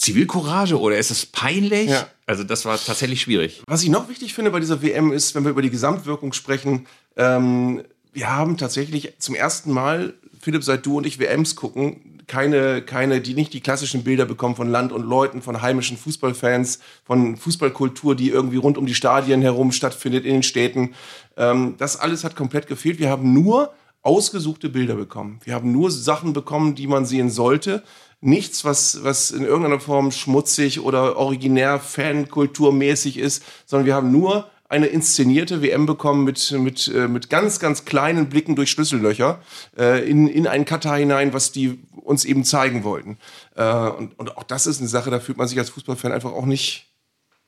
Zivilcourage 0.02 0.78
oder 0.78 0.98
ist 0.98 1.10
es 1.10 1.26
peinlich? 1.26 1.90
Ja. 1.90 2.08
Also 2.26 2.42
das 2.42 2.64
war 2.64 2.78
tatsächlich 2.78 3.22
schwierig. 3.22 3.62
Was 3.66 3.82
ich 3.82 3.88
noch 3.88 4.08
wichtig 4.08 4.34
finde 4.34 4.50
bei 4.50 4.58
dieser 4.58 4.82
WM 4.82 5.12
ist, 5.12 5.34
wenn 5.34 5.44
wir 5.44 5.50
über 5.50 5.62
die 5.62 5.70
Gesamtwirkung 5.70 6.32
sprechen, 6.32 6.86
ähm, 7.16 7.82
wir 8.12 8.34
haben 8.34 8.56
tatsächlich 8.56 9.14
zum 9.18 9.34
ersten 9.34 9.70
Mal, 9.70 10.14
Philipp, 10.40 10.64
seit 10.64 10.84
du 10.84 10.98
und 10.98 11.06
ich 11.06 11.20
WMs 11.20 11.54
gucken, 11.56 12.20
keine, 12.26 12.82
keine, 12.82 13.20
die 13.20 13.34
nicht 13.34 13.52
die 13.52 13.60
klassischen 13.60 14.02
Bilder 14.02 14.24
bekommen 14.24 14.56
von 14.56 14.68
Land 14.68 14.92
und 14.92 15.02
Leuten, 15.02 15.40
von 15.40 15.62
heimischen 15.62 15.96
Fußballfans, 15.96 16.80
von 17.04 17.36
Fußballkultur, 17.36 18.16
die 18.16 18.30
irgendwie 18.30 18.56
rund 18.56 18.78
um 18.78 18.86
die 18.86 18.94
Stadien 18.94 19.40
herum 19.40 19.70
stattfindet 19.70 20.24
in 20.24 20.34
den 20.34 20.42
Städten. 20.42 20.94
Ähm, 21.36 21.76
das 21.78 21.96
alles 21.96 22.24
hat 22.24 22.34
komplett 22.34 22.66
gefehlt. 22.66 22.98
Wir 22.98 23.08
haben 23.08 23.32
nur 23.32 23.72
ausgesuchte 24.02 24.68
Bilder 24.68 24.96
bekommen. 24.96 25.40
Wir 25.44 25.54
haben 25.54 25.70
nur 25.70 25.90
Sachen 25.90 26.32
bekommen, 26.32 26.74
die 26.74 26.86
man 26.86 27.06
sehen 27.06 27.30
sollte. 27.30 27.82
Nichts, 28.24 28.64
was, 28.64 29.02
was 29.02 29.32
in 29.32 29.44
irgendeiner 29.44 29.80
Form 29.80 30.12
schmutzig 30.12 30.80
oder 30.80 31.16
originär 31.16 31.80
fankulturmäßig 31.80 33.18
ist, 33.18 33.42
sondern 33.66 33.86
wir 33.86 33.94
haben 33.94 34.12
nur 34.12 34.48
eine 34.68 34.86
inszenierte 34.86 35.60
WM 35.60 35.84
bekommen 35.84 36.24
mit, 36.24 36.50
mit, 36.52 36.88
äh, 36.88 37.08
mit 37.08 37.28
ganz, 37.28 37.58
ganz 37.58 37.84
kleinen 37.84 38.30
Blicken 38.30 38.56
durch 38.56 38.70
Schlüssellöcher 38.70 39.42
äh, 39.76 40.08
in, 40.08 40.28
in 40.28 40.46
einen 40.46 40.64
Katar 40.64 40.96
hinein, 40.96 41.34
was 41.34 41.52
die 41.52 41.80
uns 41.90 42.24
eben 42.24 42.44
zeigen 42.44 42.82
wollten. 42.84 43.18
Äh, 43.54 43.64
und, 43.64 44.18
und 44.18 44.36
auch 44.38 44.44
das 44.44 44.66
ist 44.66 44.78
eine 44.78 44.88
Sache, 44.88 45.10
da 45.10 45.20
fühlt 45.20 45.36
man 45.36 45.46
sich 45.46 45.58
als 45.58 45.68
Fußballfan 45.70 46.10
einfach 46.10 46.32
auch 46.32 46.46
nicht, 46.46 46.86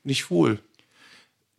nicht 0.02 0.28
wohl. 0.28 0.58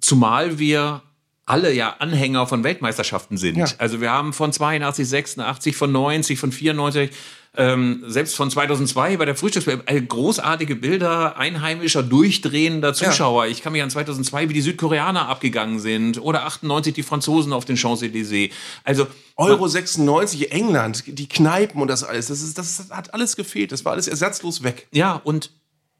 Zumal 0.01 0.59
wir 0.59 1.01
alle 1.45 1.71
ja 1.73 1.95
Anhänger 1.99 2.47
von 2.47 2.63
Weltmeisterschaften 2.63 3.37
sind. 3.37 3.57
Ja. 3.57 3.65
Also 3.77 4.01
wir 4.01 4.11
haben 4.11 4.33
von 4.33 4.51
82, 4.51 5.07
86, 5.07 5.75
von 5.75 5.91
90, 5.91 6.39
von 6.39 6.51
94, 6.51 7.11
ähm, 7.57 8.03
selbst 8.07 8.35
von 8.35 8.49
2002 8.49 9.17
bei 9.17 9.25
der 9.25 9.35
Frühstücks 9.35 9.67
äh, 9.67 10.01
großartige 10.01 10.75
Bilder 10.75 11.37
einheimischer, 11.37 12.03
durchdrehender 12.03 12.93
Zuschauer. 12.93 13.47
Ich 13.47 13.61
kann 13.61 13.73
mich 13.73 13.81
an 13.81 13.89
2002, 13.89 14.49
wie 14.49 14.53
die 14.53 14.61
Südkoreaner 14.61 15.27
abgegangen 15.27 15.79
sind 15.79 16.21
oder 16.21 16.45
98 16.45 16.93
die 16.93 17.03
Franzosen 17.03 17.53
auf 17.53 17.65
den 17.65 17.77
Champs-Élysées. 17.77 18.51
Also 18.83 19.07
Euro 19.35 19.67
96, 19.67 20.51
England, 20.51 21.03
die 21.07 21.27
Kneipen 21.27 21.81
und 21.81 21.87
das 21.87 22.03
alles, 22.03 22.27
das, 22.27 22.41
ist, 22.41 22.57
das 22.57 22.87
hat 22.89 23.13
alles 23.13 23.35
gefehlt. 23.35 23.71
Das 23.71 23.85
war 23.85 23.93
alles 23.93 24.07
ersatzlos 24.07 24.63
weg. 24.63 24.87
Ja, 24.91 25.13
und 25.23 25.51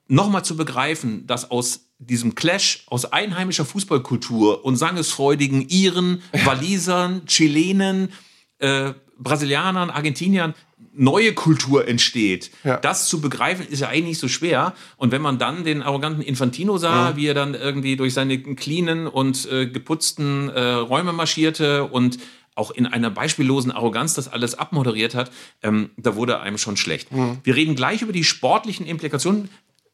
nochmal 0.08 0.46
zu 0.46 0.56
begreifen, 0.56 1.26
dass 1.28 1.52
aus 1.52 1.82
diesem 1.98 2.36
Clash 2.36 2.84
aus 2.88 3.06
einheimischer 3.06 3.66
Fußballkultur 3.66 4.66
und 4.66 4.76
sangesfreudigen 4.76 5.68
Iren, 5.70 6.22
Walisern, 6.44 7.26
Chilenen, 7.26 8.12
äh, 8.60 8.94
Brasilianern, 9.18 9.90
Argentiniern 9.90 10.54
neue 10.98 11.34
Kultur 11.34 11.88
entsteht. 11.88 12.52
Ja. 12.64 12.78
Das 12.78 13.08
zu 13.08 13.22
begreifen 13.22 13.68
ist 13.68 13.82
ja 13.82 13.90
eigentlich 13.90 14.06
nicht 14.06 14.20
so 14.20 14.28
schwer. 14.28 14.74
Und 14.98 15.12
wenn 15.12 15.22
man 15.22 15.38
dann 15.38 15.64
den 15.64 15.82
arroganten 15.82 16.22
Infantino 16.22 16.78
sah, 16.78 17.16
wie 17.16 17.28
er 17.28 17.34
dann 17.34 17.54
irgendwie 17.54 17.96
durch 17.96 18.14
seine 18.14 18.40
cleanen 18.40 19.08
und 19.08 19.50
äh, 19.52 19.68
geputzten 19.68 20.50
äh, 20.50 20.62
Räume 20.62 21.14
marschierte 21.14 21.84
und 21.86 22.18
auch 22.56 22.72
in 22.72 22.86
einer 22.86 23.10
beispiellosen 23.10 23.72
Arroganz 23.72 24.14
das 24.14 24.30
alles 24.30 24.56
abmoderiert 24.56 25.14
hat, 25.14 25.32
ähm, 25.62 25.90
da 25.98 26.16
wurde 26.16 26.40
einem 26.40 26.58
schon 26.58 26.78
schlecht. 26.78 27.10
Wir 27.44 27.56
reden 27.56 27.76
gleich 27.76 28.02
über 28.02 28.14
die 28.14 28.24
sportlichen 28.24 28.86
Implikationen, 28.86 29.50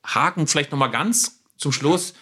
haken 0.05 0.45
vielleicht 0.45 0.71
noch 0.71 0.77
mal 0.77 0.87
ganz 0.87 1.41
zum 1.57 1.71
Schluss 1.71 2.13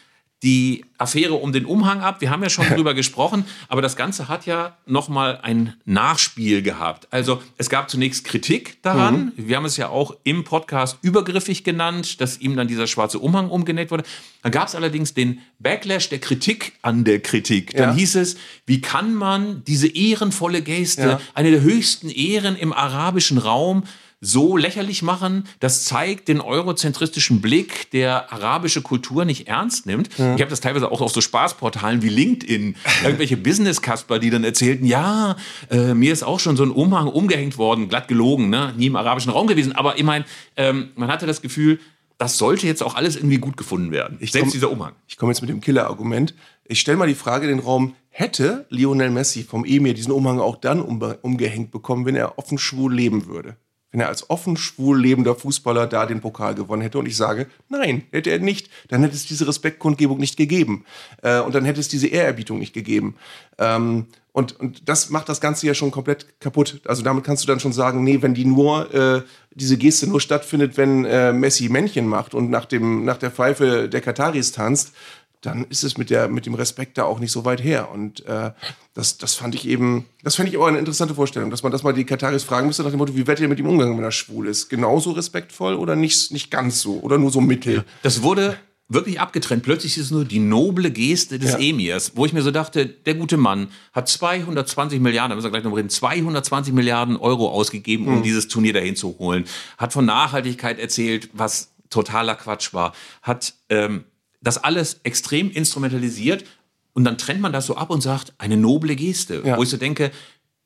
die 0.41 0.85
Affäre 0.97 1.33
um 1.33 1.51
den 1.51 1.65
Umhang 1.65 1.99
ab. 1.99 2.21
Wir 2.21 2.29
haben 2.29 2.41
ja 2.43 2.49
schon 2.49 2.65
drüber 2.75 2.93
gesprochen, 2.93 3.43
aber 3.67 3.81
das 3.81 3.95
Ganze 3.97 4.27
hat 4.29 4.45
ja 4.45 4.77
noch 4.85 5.09
mal 5.09 5.39
ein 5.41 5.73
Nachspiel 5.85 6.61
gehabt. 6.61 7.07
Also 7.11 7.41
es 7.57 7.69
gab 7.69 7.89
zunächst 7.89 8.23
Kritik 8.23 8.81
daran. 8.81 9.33
Wir 9.35 9.57
haben 9.57 9.65
es 9.65 9.75
ja 9.77 9.89
auch 9.89 10.15
im 10.23 10.45
Podcast 10.45 10.97
übergriffig 11.01 11.63
genannt, 11.65 12.21
dass 12.21 12.39
ihm 12.39 12.55
dann 12.55 12.67
dieser 12.69 12.87
schwarze 12.87 13.19
Umhang 13.19 13.49
umgenäht 13.49 13.91
wurde. 13.91 14.03
Dann 14.41 14.51
gab 14.53 14.67
es 14.69 14.75
allerdings 14.75 15.13
den 15.13 15.39
Backlash 15.59 16.07
der 16.09 16.19
Kritik 16.19 16.73
an 16.81 17.03
der 17.03 17.19
Kritik. 17.19 17.71
Dann 17.75 17.89
Ja. 17.89 17.95
hieß 17.95 18.15
es, 18.15 18.37
wie 18.65 18.79
kann 18.79 19.13
man 19.13 19.63
diese 19.65 19.87
ehrenvolle 19.87 20.61
Geste, 20.61 21.01
Ja. 21.01 21.21
eine 21.33 21.51
der 21.51 21.61
höchsten 21.61 22.09
Ehren 22.09 22.55
im 22.55 22.71
arabischen 22.71 23.37
Raum, 23.39 23.83
so 24.21 24.57
lächerlich 24.57 25.01
machen, 25.01 25.45
das 25.59 25.85
zeigt 25.85 26.27
den 26.27 26.41
eurozentristischen 26.41 27.39
Blick, 27.41 27.89
der 27.91 28.33
arabische 28.33 28.81
Kultur 28.81 29.23
nicht 29.23 29.47
ernst 29.47 29.85
nimmt. 29.85 30.09
Ich 30.17 30.19
habe 30.41 30.47
das 30.47 30.59
teilweise 30.59 30.91
auch 30.91 31.01
auf 31.01 31.11
so 31.11 31.21
Spaßportalen 31.21 32.01
wie 32.01 32.09
LinkedIn, 32.09 32.75
irgendwelche 33.03 33.37
Business-Kasper, 33.37 34.19
die 34.19 34.29
dann 34.29 34.43
erzählten, 34.43 34.85
ja, 34.85 35.37
äh, 35.69 35.93
mir 35.93 36.11
ist 36.11 36.23
auch 36.23 36.39
schon 36.39 36.57
so 36.57 36.63
ein 36.63 36.71
Umhang 36.71 37.07
umgehängt 37.07 37.57
worden, 37.57 37.87
glatt 37.87 38.07
gelogen, 38.09 38.49
ne? 38.49 38.73
nie 38.77 38.87
im 38.87 38.95
arabischen 38.97 39.31
Raum 39.31 39.47
gewesen. 39.47 39.73
Aber 39.73 39.97
ich 39.97 40.03
meine, 40.03 40.25
ähm, 40.57 40.89
man 40.95 41.09
hatte 41.09 41.25
das 41.25 41.41
Gefühl, 41.41 41.79
das 42.17 42.37
sollte 42.37 42.67
jetzt 42.67 42.83
auch 42.83 42.95
alles 42.95 43.15
irgendwie 43.15 43.37
gut 43.37 43.55
gefunden 43.55 43.91
werden. 43.91 44.17
Ich 44.19 44.33
Selbst 44.33 44.47
komm- 44.47 44.51
dieser 44.51 44.71
Umhang. 44.71 44.93
Ich 45.07 45.15
komme 45.15 45.31
jetzt 45.31 45.39
mit 45.39 45.49
dem 45.49 45.61
Killer-Argument. 45.61 46.35
Ich 46.65 46.81
stelle 46.81 46.97
mal 46.97 47.07
die 47.07 47.15
Frage 47.15 47.49
in 47.49 47.57
den 47.57 47.65
Raum, 47.65 47.95
hätte 48.09 48.65
Lionel 48.69 49.09
Messi 49.11 49.43
vom 49.43 49.63
Emir 49.63 49.93
diesen 49.93 50.11
Umhang 50.11 50.39
auch 50.39 50.57
dann 50.57 50.81
umgehängt 50.81 51.71
bekommen, 51.71 52.05
wenn 52.05 52.15
er 52.17 52.37
offen 52.37 52.57
schwul 52.57 52.93
leben 52.93 53.27
würde? 53.27 53.55
Wenn 53.91 54.01
er 54.01 54.07
als 54.07 54.29
offen 54.29 54.55
schwul 54.55 54.99
lebender 54.99 55.35
Fußballer 55.35 55.87
da 55.87 56.05
den 56.05 56.21
Pokal 56.21 56.55
gewonnen 56.55 56.81
hätte 56.81 56.99
und 56.99 57.07
ich 57.07 57.17
sage, 57.17 57.47
nein, 57.69 58.03
hätte 58.11 58.29
er 58.29 58.39
nicht, 58.39 58.69
dann 58.87 59.01
hätte 59.01 59.15
es 59.15 59.25
diese 59.25 59.47
Respektkundgebung 59.47 60.19
nicht 60.19 60.37
gegeben. 60.37 60.85
Äh, 61.23 61.39
und 61.39 61.55
dann 61.55 61.65
hätte 61.65 61.79
es 61.79 61.87
diese 61.87 62.07
Ehrerbietung 62.07 62.59
nicht 62.59 62.73
gegeben. 62.73 63.15
Ähm, 63.57 64.05
und, 64.31 64.59
und 64.59 64.87
das 64.87 65.09
macht 65.09 65.27
das 65.27 65.41
Ganze 65.41 65.65
ja 65.65 65.73
schon 65.73 65.89
komplett 65.91 66.39
kaputt. 66.39 66.81
Also 66.85 67.01
damit 67.01 67.23
kannst 67.23 67.43
du 67.43 67.47
dann 67.47 67.59
schon 67.59 67.73
sagen, 67.73 68.03
nee, 68.03 68.21
wenn 68.21 68.35
die 68.35 68.45
nur, 68.45 68.93
äh, 68.93 69.21
diese 69.51 69.75
Geste 69.75 70.07
nur 70.07 70.21
stattfindet, 70.21 70.77
wenn 70.77 71.03
äh, 71.03 71.33
Messi 71.33 71.67
Männchen 71.67 72.07
macht 72.07 72.35
und 72.35 72.49
nach, 72.51 72.65
dem, 72.65 73.05
nach 73.05 73.17
der 73.17 73.31
Pfeife 73.31 73.89
der 73.89 74.01
Kataris 74.01 74.51
tanzt, 74.51 74.93
dann 75.41 75.65
ist 75.69 75.83
es 75.83 75.97
mit, 75.97 76.09
der, 76.09 76.27
mit 76.27 76.45
dem 76.45 76.53
Respekt 76.53 76.97
da 76.97 77.03
auch 77.03 77.19
nicht 77.19 77.31
so 77.31 77.45
weit 77.45 77.63
her. 77.63 77.91
Und 77.91 78.25
äh, 78.25 78.51
das, 78.93 79.17
das 79.17 79.35
fand 79.35 79.55
ich 79.55 79.67
eben, 79.67 80.05
das 80.23 80.35
fände 80.35 80.51
ich 80.51 80.57
auch 80.57 80.65
eine 80.65 80.79
interessante 80.79 81.15
Vorstellung, 81.15 81.49
dass 81.49 81.63
man 81.63 81.71
das 81.71 81.83
mal 81.83 81.93
die 81.93 82.03
Kataris 82.03 82.43
fragen 82.43 82.67
müsste 82.67 82.83
nach 82.83 82.89
dem 82.89 82.97
Motto, 82.97 83.15
wie 83.15 83.25
werdet 83.25 83.41
ihr 83.41 83.47
mit 83.47 83.59
ihm 83.59 83.67
umgegangen, 83.67 83.97
wenn 83.97 84.03
er 84.03 84.11
schwul 84.11 84.47
ist? 84.47 84.69
Genauso 84.69 85.11
respektvoll 85.11 85.75
oder 85.75 85.95
nicht, 85.95 86.31
nicht 86.31 86.51
ganz 86.51 86.81
so? 86.81 86.99
Oder 86.99 87.17
nur 87.17 87.31
so 87.31 87.39
mittel? 87.39 87.85
Das 88.03 88.21
wurde 88.21 88.57
wirklich 88.89 89.19
abgetrennt. 89.21 89.63
Plötzlich 89.63 89.97
ist 89.97 90.05
es 90.05 90.11
nur 90.11 90.25
die 90.25 90.39
noble 90.39 90.91
Geste 90.91 91.39
des 91.39 91.51
Ja. 91.51 91.59
Emirs, 91.59 92.13
wo 92.15 92.25
ich 92.25 92.33
mir 92.33 92.41
so 92.41 92.51
dachte, 92.51 92.87
der 92.87 93.13
gute 93.13 93.37
Mann 93.37 93.69
hat 93.93 94.09
220 94.09 94.99
Milliarden, 94.99 95.29
da 95.29 95.35
müssen 95.35 95.45
wir 95.45 95.51
gleich 95.51 95.63
noch 95.63 95.77
reden, 95.77 95.89
220 95.89 96.73
Milliarden 96.73 97.15
Euro 97.15 97.49
ausgegeben, 97.49 98.07
um 98.07 98.23
dieses 98.23 98.47
Turnier 98.47 98.73
dahin 98.73 98.95
zu 98.95 99.17
holen. 99.19 99.45
Hat 99.77 99.93
von 99.93 100.05
Nachhaltigkeit 100.05 100.79
erzählt, 100.79 101.29
was 101.33 101.71
totaler 101.89 102.35
Quatsch 102.35 102.73
war. 102.73 102.93
Hat 103.21 103.53
ähm, 103.69 104.03
das 104.41 104.57
alles 104.63 105.01
extrem 105.03 105.51
instrumentalisiert 105.51 106.45
und 106.93 107.03
dann 107.03 107.17
trennt 107.17 107.41
man 107.41 107.53
das 107.53 107.65
so 107.65 107.75
ab 107.75 107.89
und 107.89 108.01
sagt, 108.01 108.33
eine 108.37 108.57
noble 108.57 108.95
Geste. 108.95 109.41
Ja. 109.45 109.57
Wo 109.57 109.63
ich 109.63 109.69
so 109.69 109.77
denke, 109.77 110.11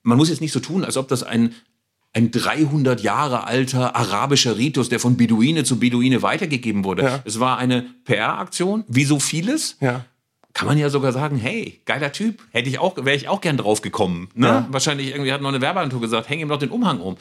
man 0.03 0.17
muss 0.17 0.29
jetzt 0.29 0.41
nicht 0.41 0.51
so 0.51 0.59
tun, 0.59 0.83
als 0.83 0.97
ob 0.97 1.07
das 1.07 1.23
ein 1.23 1.53
ein 2.13 2.29
300 2.29 3.01
Jahre 3.01 3.47
alter 3.47 3.95
arabischer 3.95 4.57
Ritus, 4.57 4.87
der 4.87 4.99
von 4.99 5.17
Beduine 5.17 5.63
zu 5.63 5.79
Beduine 5.79 6.21
weitergegeben 6.21 6.83
wurde. 6.83 7.03
Ja. 7.03 7.19
Es 7.25 7.39
war 7.39 7.57
eine 7.57 7.87
PR-Aktion, 8.05 8.83
wie 8.87 9.03
so 9.03 9.19
vieles. 9.19 9.77
Ja. 9.81 10.05
Kann 10.53 10.67
man 10.67 10.77
ja 10.77 10.91
sogar 10.91 11.11
sagen, 11.11 11.37
hey, 11.37 11.81
geiler 11.85 12.11
Typ, 12.11 12.43
hätte 12.51 12.69
ich 12.69 12.77
auch, 12.77 12.95
wäre 12.97 13.15
ich 13.15 13.27
auch 13.27 13.41
gern 13.41 13.57
drauf 13.57 13.81
gekommen. 13.81 14.29
Ne? 14.35 14.47
Ja. 14.47 14.67
Wahrscheinlich 14.69 15.09
irgendwie 15.09 15.33
hat 15.33 15.41
noch 15.41 15.49
eine 15.49 15.61
Werbeagentur 15.61 15.99
gesagt, 15.99 16.29
häng 16.29 16.39
ihm 16.39 16.49
doch 16.49 16.59
den 16.59 16.69
Umhang 16.69 17.01
um. 17.01 17.17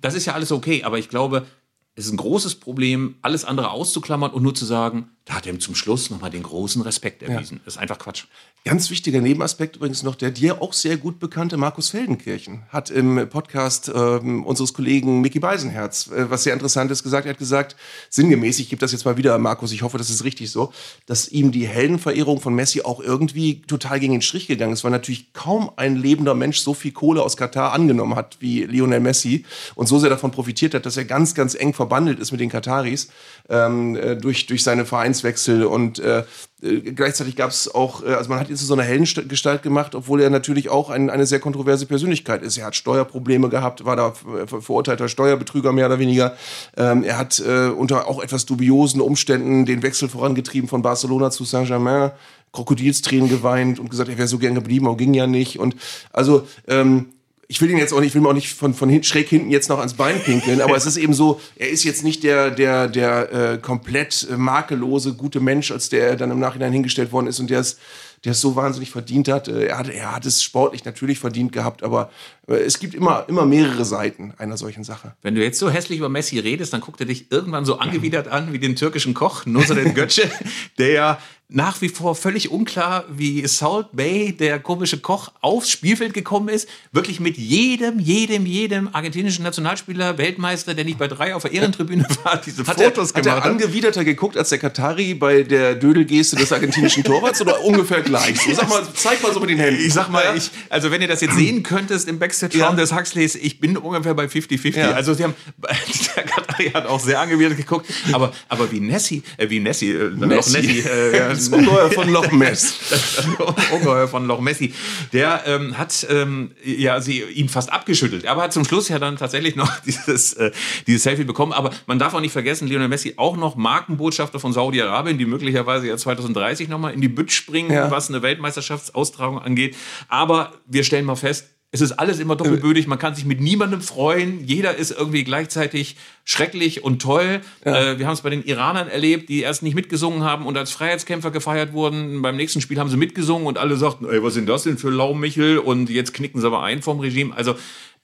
Das 0.00 0.14
ist 0.14 0.24
ja 0.24 0.32
alles 0.32 0.50
okay, 0.50 0.82
aber 0.82 0.98
ich 0.98 1.10
glaube, 1.10 1.46
es 1.94 2.06
ist 2.06 2.12
ein 2.12 2.16
großes 2.16 2.54
Problem, 2.54 3.16
alles 3.20 3.44
andere 3.44 3.70
auszuklammern 3.70 4.30
und 4.30 4.42
nur 4.42 4.54
zu 4.54 4.64
sagen, 4.64 5.10
da 5.24 5.34
hat 5.34 5.46
er 5.46 5.52
ihm 5.52 5.60
zum 5.60 5.74
Schluss 5.74 6.10
nochmal 6.10 6.30
den 6.30 6.42
großen 6.42 6.82
Respekt 6.82 7.22
erwiesen. 7.22 7.60
Das 7.64 7.74
ist 7.74 7.80
einfach 7.80 7.98
Quatsch. 7.98 8.24
Ganz 8.64 8.90
wichtiger 8.90 9.20
Nebenaspekt 9.20 9.74
übrigens 9.74 10.04
noch, 10.04 10.14
der 10.14 10.30
dir 10.30 10.62
auch 10.62 10.72
sehr 10.72 10.96
gut 10.96 11.18
bekannte 11.18 11.56
Markus 11.56 11.90
Feldenkirchen 11.90 12.62
hat 12.68 12.90
im 12.90 13.28
Podcast 13.28 13.90
ähm, 13.92 14.44
unseres 14.44 14.72
Kollegen 14.72 15.20
Mickey 15.20 15.40
Beisenherz, 15.40 16.08
äh, 16.08 16.30
was 16.30 16.44
sehr 16.44 16.52
interessant 16.52 16.90
ist, 16.92 17.02
gesagt. 17.02 17.26
Er 17.26 17.30
hat 17.30 17.38
gesagt, 17.38 17.74
sinngemäß, 18.08 18.60
ich 18.60 18.68
gebe 18.68 18.78
das 18.78 18.92
jetzt 18.92 19.04
mal 19.04 19.16
wieder, 19.16 19.36
Markus, 19.38 19.72
ich 19.72 19.82
hoffe, 19.82 19.98
das 19.98 20.10
ist 20.10 20.22
richtig 20.22 20.52
so, 20.52 20.72
dass 21.06 21.28
ihm 21.28 21.50
die 21.50 21.66
Heldenverehrung 21.66 22.40
von 22.40 22.54
Messi 22.54 22.82
auch 22.82 23.00
irgendwie 23.00 23.62
total 23.62 23.98
gegen 23.98 24.12
den 24.12 24.22
Strich 24.22 24.46
gegangen 24.46 24.72
ist, 24.72 24.84
weil 24.84 24.92
natürlich 24.92 25.32
kaum 25.32 25.72
ein 25.74 25.96
lebender 25.96 26.34
Mensch 26.34 26.58
so 26.58 26.72
viel 26.72 26.92
Kohle 26.92 27.22
aus 27.22 27.36
Katar 27.36 27.72
angenommen 27.72 28.14
hat 28.14 28.36
wie 28.38 28.62
Lionel 28.62 29.00
Messi 29.00 29.44
und 29.74 29.88
so 29.88 29.98
sehr 29.98 30.10
davon 30.10 30.30
profitiert 30.30 30.74
hat, 30.74 30.86
dass 30.86 30.96
er 30.96 31.04
ganz, 31.04 31.34
ganz 31.34 31.56
eng 31.56 31.74
verbandelt 31.74 32.20
ist 32.20 32.30
mit 32.30 32.40
den 32.40 32.50
Kataris 32.50 33.08
ähm, 33.48 33.96
äh, 33.96 34.16
durch, 34.16 34.46
durch 34.46 34.62
seine 34.62 34.84
Vereinswechsel 35.12 35.64
und 35.64 35.98
äh, 35.98 36.24
äh, 36.62 36.80
gleichzeitig 36.80 37.36
gab 37.36 37.50
es 37.50 37.72
auch, 37.72 38.02
äh, 38.02 38.14
also 38.14 38.30
man 38.30 38.40
hat 38.40 38.48
ihn 38.48 38.56
zu 38.56 38.64
so 38.64 38.74
einer 38.74 38.82
Heldengestalt 38.82 39.62
gemacht, 39.62 39.94
obwohl 39.94 40.20
er 40.20 40.30
natürlich 40.30 40.68
auch 40.68 40.90
ein, 40.90 41.10
eine 41.10 41.26
sehr 41.26 41.40
kontroverse 41.40 41.86
Persönlichkeit 41.86 42.42
ist. 42.42 42.56
Er 42.56 42.66
hat 42.66 42.76
Steuerprobleme 42.76 43.48
gehabt, 43.48 43.84
war 43.84 43.96
da 43.96 44.12
verurteilter 44.46 45.08
Steuerbetrüger 45.08 45.72
mehr 45.72 45.86
oder 45.86 45.98
weniger. 45.98 46.36
Ähm, 46.76 47.04
er 47.04 47.18
hat 47.18 47.40
äh, 47.40 47.68
unter 47.68 48.08
auch 48.08 48.22
etwas 48.22 48.46
dubiosen 48.46 49.00
Umständen 49.00 49.66
den 49.66 49.82
Wechsel 49.82 50.08
vorangetrieben 50.08 50.68
von 50.68 50.82
Barcelona 50.82 51.30
zu 51.30 51.44
Saint-Germain. 51.44 52.12
Krokodilstränen 52.52 53.30
geweint 53.30 53.78
und 53.78 53.88
gesagt, 53.88 54.10
er 54.10 54.18
wäre 54.18 54.28
so 54.28 54.36
gern 54.36 54.54
geblieben, 54.54 54.86
aber 54.86 54.98
ging 54.98 55.14
ja 55.14 55.26
nicht. 55.26 55.58
Und 55.58 55.74
also 56.12 56.46
ähm, 56.68 57.06
ich 57.52 57.60
will 57.60 57.68
ihn 57.68 57.76
jetzt 57.76 57.92
auch 57.92 58.00
nicht, 58.00 58.08
ich 58.08 58.14
will 58.14 58.22
ihm 58.22 58.26
auch 58.26 58.32
nicht 58.32 58.54
von, 58.54 58.72
von 58.72 58.88
hin, 58.88 59.02
schräg 59.02 59.28
hinten 59.28 59.50
jetzt 59.50 59.68
noch 59.68 59.78
ans 59.78 59.92
Bein 59.92 60.18
pinkeln, 60.22 60.62
aber 60.62 60.74
es 60.74 60.86
ist 60.86 60.96
eben 60.96 61.12
so, 61.12 61.38
er 61.56 61.68
ist 61.68 61.84
jetzt 61.84 62.02
nicht 62.02 62.24
der, 62.24 62.50
der, 62.50 62.88
der 62.88 63.32
äh, 63.32 63.58
komplett 63.58 64.26
äh, 64.30 64.38
makellose, 64.38 65.12
gute 65.12 65.38
Mensch, 65.38 65.70
als 65.70 65.90
der 65.90 66.08
er 66.08 66.16
dann 66.16 66.30
im 66.30 66.38
Nachhinein 66.38 66.72
hingestellt 66.72 67.12
worden 67.12 67.26
ist 67.26 67.40
und 67.40 67.50
der 67.50 67.60
es, 67.60 67.76
der 68.24 68.32
es 68.32 68.40
so 68.40 68.56
wahnsinnig 68.56 68.90
verdient 68.90 69.28
hat. 69.28 69.48
Äh, 69.48 69.66
er, 69.66 69.76
hat. 69.76 69.90
er 69.90 70.16
hat 70.16 70.24
es 70.24 70.42
sportlich 70.42 70.86
natürlich 70.86 71.18
verdient 71.18 71.52
gehabt, 71.52 71.82
aber 71.82 72.10
es 72.46 72.78
gibt 72.80 72.94
immer, 72.94 73.24
immer 73.28 73.46
mehrere 73.46 73.84
Seiten 73.84 74.34
einer 74.38 74.56
solchen 74.56 74.82
Sache. 74.82 75.14
Wenn 75.22 75.34
du 75.34 75.42
jetzt 75.42 75.58
so 75.58 75.70
hässlich 75.70 75.98
über 75.98 76.08
Messi 76.08 76.38
redest, 76.38 76.72
dann 76.72 76.80
guckt 76.80 77.00
er 77.00 77.06
dich 77.06 77.30
irgendwann 77.30 77.64
so 77.64 77.78
angewidert 77.78 78.28
an 78.28 78.52
wie 78.52 78.58
den 78.58 78.74
türkischen 78.74 79.14
Koch, 79.14 79.46
Nusret 79.46 79.94
Götze, 79.94 80.30
der 80.78 80.88
ja 80.90 81.18
nach 81.54 81.80
wie 81.80 81.88
vor 81.88 82.14
völlig 82.14 82.50
unklar, 82.50 83.04
wie 83.10 83.46
Salt 83.46 83.88
Bay, 83.92 84.32
der 84.32 84.58
komische 84.58 84.98
Koch, 84.98 85.32
aufs 85.40 85.70
Spielfeld 85.70 86.14
gekommen 86.14 86.48
ist. 86.48 86.68
Wirklich 86.92 87.20
mit 87.20 87.36
jedem, 87.36 87.98
jedem, 87.98 88.46
jedem 88.46 88.88
argentinischen 88.92 89.44
Nationalspieler, 89.44 90.18
Weltmeister, 90.18 90.74
der 90.74 90.84
nicht 90.84 90.98
bei 90.98 91.08
drei 91.08 91.34
auf 91.34 91.42
der 91.42 91.52
Ehrentribüne 91.52 92.06
war, 92.24 92.40
diese 92.40 92.66
hat 92.66 92.80
Fotos 92.80 93.12
er, 93.12 93.22
gemacht 93.22 93.36
hat. 93.36 93.44
er 93.44 93.50
angewiderter 93.50 94.04
geguckt 94.04 94.36
als 94.36 94.48
der 94.48 94.58
Katari 94.58 95.14
bei 95.14 95.42
der 95.42 95.74
Dödelgeste 95.74 96.36
des 96.36 96.52
argentinischen 96.52 97.04
Torwarts 97.04 97.40
oder 97.40 97.60
ungefähr 97.64 98.00
gleich? 98.00 98.40
So, 98.40 98.54
sag 98.54 98.68
mal, 98.68 98.82
zeig 98.94 99.22
mal 99.22 99.32
so 99.32 99.40
mit 99.40 99.50
den 99.50 99.58
Händen. 99.58 99.84
Ich 99.84 99.92
sag 99.92 100.08
mal, 100.08 100.34
ich, 100.36 100.50
also 100.70 100.90
wenn 100.90 101.02
ihr 101.02 101.08
das 101.08 101.20
jetzt 101.20 101.36
sehen 101.36 101.62
könntest 101.62 102.08
im 102.08 102.18
Backstage-Raum 102.32 102.76
Ja. 102.76 102.80
des 102.82 102.94
Huxleys, 102.94 103.34
ich 103.34 103.60
bin 103.60 103.76
ungefähr 103.76 104.14
bei 104.14 104.24
50-50. 104.24 104.76
Ja. 104.78 104.92
Also 104.92 105.12
sie 105.12 105.24
haben, 105.24 105.34
der 106.16 106.22
Katari 106.24 106.70
hat 106.70 106.86
auch 106.86 106.98
sehr 107.00 107.20
angewidert 107.20 107.56
geguckt, 107.58 107.86
aber, 108.12 108.32
aber 108.48 108.70
wie 108.72 108.80
Nessie, 108.80 109.22
äh, 109.36 109.50
wie 109.50 109.60
Nessie, 109.60 109.90
äh, 109.90 110.04
Loch 110.04 110.26
Messi. 110.26 110.52
Nessie, 110.62 110.78
äh, 110.88 111.16
ja, 111.18 111.28
Das 111.28 111.48
Ungeheuer 111.48 111.90
von 111.90 112.08
Loch 112.08 112.32
Ness. 112.32 112.74
das 112.88 113.26
Ungeheuer 113.72 114.08
von 114.08 114.26
Loch 114.26 114.40
Messi, 114.40 114.72
der 115.12 115.42
ähm, 115.46 115.76
hat 115.76 116.06
ähm, 116.08 116.52
ja 116.64 117.00
sie 117.02 117.20
ihn 117.22 117.48
fast 117.50 117.70
abgeschüttelt, 117.72 118.26
aber 118.26 118.42
hat 118.44 118.52
zum 118.54 118.64
Schluss 118.64 118.88
ja 118.88 118.98
dann 118.98 119.16
tatsächlich 119.16 119.54
noch 119.56 119.70
dieses, 119.86 120.32
äh, 120.34 120.52
dieses 120.86 121.02
Selfie 121.02 121.24
bekommen. 121.24 121.52
Aber 121.52 121.70
man 121.86 121.98
darf 121.98 122.14
auch 122.14 122.20
nicht 122.20 122.32
vergessen, 122.32 122.66
Lionel 122.66 122.88
Messi 122.88 123.14
auch 123.16 123.36
noch 123.36 123.56
Markenbotschafter 123.56 124.40
von 124.40 124.52
Saudi-Arabien, 124.54 125.18
die 125.18 125.26
möglicherweise 125.26 125.86
ja 125.88 125.96
2030 125.98 126.68
nochmal 126.68 126.94
in 126.94 127.00
die 127.02 127.08
Bütt 127.08 127.30
springen, 127.32 127.70
Ja. 127.70 127.90
was 127.90 128.08
eine 128.08 128.22
Weltmeisterschaftsaustragung 128.22 129.38
angeht. 129.38 129.76
Aber 130.08 130.52
wir 130.66 130.84
stellen 130.84 131.04
mal 131.04 131.16
fest, 131.16 131.46
es 131.74 131.80
ist 131.80 131.92
alles 131.92 132.18
immer 132.18 132.36
doppelbödig, 132.36 132.86
man 132.86 132.98
kann 132.98 133.14
sich 133.14 133.24
mit 133.24 133.40
niemandem 133.40 133.80
freuen, 133.80 134.44
jeder 134.44 134.76
ist 134.76 134.90
irgendwie 134.90 135.24
gleichzeitig 135.24 135.96
schrecklich 136.26 136.84
und 136.84 137.00
toll. 137.00 137.40
Äh, 137.64 137.98
wir 137.98 138.06
haben 138.06 138.12
es 138.12 138.20
bei 138.20 138.28
den 138.28 138.44
Iranern 138.44 138.88
erlebt, 138.88 139.30
die 139.30 139.40
erst 139.40 139.62
nicht 139.62 139.74
mitgesungen 139.74 140.22
haben 140.22 140.44
und 140.44 140.58
als 140.58 140.70
Freiheitskämpfer 140.70 141.30
gefeiert 141.30 141.72
wurden. 141.72 142.20
Beim 142.20 142.36
nächsten 142.36 142.60
Spiel 142.60 142.78
haben 142.78 142.90
sie 142.90 142.98
mitgesungen 142.98 143.46
und 143.46 143.56
alle 143.56 143.78
sagten, 143.78 144.04
ey, 144.04 144.22
was 144.22 144.34
sind 144.34 144.50
das 144.50 144.64
denn 144.64 144.76
für 144.76 144.90
Laumichel? 144.90 145.58
Und 145.58 145.88
jetzt 145.88 146.12
knicken 146.12 146.42
sie 146.42 146.46
aber 146.46 146.62
ein 146.62 146.82
vom 146.82 147.00
Regime. 147.00 147.34
Also 147.34 147.56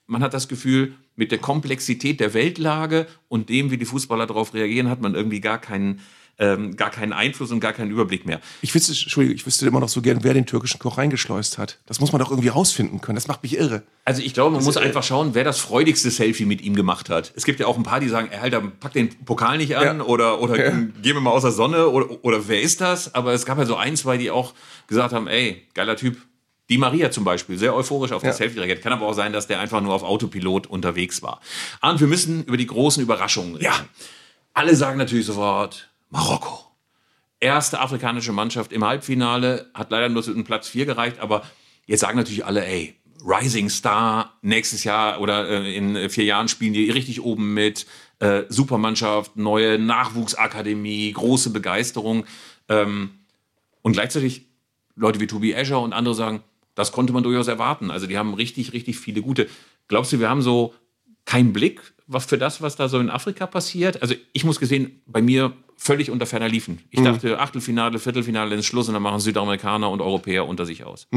man 0.07 0.23
hat 0.23 0.33
das 0.33 0.47
Gefühl, 0.47 0.93
mit 1.15 1.31
der 1.31 1.37
Komplexität 1.37 2.19
der 2.19 2.33
Weltlage 2.33 3.05
und 3.27 3.49
dem, 3.49 3.69
wie 3.69 3.77
die 3.77 3.85
Fußballer 3.85 4.25
darauf 4.25 4.55
reagieren, 4.55 4.89
hat 4.89 5.01
man 5.01 5.13
irgendwie 5.13 5.41
gar 5.41 5.59
keinen, 5.59 6.01
ähm, 6.39 6.75
gar 6.77 6.89
keinen 6.89 7.11
Einfluss 7.13 7.51
und 7.51 7.59
gar 7.59 7.73
keinen 7.73 7.91
Überblick 7.91 8.25
mehr. 8.25 8.39
Ich 8.61 8.73
wüsste, 8.73 8.93
Entschuldigung, 8.93 9.35
ich 9.35 9.45
wüsste 9.45 9.67
immer 9.67 9.79
noch 9.81 9.89
so 9.89 10.01
gern, 10.01 10.23
wer 10.23 10.33
den 10.33 10.45
türkischen 10.45 10.79
Koch 10.79 10.97
reingeschleust 10.97 11.57
hat. 11.57 11.79
Das 11.85 11.99
muss 11.99 12.11
man 12.13 12.19
doch 12.21 12.31
irgendwie 12.31 12.47
rausfinden 12.47 13.01
können. 13.01 13.15
Das 13.15 13.27
macht 13.27 13.43
mich 13.43 13.57
irre. 13.57 13.83
Also 14.05 14.21
ich 14.21 14.33
glaube, 14.33 14.55
man 14.55 14.63
muss 14.63 14.77
äh, 14.77 14.79
einfach 14.79 15.03
schauen, 15.03 15.31
wer 15.35 15.43
das 15.43 15.59
freudigste 15.59 16.09
Selfie 16.11 16.45
mit 16.45 16.61
ihm 16.61 16.75
gemacht 16.75 17.09
hat. 17.09 17.33
Es 17.35 17.43
gibt 17.45 17.59
ja 17.59 17.67
auch 17.67 17.77
ein 17.77 17.83
paar, 17.83 17.99
die 17.99 18.07
sagen, 18.09 18.29
ey, 18.31 18.39
Alter, 18.39 18.61
pack 18.61 18.93
den 18.93 19.09
Pokal 19.25 19.57
nicht 19.57 19.75
an 19.75 19.97
Ja. 19.99 20.03
oder, 20.05 20.41
oder 20.41 20.57
Ja. 20.71 20.77
geh 21.01 21.13
mir 21.13 21.19
mal 21.21 21.31
aus 21.31 21.41
der 21.43 21.51
Sonne 21.51 21.89
oder, 21.89 22.23
oder 22.23 22.47
wer 22.47 22.61
ist 22.61 22.79
das? 22.81 23.13
Aber 23.13 23.33
es 23.33 23.45
gab 23.45 23.57
ja 23.57 23.65
so 23.65 23.75
ein, 23.75 23.95
zwei, 23.97 24.17
die 24.17 24.31
auch 24.31 24.53
gesagt 24.87 25.13
haben, 25.13 25.27
ey, 25.27 25.67
geiler 25.73 25.95
Typ. 25.97 26.17
Die 26.69 26.77
Maria 26.77 27.09
zum 27.09 27.23
Beispiel, 27.23 27.57
sehr 27.57 27.75
euphorisch 27.75 28.11
auf 28.11 28.21
Ja. 28.21 28.29
das 28.29 28.37
Selfie 28.37 28.59
reagiert. 28.59 28.81
Kann 28.83 28.93
aber 28.93 29.07
auch 29.07 29.13
sein, 29.13 29.33
dass 29.33 29.47
der 29.47 29.59
einfach 29.59 29.81
nur 29.81 29.93
auf 29.93 30.03
Autopilot 30.03 30.67
unterwegs 30.67 31.21
war. 31.23 31.41
Und 31.81 31.99
wir 31.99 32.05
müssen 32.07 32.43
über 32.45 32.57
die 32.57 32.67
großen 32.67 33.01
Überraschungen 33.01 33.55
reden. 33.55 33.65
Ja. 33.65 33.73
Alle 34.53 34.75
sagen 34.75 34.97
natürlich 34.97 35.25
sofort, 35.25 35.88
Marokko 36.09 36.69
erste 37.39 37.79
afrikanische 37.79 38.31
Mannschaft 38.31 38.73
im 38.73 38.85
Halbfinale, 38.85 39.69
hat 39.73 39.91
leider 39.91 40.09
nur 40.09 40.23
zu 40.23 40.33
Platz 40.43 40.67
4 40.67 40.85
gereicht, 40.85 41.19
aber 41.19 41.43
jetzt 41.85 42.01
sagen 42.01 42.17
natürlich 42.17 42.45
alle, 42.45 42.65
ey, 42.65 42.95
Rising 43.25 43.69
Star, 43.69 44.37
nächstes 44.41 44.85
Jahr 44.85 45.19
oder 45.19 45.49
äh, 45.49 45.75
in 45.75 46.09
vier 46.09 46.23
Jahren 46.23 46.47
spielen 46.47 46.71
die 46.71 46.89
richtig 46.89 47.21
oben 47.21 47.53
mit, 47.53 47.85
äh, 48.19 48.43
Supermannschaft, 48.47 49.35
neue 49.35 49.77
Nachwuchsakademie, 49.77 51.11
große 51.11 51.49
Begeisterung. 51.49 52.25
Ähm, 52.69 53.11
und 53.81 53.93
gleichzeitig 53.93 54.47
Leute 54.95 55.19
wie 55.19 55.27
Tobi 55.27 55.51
Escher 55.51 55.81
und 55.81 55.91
andere 55.91 56.15
sagen, 56.15 56.43
das 56.75 56.93
konnte 56.93 57.11
man 57.11 57.23
durchaus 57.23 57.49
erwarten. 57.49 57.91
Also 57.91 58.07
die 58.07 58.17
haben 58.17 58.33
richtig, 58.33 58.71
richtig 58.71 58.97
viele 58.97 59.21
gute. 59.21 59.49
Glaubst 59.89 60.13
du, 60.13 60.19
wir 60.21 60.29
haben 60.29 60.41
so 60.41 60.73
keinen 61.25 61.51
Blick 61.51 61.81
was 62.09 62.25
für 62.25 62.39
das, 62.39 62.61
was 62.61 62.75
da 62.75 62.89
so 62.89 62.99
in 62.99 63.11
Afrika 63.11 63.45
passiert? 63.45 64.01
Also 64.01 64.15
ich 64.33 64.43
muss 64.43 64.59
gesehen, 64.59 65.01
bei 65.05 65.21
mir 65.21 65.53
völlig 65.81 66.11
unter 66.11 66.25
ferner 66.25 66.49
liefen. 66.49 66.79
Ich 66.91 67.01
dachte, 67.01 67.39
Achtelfinale, 67.39 67.99
Viertelfinale 67.99 68.53
ins 68.53 68.65
Schluss 68.65 68.89
und 68.89 68.95
dann 68.95 69.01
machen 69.01 69.21
Südamerikaner 69.21 69.89
und 69.89 70.01
Europäer 70.01 70.45
unter 70.45 70.65
sich 70.65 70.83
aus. 70.83 71.07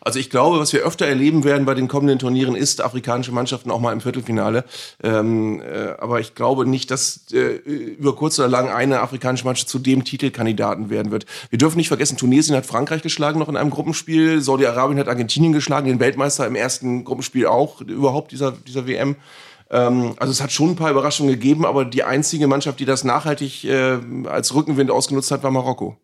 Also 0.00 0.18
ich 0.18 0.28
glaube, 0.28 0.58
was 0.58 0.74
wir 0.74 0.82
öfter 0.82 1.06
erleben 1.06 1.42
werden 1.42 1.64
bei 1.64 1.72
den 1.74 1.88
kommenden 1.88 2.18
Turnieren, 2.18 2.54
ist 2.54 2.82
afrikanische 2.82 3.32
Mannschaften 3.32 3.70
auch 3.70 3.80
mal 3.80 3.94
im 3.94 4.02
Viertelfinale. 4.02 4.64
Ähm, 5.02 5.62
äh, 5.62 5.94
aber 5.98 6.20
ich 6.20 6.34
glaube 6.34 6.66
nicht, 6.66 6.90
dass 6.90 7.32
äh, 7.32 7.38
über 7.38 8.14
kurz 8.14 8.38
oder 8.38 8.48
lang 8.48 8.68
eine 8.68 9.00
afrikanische 9.00 9.46
Mannschaft 9.46 9.70
zu 9.70 9.78
dem 9.78 10.04
Titelkandidaten 10.04 10.90
werden 10.90 11.10
wird. 11.10 11.24
Wir 11.48 11.58
dürfen 11.58 11.78
nicht 11.78 11.88
vergessen, 11.88 12.18
Tunesien 12.18 12.54
hat 12.54 12.66
Frankreich 12.66 13.00
geschlagen 13.00 13.38
noch 13.38 13.48
in 13.48 13.56
einem 13.56 13.70
Gruppenspiel, 13.70 14.42
Saudi-Arabien 14.42 14.98
hat 14.98 15.08
Argentinien 15.08 15.54
geschlagen, 15.54 15.86
den 15.86 15.98
Weltmeister 15.98 16.46
im 16.46 16.56
ersten 16.56 17.04
Gruppenspiel 17.04 17.46
auch, 17.46 17.80
überhaupt 17.80 18.32
dieser, 18.32 18.52
dieser 18.52 18.86
WM. 18.86 19.16
Ähm, 19.70 20.14
also 20.18 20.30
es 20.32 20.40
hat 20.40 20.52
schon 20.52 20.70
ein 20.70 20.76
paar 20.76 20.90
Überraschungen 20.90 21.32
gegeben, 21.32 21.64
aber 21.64 21.84
die 21.84 22.02
einzige 22.02 22.46
Mannschaft, 22.46 22.80
die 22.80 22.84
das 22.84 23.04
nachhaltig 23.04 23.64
äh, 23.64 23.98
als 24.26 24.54
Rückenwind 24.54 24.90
ausgenutzt 24.90 25.30
hat, 25.30 25.42
war 25.42 25.50
Marokko. 25.50 25.96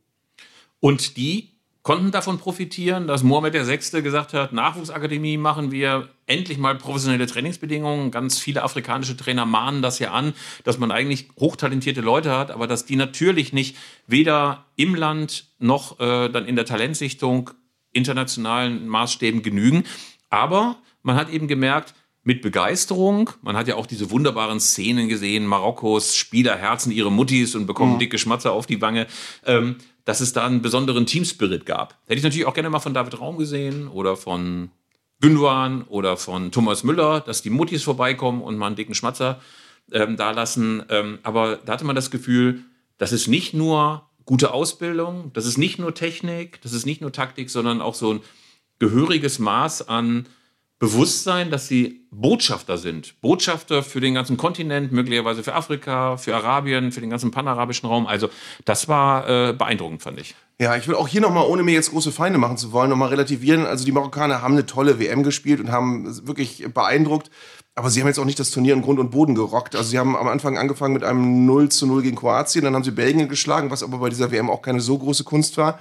Und 0.81 1.17
die 1.17 1.57
konnten 1.83 2.11
davon 2.11 2.39
profitieren, 2.39 3.07
dass 3.07 3.23
Mohamed 3.23 3.55
VI. 3.55 4.03
gesagt 4.03 4.35
hat, 4.35 4.53
Nachwuchsakademie 4.53 5.37
machen 5.37 5.71
wir 5.71 6.09
endlich 6.27 6.59
mal 6.59 6.75
professionelle 6.75 7.27
Trainingsbedingungen. 7.27 8.11
Ganz 8.11 8.41
viele 8.41 8.65
afrikanische 8.65 9.17
Trainer 9.17 9.47
mahnen 9.47 9.83
das 9.83 10.01
ja 10.01 10.11
an, 10.11 10.35
dass 10.65 10.79
man 10.79 10.91
eigentlich 10.91 11.29
hochtalentierte 11.39 12.01
Leute 12.01 12.37
hat, 12.37 12.51
aber 12.51 12.67
dass 12.67 12.87
die 12.87 12.97
natürlich 12.97 13.53
nicht 13.53 13.77
weder 14.09 14.65
im 14.75 14.97
Land 14.97 15.47
noch 15.61 16.01
äh, 16.01 16.29
dann 16.29 16.47
in 16.47 16.57
der 16.57 16.65
Talentsichtung 16.65 17.51
internationalen 17.93 18.89
Maßstäben 18.89 19.43
genügen. 19.43 19.85
Aber 20.29 20.79
man 21.03 21.15
hat 21.15 21.31
eben 21.31 21.47
gemerkt, 21.47 21.95
mit 22.27 22.43
Begeisterung. 22.43 23.31
Man 23.41 23.57
hat 23.57 23.69
ja 23.69 23.77
auch 23.77 23.87
diese 23.87 24.11
wunderbaren 24.11 24.59
Szenen 24.59 25.09
gesehen, 25.09 25.47
Marokkos 25.47 26.17
Spieler 26.17 26.57
herzen 26.57 26.91
ihre 26.91 27.11
Muttis 27.13 27.55
und 27.55 27.67
bekommen 27.67 28.01
dicke 28.01 28.19
Schmatzer 28.19 28.53
auf 28.53 28.67
die 28.67 28.81
Wange, 28.83 29.07
ähm, 29.45 29.77
dass 30.05 30.21
es 30.21 30.33
da 30.33 30.45
einen 30.45 30.61
besonderen 30.61 31.07
Teamspirit 31.07 31.67
gab. 31.67 31.97
Hätte 32.07 32.19
ich 32.19 32.25
natürlich 32.25 32.47
auch 32.47 32.55
gerne 32.55 32.69
mal 32.69 32.81
von 32.81 32.95
David 32.95 33.21
Raum 33.21 33.39
gesehen 33.39 33.87
oder 33.87 34.17
von 34.17 34.71
Gündogan 35.21 35.83
oder 35.83 36.17
von 36.17 36.51
Thomas 36.51 36.83
Müller, 36.83 37.21
dass 37.21 37.43
die 37.43 37.51
Muttis 37.51 37.85
vorbeikommen 37.85 38.43
und 38.43 38.59
mal 38.59 38.67
einen 38.67 38.77
dicken 38.77 38.97
Schmatzer 38.97 39.41
ähm, 39.93 40.17
da 40.17 40.33
lassen. 40.33 40.83
Ähm, 40.89 41.21
aber 41.23 41.61
da 41.65 41.75
hatte 41.75 41.85
man 41.85 41.95
das 41.95 42.11
Gefühl, 42.11 42.65
das 42.99 43.13
ist 43.13 43.29
nicht 43.29 43.55
nur 43.55 44.11
gute 44.25 44.53
Ausbildung, 44.53 45.31
das 45.33 45.47
ist 45.47 45.59
nicht 45.59 45.79
nur 45.79 45.95
Technik, 45.95 46.61
das 46.63 46.73
ist 46.73 46.87
nicht 46.87 47.03
nur 47.03 47.13
Taktik, 47.13 47.51
sondern 47.51 47.81
auch 47.81 47.95
so 47.95 48.15
ein 48.15 48.21
gehöriges 48.81 49.39
Maß 49.39 49.89
an 49.89 50.27
bewusst 50.79 51.25
sein, 51.25 51.51
dass 51.51 51.69
sie 51.69 52.07
Botschafter 52.11 52.77
sind. 52.77 53.21
Botschafter 53.23 53.83
für 53.83 54.01
den 54.01 54.15
ganzen 54.15 54.37
Kontinent, 54.37 54.93
möglicherweise 54.93 55.43
für 55.43 55.55
Afrika, 55.55 56.17
für 56.17 56.35
Arabien, 56.35 56.93
für 56.93 57.01
den 57.01 57.11
ganzen 57.11 57.31
panarabischen 57.31 57.89
Raum. 57.89 58.07
Also 58.07 58.29
das 58.65 58.89
war 58.89 59.29
äh, 59.29 59.53
beeindruckend, 59.55 60.03
fand 60.03 60.21
ich. 60.21 60.35
Ja, 60.59 60.77
ich 60.77 60.87
will 60.89 60.95
auch 60.95 61.09
hier 61.09 61.21
nochmal, 61.21 61.47
ohne 61.47 61.63
mir 61.63 61.73
jetzt 61.73 61.91
große 61.91 62.13
Feinde 62.13 62.39
machen 62.39 62.57
zu 62.57 62.73
wollen, 62.73 62.91
nochmal 62.91 63.09
relativieren. 63.09 63.67
Also 63.67 63.85
die 63.85 63.93
Marokkaner 63.93 64.43
haben 64.43 64.55
eine 64.55 64.67
tolle 64.67 64.99
WM 64.99 65.23
gespielt 65.23 65.61
und 65.61 65.71
haben 65.71 66.27
wirklich 66.27 66.67
beeindruckt. 66.73 67.31
Aber 67.75 67.91
sie 67.91 68.01
haben 68.01 68.09
jetzt 68.09 68.19
auch 68.19 68.25
nicht 68.25 68.41
das 68.41 68.51
Turnier 68.51 68.73
in 68.73 68.81
Grund 68.81 68.99
und 68.99 69.11
Boden 69.11 69.35
gerockt. 69.35 69.77
Also 69.77 69.91
sie 69.91 69.99
haben 69.99 70.17
am 70.17 70.29
Anfang 70.29 70.57
angefangen 70.57 70.95
mit 70.95 71.05
einem 71.05 71.45
0 71.45 71.69
zu 71.69 71.87
0 71.87 72.03
gegen 72.03 72.17
Kroatien, 72.17 72.65
dann 72.65 72.75
haben 72.75 72.85
sie 72.85 72.91
Belgien 72.91 73.29
geschlagen, 73.29 73.71
was 73.71 73.83
aber 73.83 73.99
bei 73.99 74.09
dieser 74.09 74.31
WM 74.31 74.49
auch 74.49 74.63
keine 74.63 74.81
so 74.81 74.97
große 74.97 75.25
Kunst 75.25 75.59
war. 75.59 75.79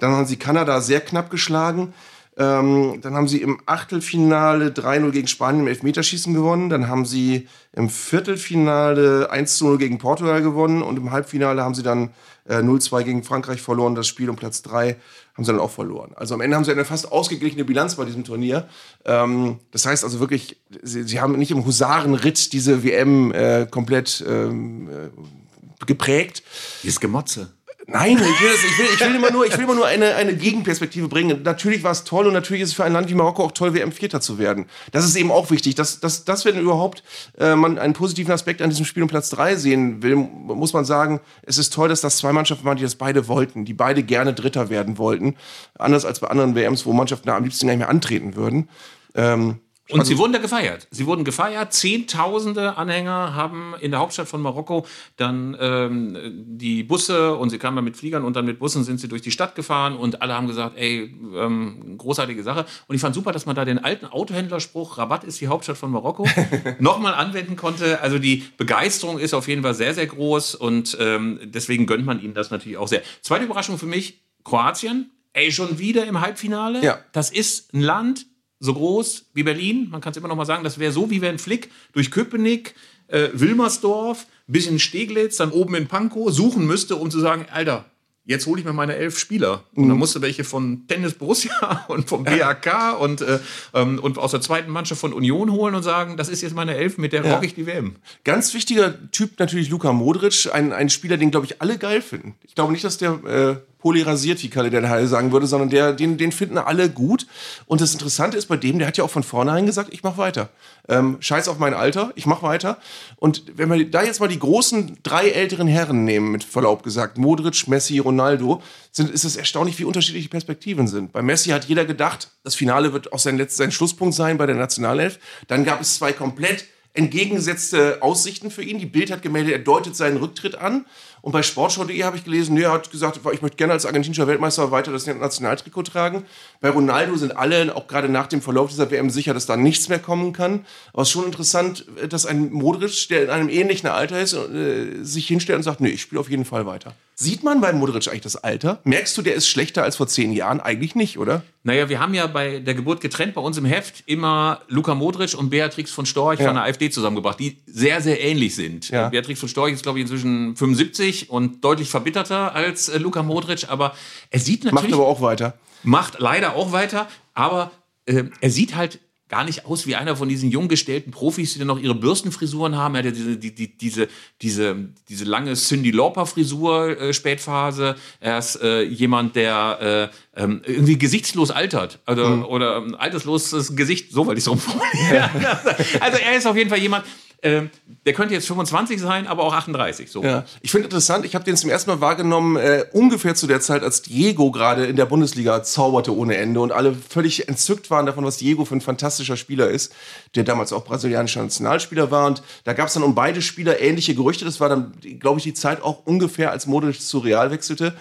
Dann 0.00 0.10
haben 0.10 0.26
sie 0.26 0.36
Kanada 0.36 0.80
sehr 0.80 1.00
knapp 1.00 1.30
geschlagen. 1.30 1.94
Ähm, 2.38 2.98
dann 3.00 3.14
haben 3.14 3.28
sie 3.28 3.40
im 3.40 3.60
Achtelfinale 3.64 4.68
3-0 4.68 5.10
gegen 5.10 5.26
Spanien 5.26 5.62
im 5.62 5.68
Elfmeterschießen 5.68 6.34
gewonnen. 6.34 6.68
Dann 6.68 6.88
haben 6.88 7.06
sie 7.06 7.48
im 7.72 7.88
Viertelfinale 7.88 9.32
1-0 9.32 9.78
gegen 9.78 9.98
Portugal 9.98 10.42
gewonnen. 10.42 10.82
Und 10.82 10.98
im 10.98 11.12
Halbfinale 11.12 11.62
haben 11.62 11.74
sie 11.74 11.82
dann 11.82 12.10
äh, 12.44 12.58
0-2 12.58 13.04
gegen 13.04 13.24
Frankreich 13.24 13.62
verloren. 13.62 13.94
Das 13.94 14.06
Spiel 14.06 14.28
um 14.28 14.36
Platz 14.36 14.60
3 14.62 14.96
haben 15.34 15.44
sie 15.44 15.52
dann 15.52 15.60
auch 15.60 15.70
verloren. 15.70 16.12
Also 16.14 16.34
am 16.34 16.42
Ende 16.42 16.56
haben 16.56 16.64
sie 16.64 16.72
eine 16.72 16.84
fast 16.84 17.10
ausgeglichene 17.10 17.64
Bilanz 17.64 17.94
bei 17.94 18.04
diesem 18.04 18.24
Turnier. 18.24 18.68
Ähm, 19.06 19.60
das 19.70 19.86
heißt 19.86 20.04
also 20.04 20.20
wirklich, 20.20 20.60
sie, 20.82 21.04
sie, 21.04 21.20
haben 21.20 21.38
nicht 21.38 21.50
im 21.50 21.64
Husarenritt 21.64 22.52
diese 22.52 22.84
WM 22.84 23.32
äh, 23.32 23.66
komplett 23.70 24.22
ähm, 24.28 24.90
äh, 24.90 25.86
geprägt. 25.86 26.42
Die 26.82 26.88
ist 26.88 27.00
Gemotze. 27.00 27.55
Nein, 27.88 28.16
ich 28.16 28.18
will, 28.18 28.50
das, 28.50 28.64
ich 28.64 28.78
will, 28.78 28.86
ich 28.92 29.00
will 29.00 29.14
immer 29.14 29.30
nur, 29.30 29.46
ich 29.46 29.56
will 29.56 29.62
immer 29.62 29.76
nur 29.76 29.86
eine, 29.86 30.16
eine 30.16 30.34
Gegenperspektive 30.34 31.06
bringen. 31.06 31.42
Natürlich 31.44 31.84
war 31.84 31.92
es 31.92 32.02
toll 32.02 32.26
und 32.26 32.32
natürlich 32.32 32.62
ist 32.62 32.70
es 32.70 32.74
für 32.74 32.82
ein 32.82 32.92
Land 32.92 33.08
wie 33.08 33.14
Marokko 33.14 33.44
auch 33.44 33.52
toll, 33.52 33.74
WM-Vierter 33.74 34.20
zu 34.20 34.38
werden. 34.38 34.66
Das 34.90 35.04
ist 35.04 35.14
eben 35.14 35.30
auch 35.30 35.52
wichtig. 35.52 35.76
Dass, 35.76 36.00
dass, 36.00 36.24
dass 36.24 36.44
wenn 36.44 36.58
überhaupt 36.58 37.04
äh, 37.38 37.54
man 37.54 37.78
einen 37.78 37.92
positiven 37.92 38.32
Aspekt 38.32 38.60
an 38.60 38.70
diesem 38.70 38.86
Spiel 38.86 39.04
um 39.04 39.08
Platz 39.08 39.30
3 39.30 39.54
sehen 39.54 40.02
will, 40.02 40.16
muss 40.16 40.72
man 40.72 40.84
sagen, 40.84 41.20
es 41.42 41.58
ist 41.58 41.72
toll, 41.72 41.88
dass 41.88 42.00
das 42.00 42.16
zwei 42.16 42.32
Mannschaften 42.32 42.64
waren, 42.64 42.76
die 42.76 42.82
das 42.82 42.96
beide 42.96 43.28
wollten, 43.28 43.64
die 43.64 43.74
beide 43.74 44.02
gerne 44.02 44.34
Dritter 44.34 44.68
werden 44.68 44.98
wollten. 44.98 45.36
Anders 45.78 46.04
als 46.04 46.18
bei 46.18 46.26
anderen 46.26 46.56
WMs, 46.56 46.86
wo 46.86 46.92
Mannschaften 46.92 47.28
da 47.28 47.36
am 47.36 47.44
liebsten 47.44 47.68
gar 47.68 47.74
nicht 47.74 47.78
mehr 47.78 47.88
antreten 47.88 48.34
würden. 48.34 48.68
Ähm, 49.14 49.60
und 49.90 50.04
sie 50.04 50.18
wurden 50.18 50.32
da 50.32 50.38
gefeiert. 50.38 50.88
Sie 50.90 51.06
wurden 51.06 51.24
gefeiert. 51.24 51.72
Zehntausende 51.72 52.76
Anhänger 52.76 53.34
haben 53.34 53.74
in 53.80 53.92
der 53.92 54.00
Hauptstadt 54.00 54.26
von 54.26 54.42
Marokko 54.42 54.84
dann 55.16 55.56
ähm, 55.60 56.16
die 56.58 56.82
Busse 56.82 57.34
und 57.34 57.50
sie 57.50 57.58
kamen 57.58 57.84
mit 57.84 57.96
Fliegern 57.96 58.24
und 58.24 58.34
dann 58.34 58.46
mit 58.46 58.58
Bussen 58.58 58.82
sind 58.84 58.98
sie 58.98 59.08
durch 59.08 59.22
die 59.22 59.30
Stadt 59.30 59.54
gefahren 59.54 59.96
und 59.96 60.22
alle 60.22 60.34
haben 60.34 60.48
gesagt, 60.48 60.76
ey, 60.76 61.14
ähm, 61.36 61.96
großartige 61.98 62.42
Sache. 62.42 62.66
Und 62.88 62.96
ich 62.96 63.00
fand 63.00 63.14
super, 63.14 63.32
dass 63.32 63.46
man 63.46 63.54
da 63.54 63.64
den 63.64 63.78
alten 63.78 64.06
Autohändlerspruch, 64.06 64.98
Rabatt 64.98 65.24
ist 65.24 65.40
die 65.40 65.48
Hauptstadt 65.48 65.78
von 65.78 65.90
Marokko, 65.90 66.26
nochmal 66.80 67.14
anwenden 67.14 67.56
konnte. 67.56 68.00
Also 68.00 68.18
die 68.18 68.44
Begeisterung 68.56 69.18
ist 69.18 69.34
auf 69.34 69.46
jeden 69.46 69.62
Fall 69.62 69.74
sehr, 69.74 69.94
sehr 69.94 70.06
groß 70.06 70.56
und 70.56 70.96
ähm, 71.00 71.38
deswegen 71.44 71.86
gönnt 71.86 72.04
man 72.04 72.20
ihnen 72.20 72.34
das 72.34 72.50
natürlich 72.50 72.78
auch 72.78 72.88
sehr. 72.88 73.02
Zweite 73.22 73.44
Überraschung 73.44 73.78
für 73.78 73.86
mich, 73.86 74.20
Kroatien. 74.44 75.10
Ey, 75.32 75.52
schon 75.52 75.78
wieder 75.78 76.06
im 76.06 76.20
Halbfinale. 76.20 76.82
Ja. 76.82 76.98
Das 77.12 77.30
ist 77.30 77.74
ein 77.74 77.82
Land, 77.82 78.26
so 78.60 78.74
groß 78.74 79.26
wie 79.34 79.42
Berlin. 79.42 79.88
Man 79.90 80.00
kann 80.00 80.12
es 80.12 80.16
immer 80.16 80.28
noch 80.28 80.36
mal 80.36 80.46
sagen, 80.46 80.64
das 80.64 80.78
wäre 80.78 80.92
so, 80.92 81.10
wie 81.10 81.20
wenn 81.20 81.38
Flick 81.38 81.70
durch 81.92 82.10
Köpenick, 82.10 82.74
äh, 83.08 83.28
Wilmersdorf, 83.32 84.26
bisschen 84.46 84.78
Steglitz, 84.78 85.36
dann 85.36 85.50
oben 85.50 85.74
in 85.74 85.86
Pankow 85.86 86.32
suchen 86.32 86.66
müsste, 86.66 86.96
um 86.96 87.10
zu 87.10 87.20
sagen, 87.20 87.46
Alter, 87.50 87.84
jetzt 88.26 88.46
hole 88.46 88.60
ich 88.60 88.66
mir 88.66 88.72
meine 88.72 88.96
elf 88.96 89.18
Spieler. 89.18 89.64
Und 89.74 89.84
dann 89.84 89.92
mhm. 89.92 89.98
musste 89.98 90.20
welche 90.20 90.44
von 90.44 90.86
Tennis 90.88 91.14
Borussia 91.14 91.84
und 91.88 92.08
vom 92.08 92.24
BAK 92.24 93.00
und, 93.00 93.22
äh, 93.22 93.38
ähm, 93.72 93.98
und 94.00 94.18
aus 94.18 94.32
der 94.32 94.40
zweiten 94.40 94.70
Mannschaft 94.70 95.00
von 95.00 95.12
Union 95.12 95.52
holen 95.52 95.74
und 95.74 95.82
sagen, 95.82 96.16
das 96.16 96.28
ist 96.28 96.42
jetzt 96.42 96.54
meine 96.54 96.76
Elf, 96.76 96.98
mit 96.98 97.12
der 97.12 97.24
ja. 97.24 97.34
rock 97.34 97.44
ich 97.44 97.54
die 97.54 97.66
WM. 97.66 97.96
Ganz 98.24 98.52
wichtiger 98.52 99.10
Typ 99.12 99.38
natürlich 99.38 99.70
Luka 99.70 99.92
Modric, 99.92 100.48
ein, 100.52 100.72
ein 100.72 100.90
Spieler, 100.90 101.16
den, 101.16 101.30
glaube 101.30 101.46
ich, 101.46 101.62
alle 101.62 101.78
geil 101.78 102.02
finden. 102.02 102.34
Ich 102.42 102.54
glaube 102.54 102.72
nicht, 102.72 102.84
dass 102.84 102.98
der 102.98 103.12
äh, 103.24 103.56
polyrasiert, 103.86 104.42
wie 104.42 104.50
Kalle 104.50 104.68
der 104.68 104.90
Heil 104.90 105.06
sagen 105.06 105.30
würde, 105.30 105.46
sondern 105.46 105.70
der, 105.70 105.92
den, 105.92 106.18
den 106.18 106.32
finden 106.32 106.58
alle 106.58 106.90
gut. 106.90 107.28
Und 107.66 107.80
das 107.80 107.92
Interessante 107.92 108.36
ist 108.36 108.46
bei 108.46 108.56
dem, 108.56 108.80
der 108.80 108.88
hat 108.88 108.96
ja 108.96 109.04
auch 109.04 109.10
von 109.10 109.22
vornherein 109.22 109.64
gesagt, 109.64 109.94
ich 109.94 110.02
mache 110.02 110.18
weiter. 110.18 110.48
Ähm, 110.88 111.18
scheiß 111.20 111.46
auf 111.46 111.60
mein 111.60 111.72
Alter, 111.72 112.10
ich 112.16 112.26
mache 112.26 112.42
weiter. 112.42 112.78
Und 113.14 113.44
wenn 113.54 113.70
wir 113.70 113.88
da 113.88 114.02
jetzt 114.02 114.18
mal 114.18 114.26
die 114.26 114.40
großen 114.40 114.98
drei 115.04 115.28
älteren 115.28 115.68
Herren 115.68 116.04
nehmen, 116.04 116.32
mit 116.32 116.42
Verlaub 116.42 116.82
gesagt, 116.82 117.16
Modric, 117.16 117.68
Messi, 117.68 118.00
Ronaldo, 118.00 118.60
sind, 118.90 119.08
ist 119.08 119.22
es 119.22 119.36
erstaunlich, 119.36 119.78
wie 119.78 119.84
unterschiedliche 119.84 120.30
Perspektiven 120.30 120.88
sind. 120.88 121.12
Bei 121.12 121.22
Messi 121.22 121.50
hat 121.50 121.66
jeder 121.66 121.84
gedacht, 121.84 122.32
das 122.42 122.56
Finale 122.56 122.92
wird 122.92 123.12
auch 123.12 123.20
sein, 123.20 123.36
letzter, 123.36 123.58
sein 123.58 123.70
Schlusspunkt 123.70 124.16
sein 124.16 124.36
bei 124.36 124.46
der 124.46 124.56
Nationalelf. 124.56 125.20
Dann 125.46 125.64
gab 125.64 125.80
es 125.80 125.94
zwei 125.94 126.12
komplett 126.12 126.64
entgegengesetzte 126.96 127.98
Aussichten 128.02 128.50
für 128.50 128.62
ihn. 128.62 128.78
Die 128.78 128.86
Bild 128.86 129.10
hat 129.10 129.22
gemeldet, 129.22 129.52
er 129.52 129.58
deutet 129.60 129.94
seinen 129.94 130.16
Rücktritt 130.16 130.56
an. 130.56 130.86
Und 131.26 131.32
bei 131.32 131.42
Sportschau.de 131.42 132.04
habe 132.04 132.16
ich 132.16 132.22
gelesen, 132.22 132.54
nee, 132.54 132.62
er 132.62 132.70
hat 132.70 132.88
gesagt, 132.88 133.18
ich 133.32 133.42
möchte 133.42 133.56
gerne 133.56 133.72
als 133.72 133.84
argentinischer 133.84 134.28
Weltmeister 134.28 134.70
weiter 134.70 134.92
das 134.92 135.08
Nationaltrikot 135.08 135.82
tragen. 135.82 136.24
Bei 136.60 136.70
Ronaldo 136.70 137.16
sind 137.16 137.36
alle, 137.36 137.74
auch 137.74 137.88
gerade 137.88 138.08
nach 138.08 138.28
dem 138.28 138.40
Verlauf 138.40 138.70
dieser 138.70 138.92
WM, 138.92 139.10
sicher, 139.10 139.34
dass 139.34 139.44
da 139.44 139.56
nichts 139.56 139.88
mehr 139.88 139.98
kommen 139.98 140.32
kann. 140.32 140.64
Aber 140.92 141.02
es 141.02 141.08
ist 141.08 141.12
schon 141.12 141.24
interessant, 141.24 141.84
dass 142.10 142.26
ein 142.26 142.52
Modric, 142.52 143.08
der 143.08 143.24
in 143.24 143.30
einem 143.30 143.48
ähnlichen 143.48 143.88
Alter 143.88 144.20
ist, 144.20 144.34
äh, 144.34 145.02
sich 145.02 145.26
hinstellt 145.26 145.56
und 145.56 145.64
sagt, 145.64 145.80
nee, 145.80 145.88
ich 145.88 146.02
spiele 146.02 146.20
auf 146.20 146.30
jeden 146.30 146.44
Fall 146.44 146.64
weiter. 146.64 146.94
Sieht 147.18 147.42
man 147.42 147.62
bei 147.62 147.72
Modric 147.72 148.08
eigentlich 148.08 148.20
das 148.20 148.36
Alter? 148.36 148.78
Merkst 148.84 149.16
du, 149.16 149.22
der 149.22 149.34
ist 149.34 149.48
schlechter 149.48 149.82
als 149.82 149.96
vor 149.96 150.06
zehn 150.06 150.32
Jahren? 150.32 150.60
Eigentlich 150.60 150.94
nicht, 150.94 151.16
oder? 151.16 151.42
Naja, 151.62 151.88
wir 151.88 151.98
haben 151.98 152.12
ja 152.12 152.26
bei 152.26 152.58
der 152.58 152.74
Geburt 152.74 153.00
getrennt 153.00 153.32
bei 153.32 153.40
uns 153.40 153.56
im 153.56 153.64
Heft 153.64 154.02
immer 154.04 154.60
Luka 154.68 154.94
Modric 154.94 155.32
und 155.32 155.48
Beatrix 155.48 155.90
von 155.90 156.04
Storch 156.04 156.40
ja. 156.40 156.44
von 156.44 156.56
der 156.56 156.64
AfD 156.64 156.90
zusammengebracht, 156.90 157.40
die 157.40 157.56
sehr, 157.64 158.02
sehr 158.02 158.20
ähnlich 158.20 158.54
sind. 158.54 158.90
Ja. 158.90 159.08
Beatrix 159.08 159.40
von 159.40 159.48
Storch 159.48 159.72
ist, 159.72 159.82
glaube 159.82 159.98
ich, 159.98 160.02
inzwischen 160.02 160.56
75 160.56 161.30
und 161.30 161.64
deutlich 161.64 161.88
verbitterter 161.88 162.54
als 162.54 162.90
äh, 162.90 162.98
Luka 162.98 163.22
Modric, 163.22 163.66
aber 163.70 163.94
er 164.28 164.38
sieht 164.38 164.64
natürlich. 164.64 164.82
Macht 164.82 164.92
aber 164.92 165.06
auch 165.06 165.22
weiter. 165.22 165.54
Macht 165.84 166.18
leider 166.18 166.54
auch 166.54 166.72
weiter, 166.72 167.08
aber 167.32 167.70
äh, 168.04 168.24
er 168.42 168.50
sieht 168.50 168.76
halt 168.76 168.98
gar 169.28 169.44
nicht 169.44 169.66
aus 169.66 169.86
wie 169.86 169.96
einer 169.96 170.16
von 170.16 170.28
diesen 170.28 170.50
jung 170.50 170.68
gestellten 170.68 171.10
Profis, 171.10 171.52
die 171.52 171.58
dann 171.58 171.68
noch 171.68 171.80
ihre 171.80 171.94
Bürstenfrisuren 171.94 172.76
haben. 172.76 172.94
Er 172.94 172.98
hat 172.98 173.04
ja 173.06 173.10
diese, 173.10 173.36
die, 173.36 173.54
die, 173.54 173.76
diese, 173.76 174.08
diese, 174.40 174.76
diese 175.08 175.24
lange 175.24 175.54
Cindy 175.54 175.90
Lauper-Frisur, 175.90 177.00
äh, 177.00 177.12
Spätphase. 177.12 177.96
Er 178.20 178.38
ist 178.38 178.60
äh, 178.62 178.82
jemand, 178.82 179.34
der 179.34 180.10
äh, 180.36 180.40
ähm, 180.40 180.62
irgendwie 180.64 180.96
gesichtslos 180.96 181.50
altert. 181.50 181.98
Also, 182.06 182.24
mhm. 182.24 182.44
Oder 182.44 182.76
ein 182.76 182.94
altersloses 182.94 183.74
Gesicht, 183.74 184.12
so 184.12 184.26
weil 184.26 184.38
ich 184.38 184.44
es 184.44 184.48
rumformulieren. 184.48 185.30
also 186.00 186.18
er 186.18 186.36
ist 186.36 186.46
auf 186.46 186.56
jeden 186.56 186.70
Fall 186.70 186.78
jemand, 186.78 187.04
ähm, 187.04 187.12
der 187.42 188.12
könnte 188.14 188.34
jetzt 188.34 188.46
25 188.46 189.00
sein, 189.00 189.26
aber 189.26 189.44
auch 189.44 189.52
38. 189.52 190.10
So. 190.10 190.22
Ja. 190.22 190.44
Ich 190.62 190.70
finde 190.70 190.86
interessant, 190.86 191.24
ich 191.24 191.34
habe 191.34 191.44
den 191.44 191.56
zum 191.56 191.70
ersten 191.70 191.90
Mal 191.90 192.00
wahrgenommen, 192.00 192.56
äh, 192.56 192.86
ungefähr 192.92 193.34
zu 193.34 193.46
der 193.46 193.60
Zeit, 193.60 193.82
als 193.82 194.02
Diego 194.02 194.50
gerade 194.50 194.86
in 194.86 194.96
der 194.96 195.06
Bundesliga 195.06 195.62
zauberte 195.62 196.16
ohne 196.16 196.36
Ende 196.36 196.60
und 196.60 196.72
alle 196.72 196.94
völlig 196.94 197.48
entzückt 197.48 197.90
waren 197.90 198.06
davon, 198.06 198.24
was 198.24 198.38
Diego 198.38 198.64
für 198.64 198.74
ein 198.74 198.80
fantastischer 198.80 199.36
Spieler 199.36 199.68
ist, 199.68 199.92
der 200.34 200.44
damals 200.44 200.72
auch 200.72 200.84
brasilianischer 200.84 201.42
Nationalspieler 201.42 202.10
war. 202.10 202.26
Und 202.26 202.42
da 202.64 202.72
gab 202.72 202.88
es 202.88 202.94
dann 202.94 203.02
um 203.02 203.14
beide 203.14 203.42
Spieler 203.42 203.80
ähnliche 203.80 204.14
Gerüchte. 204.14 204.44
Das 204.44 204.58
war 204.58 204.68
dann, 204.68 204.92
glaube 205.20 205.38
ich, 205.38 205.44
die 205.44 205.54
Zeit 205.54 205.82
auch 205.82 206.06
ungefähr, 206.06 206.50
als 206.50 206.66
Modric 206.66 207.00
zu 207.00 207.18
Real 207.18 207.50
wechselte. 207.50 207.94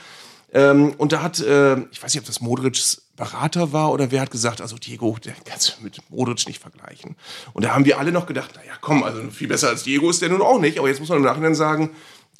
Ähm, 0.53 0.93
und 0.97 1.11
da 1.11 1.21
hat, 1.21 1.39
äh, 1.39 1.77
ich 1.91 2.01
weiß 2.01 2.13
nicht, 2.13 2.21
ob 2.21 2.25
das 2.25 2.39
Modrics 2.39 3.04
Berater 3.15 3.71
war 3.71 3.91
oder 3.91 4.11
wer 4.11 4.21
hat 4.21 4.31
gesagt, 4.31 4.61
also 4.61 4.77
Diego, 4.77 5.17
der 5.23 5.33
kannst 5.45 5.77
du 5.77 5.83
mit 5.83 5.99
Modric 6.09 6.47
nicht 6.47 6.61
vergleichen. 6.61 7.15
Und 7.53 7.63
da 7.63 7.73
haben 7.73 7.85
wir 7.85 7.97
alle 7.97 8.11
noch 8.11 8.25
gedacht, 8.25 8.51
naja, 8.55 8.73
komm, 8.81 9.03
also 9.03 9.29
viel 9.29 9.47
besser 9.47 9.69
als 9.69 9.83
Diego 9.83 10.09
ist 10.09 10.21
der 10.21 10.29
nun 10.29 10.41
auch 10.41 10.59
nicht. 10.59 10.79
Aber 10.79 10.89
jetzt 10.89 10.99
muss 10.99 11.09
man 11.09 11.19
im 11.19 11.23
Nachhinein 11.23 11.55
sagen, 11.55 11.91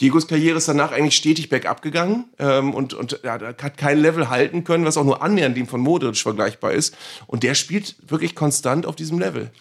Diegos 0.01 0.28
Karriere 0.28 0.57
ist 0.57 0.67
danach 0.67 0.91
eigentlich 0.91 1.15
stetig 1.15 1.47
bergab 1.47 1.82
gegangen 1.82 2.26
ähm, 2.39 2.73
und, 2.73 2.93
und 2.93 3.21
ja, 3.23 3.39
hat 3.39 3.78
kein 3.78 3.97
Level 3.97 4.30
halten 4.30 4.65
können, 4.65 4.84
was 4.84 4.97
auch 4.97 5.05
nur 5.05 5.21
annähernd 5.21 5.55
dem 5.55 5.67
von 5.67 5.80
Modric 5.80 6.17
vergleichbar 6.17 6.73
ist. 6.73 6.95
Und 7.28 7.43
der 7.43 7.55
spielt 7.55 7.95
wirklich 8.09 8.36
konstant 8.36 8.86
auf 8.86 8.97
diesem 8.97 9.19
Level. 9.19 9.51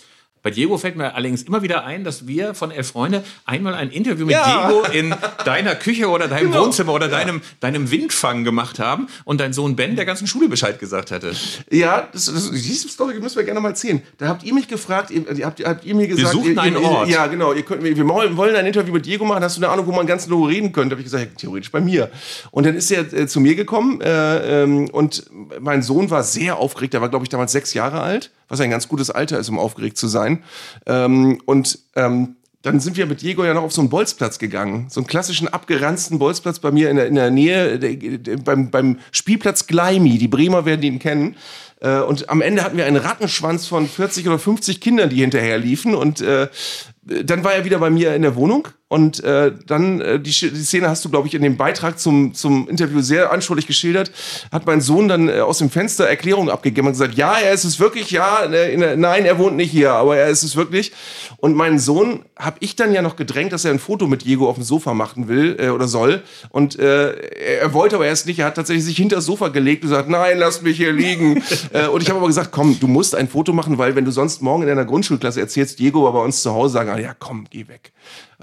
Bei 0.44 0.50
Diego 0.50 0.76
fällt 0.76 0.96
mir 0.96 1.14
allerdings 1.14 1.42
immer 1.44 1.62
wieder 1.62 1.86
ein, 1.86 2.04
dass 2.04 2.26
wir 2.26 2.52
von 2.52 2.70
Elf 2.70 2.88
Freunde 2.88 3.24
einmal 3.46 3.72
ein 3.72 3.88
Interview 3.88 4.26
mit 4.26 4.34
ja. 4.34 4.68
Diego 4.68 4.82
in 4.92 5.14
deiner 5.46 5.74
Küche 5.74 6.10
oder 6.10 6.28
deinem 6.28 6.50
genau. 6.50 6.66
Wohnzimmer 6.66 6.92
oder 6.92 7.06
ja. 7.06 7.12
deinem, 7.12 7.40
deinem 7.60 7.90
Windfang 7.90 8.44
gemacht 8.44 8.78
haben 8.78 9.06
und 9.24 9.40
dein 9.40 9.54
Sohn 9.54 9.74
Ben 9.74 9.96
der 9.96 10.04
ganzen 10.04 10.26
Schule 10.26 10.50
Bescheid 10.50 10.78
gesagt 10.78 11.12
hatte. 11.12 11.32
Ja, 11.70 12.08
das, 12.12 12.26
das, 12.26 12.50
diese 12.50 12.90
Story 12.90 13.18
müssen 13.20 13.36
wir 13.36 13.44
gerne 13.44 13.58
mal 13.58 13.70
erzählen. 13.70 14.02
Da 14.18 14.28
habt 14.28 14.44
ihr 14.44 14.52
mich 14.52 14.68
gefragt, 14.68 15.10
ihr, 15.10 15.24
habt, 15.46 15.64
habt 15.64 15.82
ihr 15.86 15.94
mir 15.94 16.08
gesagt... 16.08 16.34
Wir 16.34 16.38
suchen 16.38 16.56
ihr, 16.56 16.60
einen 16.60 16.76
ihr, 16.76 16.90
Ort. 16.90 17.08
Ja, 17.08 17.26
genau. 17.26 17.54
Ihr 17.54 17.62
könnt, 17.62 17.82
wir 17.82 18.06
wollen 18.06 18.54
ein 18.54 18.66
Interview 18.66 18.92
mit 18.92 19.06
Diego 19.06 19.24
machen. 19.24 19.42
Hast 19.42 19.56
du 19.56 19.62
eine 19.62 19.72
Ahnung, 19.72 19.86
wo 19.86 19.92
man 19.92 20.06
ganz 20.06 20.26
nur 20.26 20.46
reden 20.46 20.72
könnte? 20.72 20.90
Da 20.90 20.96
habe 20.96 21.00
ich 21.00 21.10
gesagt, 21.10 21.24
ja, 21.24 21.30
theoretisch 21.38 21.72
bei 21.72 21.80
mir. 21.80 22.10
Und 22.50 22.66
dann 22.66 22.76
ist 22.76 22.90
er 22.90 23.10
äh, 23.14 23.26
zu 23.26 23.40
mir 23.40 23.54
gekommen 23.54 24.02
äh, 24.02 24.64
ähm, 24.64 24.90
und 24.90 25.24
mein 25.58 25.80
Sohn 25.80 26.10
war 26.10 26.22
sehr 26.22 26.58
aufgeregt. 26.58 26.92
Der 26.92 27.00
war, 27.00 27.08
glaube 27.08 27.24
ich, 27.24 27.30
damals 27.30 27.52
sechs 27.52 27.72
Jahre 27.72 28.02
alt 28.02 28.30
was 28.48 28.60
ein 28.60 28.70
ganz 28.70 28.88
gutes 28.88 29.10
Alter 29.10 29.38
ist, 29.38 29.48
um 29.48 29.58
aufgeregt 29.58 29.96
zu 29.96 30.08
sein. 30.08 30.42
Ähm, 30.86 31.40
und 31.46 31.78
ähm, 31.96 32.36
dann 32.64 32.80
sind 32.80 32.96
wir 32.96 33.04
mit 33.04 33.20
Diego 33.20 33.44
ja 33.44 33.52
noch 33.52 33.62
auf 33.62 33.72
so 33.72 33.82
einen 33.82 33.90
Bolzplatz 33.90 34.38
gegangen. 34.38 34.86
So 34.88 35.00
einen 35.00 35.06
klassischen 35.06 35.48
abgeranzten 35.48 36.18
Bolzplatz 36.18 36.60
bei 36.60 36.70
mir 36.70 36.88
in 36.88 36.96
der, 36.96 37.06
in 37.06 37.14
der 37.14 37.30
Nähe, 37.30 37.78
der, 37.78 37.94
der, 37.94 38.38
beim, 38.38 38.70
beim 38.70 38.98
Spielplatz 39.12 39.66
Gleimi. 39.66 40.16
Die 40.16 40.28
Bremer 40.28 40.64
werden 40.64 40.82
ihn 40.82 40.98
kennen. 40.98 41.36
Äh, 41.80 42.00
und 42.00 42.30
am 42.30 42.40
Ende 42.40 42.64
hatten 42.64 42.78
wir 42.78 42.86
einen 42.86 42.96
Rattenschwanz 42.96 43.66
von 43.66 43.86
40 43.86 44.26
oder 44.26 44.38
50 44.38 44.80
Kindern, 44.80 45.10
die 45.10 45.20
hinterher 45.20 45.58
liefen. 45.58 45.94
Und 45.94 46.22
äh, 46.22 46.48
dann 47.02 47.44
war 47.44 47.52
er 47.52 47.66
wieder 47.66 47.78
bei 47.78 47.90
mir 47.90 48.14
in 48.14 48.22
der 48.22 48.34
Wohnung 48.34 48.68
und 48.94 49.24
äh, 49.24 49.50
dann, 49.66 50.00
äh, 50.00 50.20
die, 50.20 50.30
die 50.30 50.62
Szene 50.62 50.88
hast 50.88 51.04
du, 51.04 51.08
glaube 51.08 51.26
ich, 51.26 51.34
in 51.34 51.42
dem 51.42 51.56
Beitrag 51.56 51.98
zum, 51.98 52.32
zum 52.32 52.68
Interview 52.68 53.00
sehr 53.00 53.32
anschaulich 53.32 53.66
geschildert, 53.66 54.12
hat 54.52 54.66
mein 54.66 54.80
Sohn 54.80 55.08
dann 55.08 55.28
äh, 55.28 55.40
aus 55.40 55.58
dem 55.58 55.68
Fenster 55.68 56.06
Erklärung 56.06 56.48
abgegeben 56.48 56.86
und 56.86 56.92
gesagt, 56.92 57.14
ja, 57.14 57.36
er 57.36 57.52
ist 57.52 57.64
es 57.64 57.80
wirklich, 57.80 58.12
ja, 58.12 58.44
äh, 58.44 58.96
nein, 58.96 59.24
er 59.24 59.36
wohnt 59.40 59.56
nicht 59.56 59.72
hier, 59.72 59.94
aber 59.94 60.16
er 60.16 60.28
ist 60.28 60.44
es 60.44 60.54
wirklich. 60.54 60.92
Und 61.38 61.56
meinen 61.56 61.80
Sohn 61.80 62.24
habe 62.38 62.58
ich 62.60 62.76
dann 62.76 62.92
ja 62.92 63.02
noch 63.02 63.16
gedrängt, 63.16 63.52
dass 63.52 63.64
er 63.64 63.72
ein 63.72 63.80
Foto 63.80 64.06
mit 64.06 64.24
Diego 64.24 64.48
auf 64.48 64.54
dem 64.54 64.62
Sofa 64.62 64.94
machen 64.94 65.26
will 65.26 65.56
äh, 65.58 65.70
oder 65.70 65.88
soll. 65.88 66.22
Und 66.50 66.78
äh, 66.78 67.14
er 67.62 67.74
wollte 67.74 67.96
aber 67.96 68.06
erst 68.06 68.28
nicht, 68.28 68.38
er 68.38 68.46
hat 68.46 68.54
tatsächlich 68.54 68.84
sich 68.84 68.96
hinter 68.96 69.16
das 69.16 69.26
Sofa 69.26 69.48
gelegt 69.48 69.82
und 69.82 69.90
gesagt, 69.90 70.08
nein, 70.08 70.38
lass 70.38 70.62
mich 70.62 70.76
hier 70.76 70.92
liegen. 70.92 71.42
äh, 71.72 71.88
und 71.88 72.00
ich 72.00 72.10
habe 72.10 72.20
aber 72.20 72.28
gesagt, 72.28 72.52
komm, 72.52 72.78
du 72.78 72.86
musst 72.86 73.16
ein 73.16 73.26
Foto 73.26 73.52
machen, 73.52 73.76
weil 73.76 73.96
wenn 73.96 74.04
du 74.04 74.12
sonst 74.12 74.40
morgen 74.40 74.62
in 74.62 74.68
deiner 74.68 74.84
Grundschulklasse 74.84 75.40
erzählst, 75.40 75.80
Diego 75.80 76.04
war 76.04 76.12
bei 76.12 76.22
uns 76.22 76.42
zu 76.42 76.52
Hause, 76.52 76.74
sagen, 76.74 76.90
ah, 76.90 76.98
ja, 77.00 77.12
komm, 77.18 77.48
geh 77.50 77.66
weg. 77.66 77.92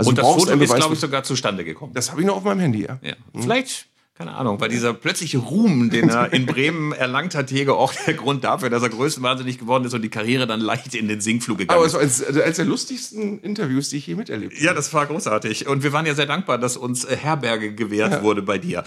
Also 0.02 0.10
und 0.10 0.18
das 0.18 0.26
Foto 0.26 0.60
ist, 0.60 0.76
glaube 0.76 0.93
ich, 0.93 0.99
sogar 0.99 1.24
zustande 1.24 1.64
gekommen. 1.64 1.93
Das 1.93 2.12
habe 2.12 2.22
ich 2.22 2.28
noch 2.28 2.38
auf 2.38 2.43
meinem 2.43 2.60
Handy, 2.60 2.84
ja. 2.84 2.99
ja. 3.02 3.14
Mhm. 3.34 3.43
Vielleicht 3.43 3.88
keine 4.14 4.36
Ahnung, 4.36 4.60
weil 4.60 4.70
dieser 4.70 4.93
plötzliche 4.93 5.39
Ruhm, 5.39 5.89
den 5.89 6.10
er 6.10 6.32
in 6.32 6.45
Bremen 6.45 6.91
erlangt 6.91 7.34
hat, 7.34 7.49
Jäger 7.49 7.76
auch 7.78 7.91
der 7.93 8.14
Grund 8.14 8.43
dafür, 8.43 8.70
dass 8.70 8.84
er 8.84 8.89
größtenwahnsinnig 8.89 9.58
geworden 9.58 9.86
ist 9.86 9.95
und 9.95 10.04
die 10.04 10.10
Karriere 10.10 10.45
dann 10.45 10.60
leicht 10.60 10.93
in 10.93 11.08
den 11.08 11.22
Sinkflug 11.22 11.58
gegangen 11.58 11.84
ist. 11.84 11.95
Aber 11.95 12.04
es 12.06 12.20
war 12.20 12.28
eines, 12.28 12.43
eines 12.43 12.58
der 12.58 12.66
lustigsten 12.66 13.39
Interviews, 13.39 13.89
die 13.89 13.97
ich 13.97 14.06
je 14.06 14.16
miterlebt 14.16 14.54
habe. 14.54 14.64
Ja, 14.64 14.74
das 14.74 14.93
war 14.93 15.08
großartig. 15.08 15.68
Und 15.68 15.82
wir 15.82 15.91
waren 15.91 16.06
ja 16.06 16.14
sehr 16.14 16.28
dankbar, 16.28 16.60
dass 16.60 16.78
uns 16.78 17.04
äh, 17.04 17.16
Herberge 17.16 17.74
gewährt 17.74 18.12
ja. 18.12 18.22
wurde 18.22 18.43
bei 18.43 18.60
dir. 18.60 18.84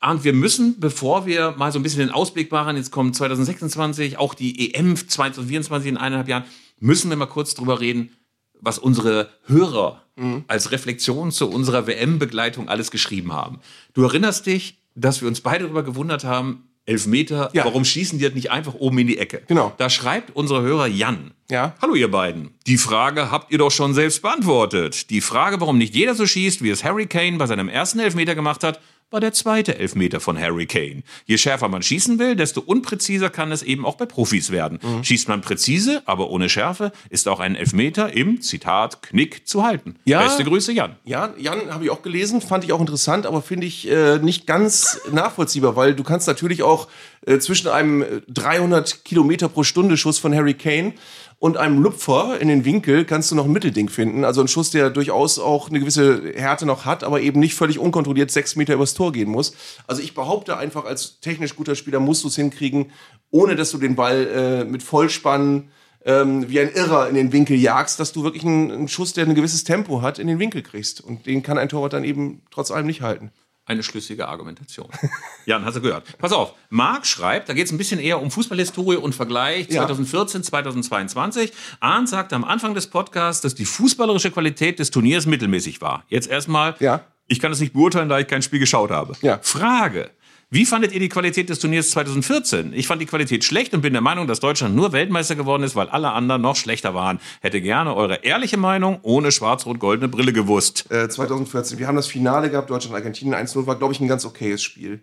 Und 0.00 0.24
wir 0.24 0.32
müssen, 0.32 0.80
bevor 0.80 1.26
wir 1.26 1.54
mal 1.58 1.72
so 1.72 1.78
ein 1.78 1.82
bisschen 1.82 2.00
den 2.00 2.10
Ausblick 2.10 2.50
machen, 2.50 2.76
jetzt 2.76 2.90
kommt 2.90 3.14
2026, 3.16 4.18
auch 4.18 4.32
die 4.32 4.72
EM 4.72 4.96
2024 4.96 5.90
in 5.90 5.96
eineinhalb 5.98 6.28
Jahren, 6.28 6.44
müssen 6.78 7.10
wir 7.10 7.16
mal 7.18 7.26
kurz 7.26 7.54
drüber 7.54 7.80
reden, 7.80 8.16
was 8.60 8.78
unsere 8.78 9.28
Hörer 9.44 10.02
mhm. 10.20 10.44
als 10.46 10.70
Reflexion 10.70 11.32
zu 11.32 11.50
unserer 11.50 11.86
WM-Begleitung 11.86 12.68
alles 12.68 12.90
geschrieben 12.90 13.32
haben. 13.32 13.60
Du 13.94 14.02
erinnerst 14.02 14.46
dich, 14.46 14.78
dass 14.94 15.20
wir 15.20 15.28
uns 15.28 15.40
beide 15.40 15.64
darüber 15.64 15.82
gewundert 15.82 16.24
haben, 16.24 16.64
Elfmeter, 16.86 17.50
ja. 17.52 17.64
warum 17.64 17.84
schießen 17.84 18.18
die 18.18 18.24
das 18.24 18.34
nicht 18.34 18.50
einfach 18.50 18.74
oben 18.74 18.98
in 18.98 19.06
die 19.06 19.18
Ecke? 19.18 19.42
Genau. 19.46 19.72
Da 19.76 19.90
schreibt 19.90 20.34
unser 20.34 20.62
Hörer 20.62 20.86
Jan. 20.86 21.32
Ja. 21.48 21.74
Hallo 21.80 21.94
ihr 21.94 22.10
beiden. 22.10 22.50
Die 22.66 22.78
Frage 22.78 23.30
habt 23.30 23.52
ihr 23.52 23.58
doch 23.58 23.70
schon 23.70 23.94
selbst 23.94 24.22
beantwortet. 24.22 25.10
Die 25.10 25.20
Frage, 25.20 25.60
warum 25.60 25.78
nicht 25.78 25.94
jeder 25.94 26.14
so 26.14 26.26
schießt, 26.26 26.62
wie 26.62 26.70
es 26.70 26.82
Harry 26.82 27.06
Kane 27.06 27.36
bei 27.36 27.46
seinem 27.46 27.68
ersten 27.68 28.00
Elfmeter 28.00 28.34
gemacht 28.34 28.64
hat, 28.64 28.80
war 29.10 29.20
der 29.20 29.32
zweite 29.32 29.78
Elfmeter 29.78 30.20
von 30.20 30.38
Harry 30.38 30.66
Kane. 30.66 31.02
Je 31.26 31.36
schärfer 31.36 31.68
man 31.68 31.82
schießen 31.82 32.18
will, 32.18 32.36
desto 32.36 32.60
unpräziser 32.60 33.30
kann 33.30 33.52
es 33.52 33.62
eben 33.62 33.84
auch 33.84 33.96
bei 33.96 34.06
Profis 34.06 34.50
werden. 34.50 34.78
Mhm. 34.82 35.04
Schießt 35.04 35.28
man 35.28 35.40
präzise, 35.40 36.02
aber 36.06 36.30
ohne 36.30 36.48
Schärfe, 36.48 36.92
ist 37.08 37.28
auch 37.28 37.40
ein 37.40 37.56
Elfmeter 37.56 38.12
im, 38.12 38.40
Zitat, 38.40 39.02
Knick 39.02 39.46
zu 39.46 39.64
halten. 39.64 39.96
Ja, 40.04 40.22
Beste 40.22 40.44
Grüße, 40.44 40.72
Jan. 40.72 40.96
Ja, 41.04 41.34
Jan 41.38 41.72
habe 41.72 41.84
ich 41.84 41.90
auch 41.90 42.02
gelesen, 42.02 42.40
fand 42.40 42.64
ich 42.64 42.72
auch 42.72 42.80
interessant, 42.80 43.26
aber 43.26 43.42
finde 43.42 43.66
ich 43.66 43.88
äh, 43.90 44.18
nicht 44.18 44.46
ganz 44.46 45.00
nachvollziehbar, 45.12 45.76
weil 45.76 45.94
du 45.94 46.04
kannst 46.04 46.26
natürlich 46.26 46.62
auch 46.62 46.88
äh, 47.26 47.38
zwischen 47.38 47.68
einem 47.68 48.04
300 48.28 49.04
Kilometer 49.04 49.48
pro 49.48 49.64
Stunde 49.64 49.96
Schuss 49.96 50.18
von 50.18 50.34
Harry 50.34 50.54
Kane 50.54 50.94
und 51.40 51.56
einem 51.56 51.82
Lupfer 51.82 52.38
in 52.38 52.48
den 52.48 52.66
Winkel 52.66 53.06
kannst 53.06 53.30
du 53.30 53.34
noch 53.34 53.46
ein 53.46 53.52
Mittelding 53.52 53.88
finden. 53.88 54.24
Also 54.24 54.42
ein 54.42 54.48
Schuss, 54.48 54.70
der 54.70 54.90
durchaus 54.90 55.38
auch 55.38 55.70
eine 55.70 55.80
gewisse 55.80 56.34
Härte 56.34 56.66
noch 56.66 56.84
hat, 56.84 57.02
aber 57.02 57.22
eben 57.22 57.40
nicht 57.40 57.54
völlig 57.54 57.78
unkontrolliert 57.78 58.30
sechs 58.30 58.56
Meter 58.56 58.74
übers 58.74 58.92
Tor 58.92 59.10
gehen 59.10 59.30
muss. 59.30 59.54
Also 59.86 60.02
ich 60.02 60.14
behaupte 60.14 60.58
einfach, 60.58 60.84
als 60.84 61.18
technisch 61.20 61.56
guter 61.56 61.76
Spieler 61.76 61.98
musst 61.98 62.24
du 62.24 62.28
es 62.28 62.36
hinkriegen, 62.36 62.92
ohne 63.30 63.56
dass 63.56 63.70
du 63.70 63.78
den 63.78 63.96
Ball 63.96 64.26
äh, 64.26 64.64
mit 64.66 64.82
Vollspann 64.82 65.70
ähm, 66.04 66.50
wie 66.50 66.60
ein 66.60 66.72
Irrer 66.74 67.08
in 67.08 67.14
den 67.14 67.32
Winkel 67.32 67.56
jagst, 67.56 67.98
dass 67.98 68.12
du 68.12 68.22
wirklich 68.22 68.44
einen, 68.44 68.70
einen 68.70 68.88
Schuss, 68.88 69.14
der 69.14 69.24
ein 69.24 69.34
gewisses 69.34 69.64
Tempo 69.64 70.02
hat, 70.02 70.18
in 70.18 70.26
den 70.26 70.38
Winkel 70.38 70.60
kriegst. 70.60 71.00
Und 71.00 71.24
den 71.24 71.42
kann 71.42 71.56
ein 71.56 71.70
Torwart 71.70 71.94
dann 71.94 72.04
eben 72.04 72.42
trotz 72.50 72.70
allem 72.70 72.86
nicht 72.86 73.00
halten 73.00 73.32
eine 73.70 73.84
schlüssige 73.84 74.26
Argumentation. 74.26 74.88
Jan, 75.46 75.64
hast 75.64 75.76
du 75.76 75.80
gehört. 75.80 76.18
Pass 76.18 76.32
auf, 76.32 76.54
Marc 76.70 77.06
schreibt, 77.06 77.48
da 77.48 77.54
geht 77.54 77.66
es 77.66 77.72
ein 77.72 77.78
bisschen 77.78 78.00
eher 78.00 78.20
um 78.20 78.30
Fußballhistorie 78.30 78.96
und 78.96 79.14
Vergleich 79.14 79.70
2014, 79.70 80.40
ja. 80.40 80.44
2022. 80.44 81.52
Arndt 81.78 82.08
sagte 82.08 82.34
am 82.34 82.44
Anfang 82.44 82.74
des 82.74 82.88
Podcasts, 82.88 83.40
dass 83.40 83.54
die 83.54 83.64
fußballerische 83.64 84.32
Qualität 84.32 84.80
des 84.80 84.90
Turniers 84.90 85.26
mittelmäßig 85.26 85.80
war. 85.80 86.04
Jetzt 86.08 86.28
erstmal, 86.28 86.74
ja. 86.80 87.04
ich 87.28 87.38
kann 87.38 87.52
es 87.52 87.60
nicht 87.60 87.72
beurteilen, 87.72 88.08
da 88.08 88.18
ich 88.18 88.26
kein 88.26 88.42
Spiel 88.42 88.58
geschaut 88.58 88.90
habe. 88.90 89.14
Ja. 89.22 89.38
Frage, 89.40 90.10
wie 90.52 90.66
fandet 90.66 90.90
ihr 90.90 90.98
die 90.98 91.08
Qualität 91.08 91.48
des 91.48 91.60
Turniers 91.60 91.90
2014? 91.90 92.72
Ich 92.72 92.88
fand 92.88 93.00
die 93.00 93.06
Qualität 93.06 93.44
schlecht 93.44 93.72
und 93.72 93.82
bin 93.82 93.92
der 93.92 94.02
Meinung, 94.02 94.26
dass 94.26 94.40
Deutschland 94.40 94.74
nur 94.74 94.92
Weltmeister 94.92 95.36
geworden 95.36 95.62
ist, 95.62 95.76
weil 95.76 95.88
alle 95.88 96.10
anderen 96.10 96.42
noch 96.42 96.56
schlechter 96.56 96.92
waren. 96.92 97.20
Hätte 97.40 97.60
gerne 97.60 97.94
eure 97.94 98.24
ehrliche 98.24 98.56
Meinung 98.56 98.98
ohne 99.02 99.30
schwarz-rot-goldene 99.30 100.08
Brille 100.08 100.32
gewusst. 100.32 100.90
Äh, 100.90 101.08
2014, 101.08 101.78
wir 101.78 101.86
haben 101.86 101.94
das 101.94 102.08
Finale 102.08 102.50
gehabt, 102.50 102.68
Deutschland-Argentinien 102.68 103.36
1-0, 103.36 103.64
war, 103.68 103.76
glaube 103.76 103.94
ich, 103.94 104.00
ein 104.00 104.08
ganz 104.08 104.24
okayes 104.24 104.60
Spiel. 104.60 105.00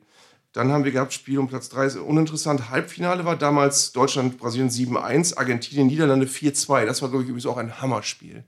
Dann 0.52 0.74
haben 0.74 0.84
wir 0.84 0.91
gehabt 0.91 1.14
Spiel 1.14 1.39
um 1.39 1.48
Platz 1.48 1.70
3, 1.70 2.02
uninteressant. 2.02 2.70
Halbfinale 2.70 3.24
war 3.24 3.38
damals 3.38 3.93
Deutschland, 3.93 4.38
Brasilien 4.39 4.70
7-1, 4.70 5.38
Argentinien, 5.38 5.88
Niederlande 5.88 6.26
4-2. 6.26 6.86
Das 6.86 7.02
war, 7.02 7.08
glaube 7.08 7.24
ich, 7.24 7.30
übrigens 7.30 7.45
auch 7.45 7.58
ein 7.58 7.82
Hammerspiel. 7.82 8.43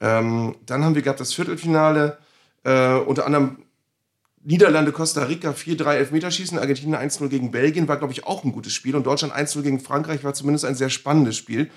Ähm, 0.00 0.54
dann 0.66 0.84
haben 0.84 0.94
wir 0.94 1.02
gehabt 1.02 1.18
das 1.18 1.34
Viertelfinale, 1.34 2.18
äh, 2.62 2.94
unter 2.94 3.26
anderem 3.26 3.64
Niederlande, 4.44 4.92
Costa 4.92 5.24
Rica 5.24 5.50
4-3 5.50 5.94
Elfmeterschießen, 5.94 6.58
Argentinien 6.58 6.98
1-0 6.98 7.28
gegen 7.28 7.50
Belgien 7.50 7.88
war, 7.88 7.96
glaube 7.96 8.12
ich, 8.12 8.26
auch 8.26 8.44
ein 8.44 8.52
gutes 8.52 8.72
Spiel. 8.72 8.96
Und 8.96 9.06
Deutschland 9.06 9.34
1-0 9.34 9.62
gegen 9.62 9.80
Frankreich 9.80 10.24
war 10.24 10.34
zumindest 10.34 10.64
ein 10.64 10.74
sehr 10.74 10.90
spannendes 10.90 11.36
Spiel. 11.36 11.70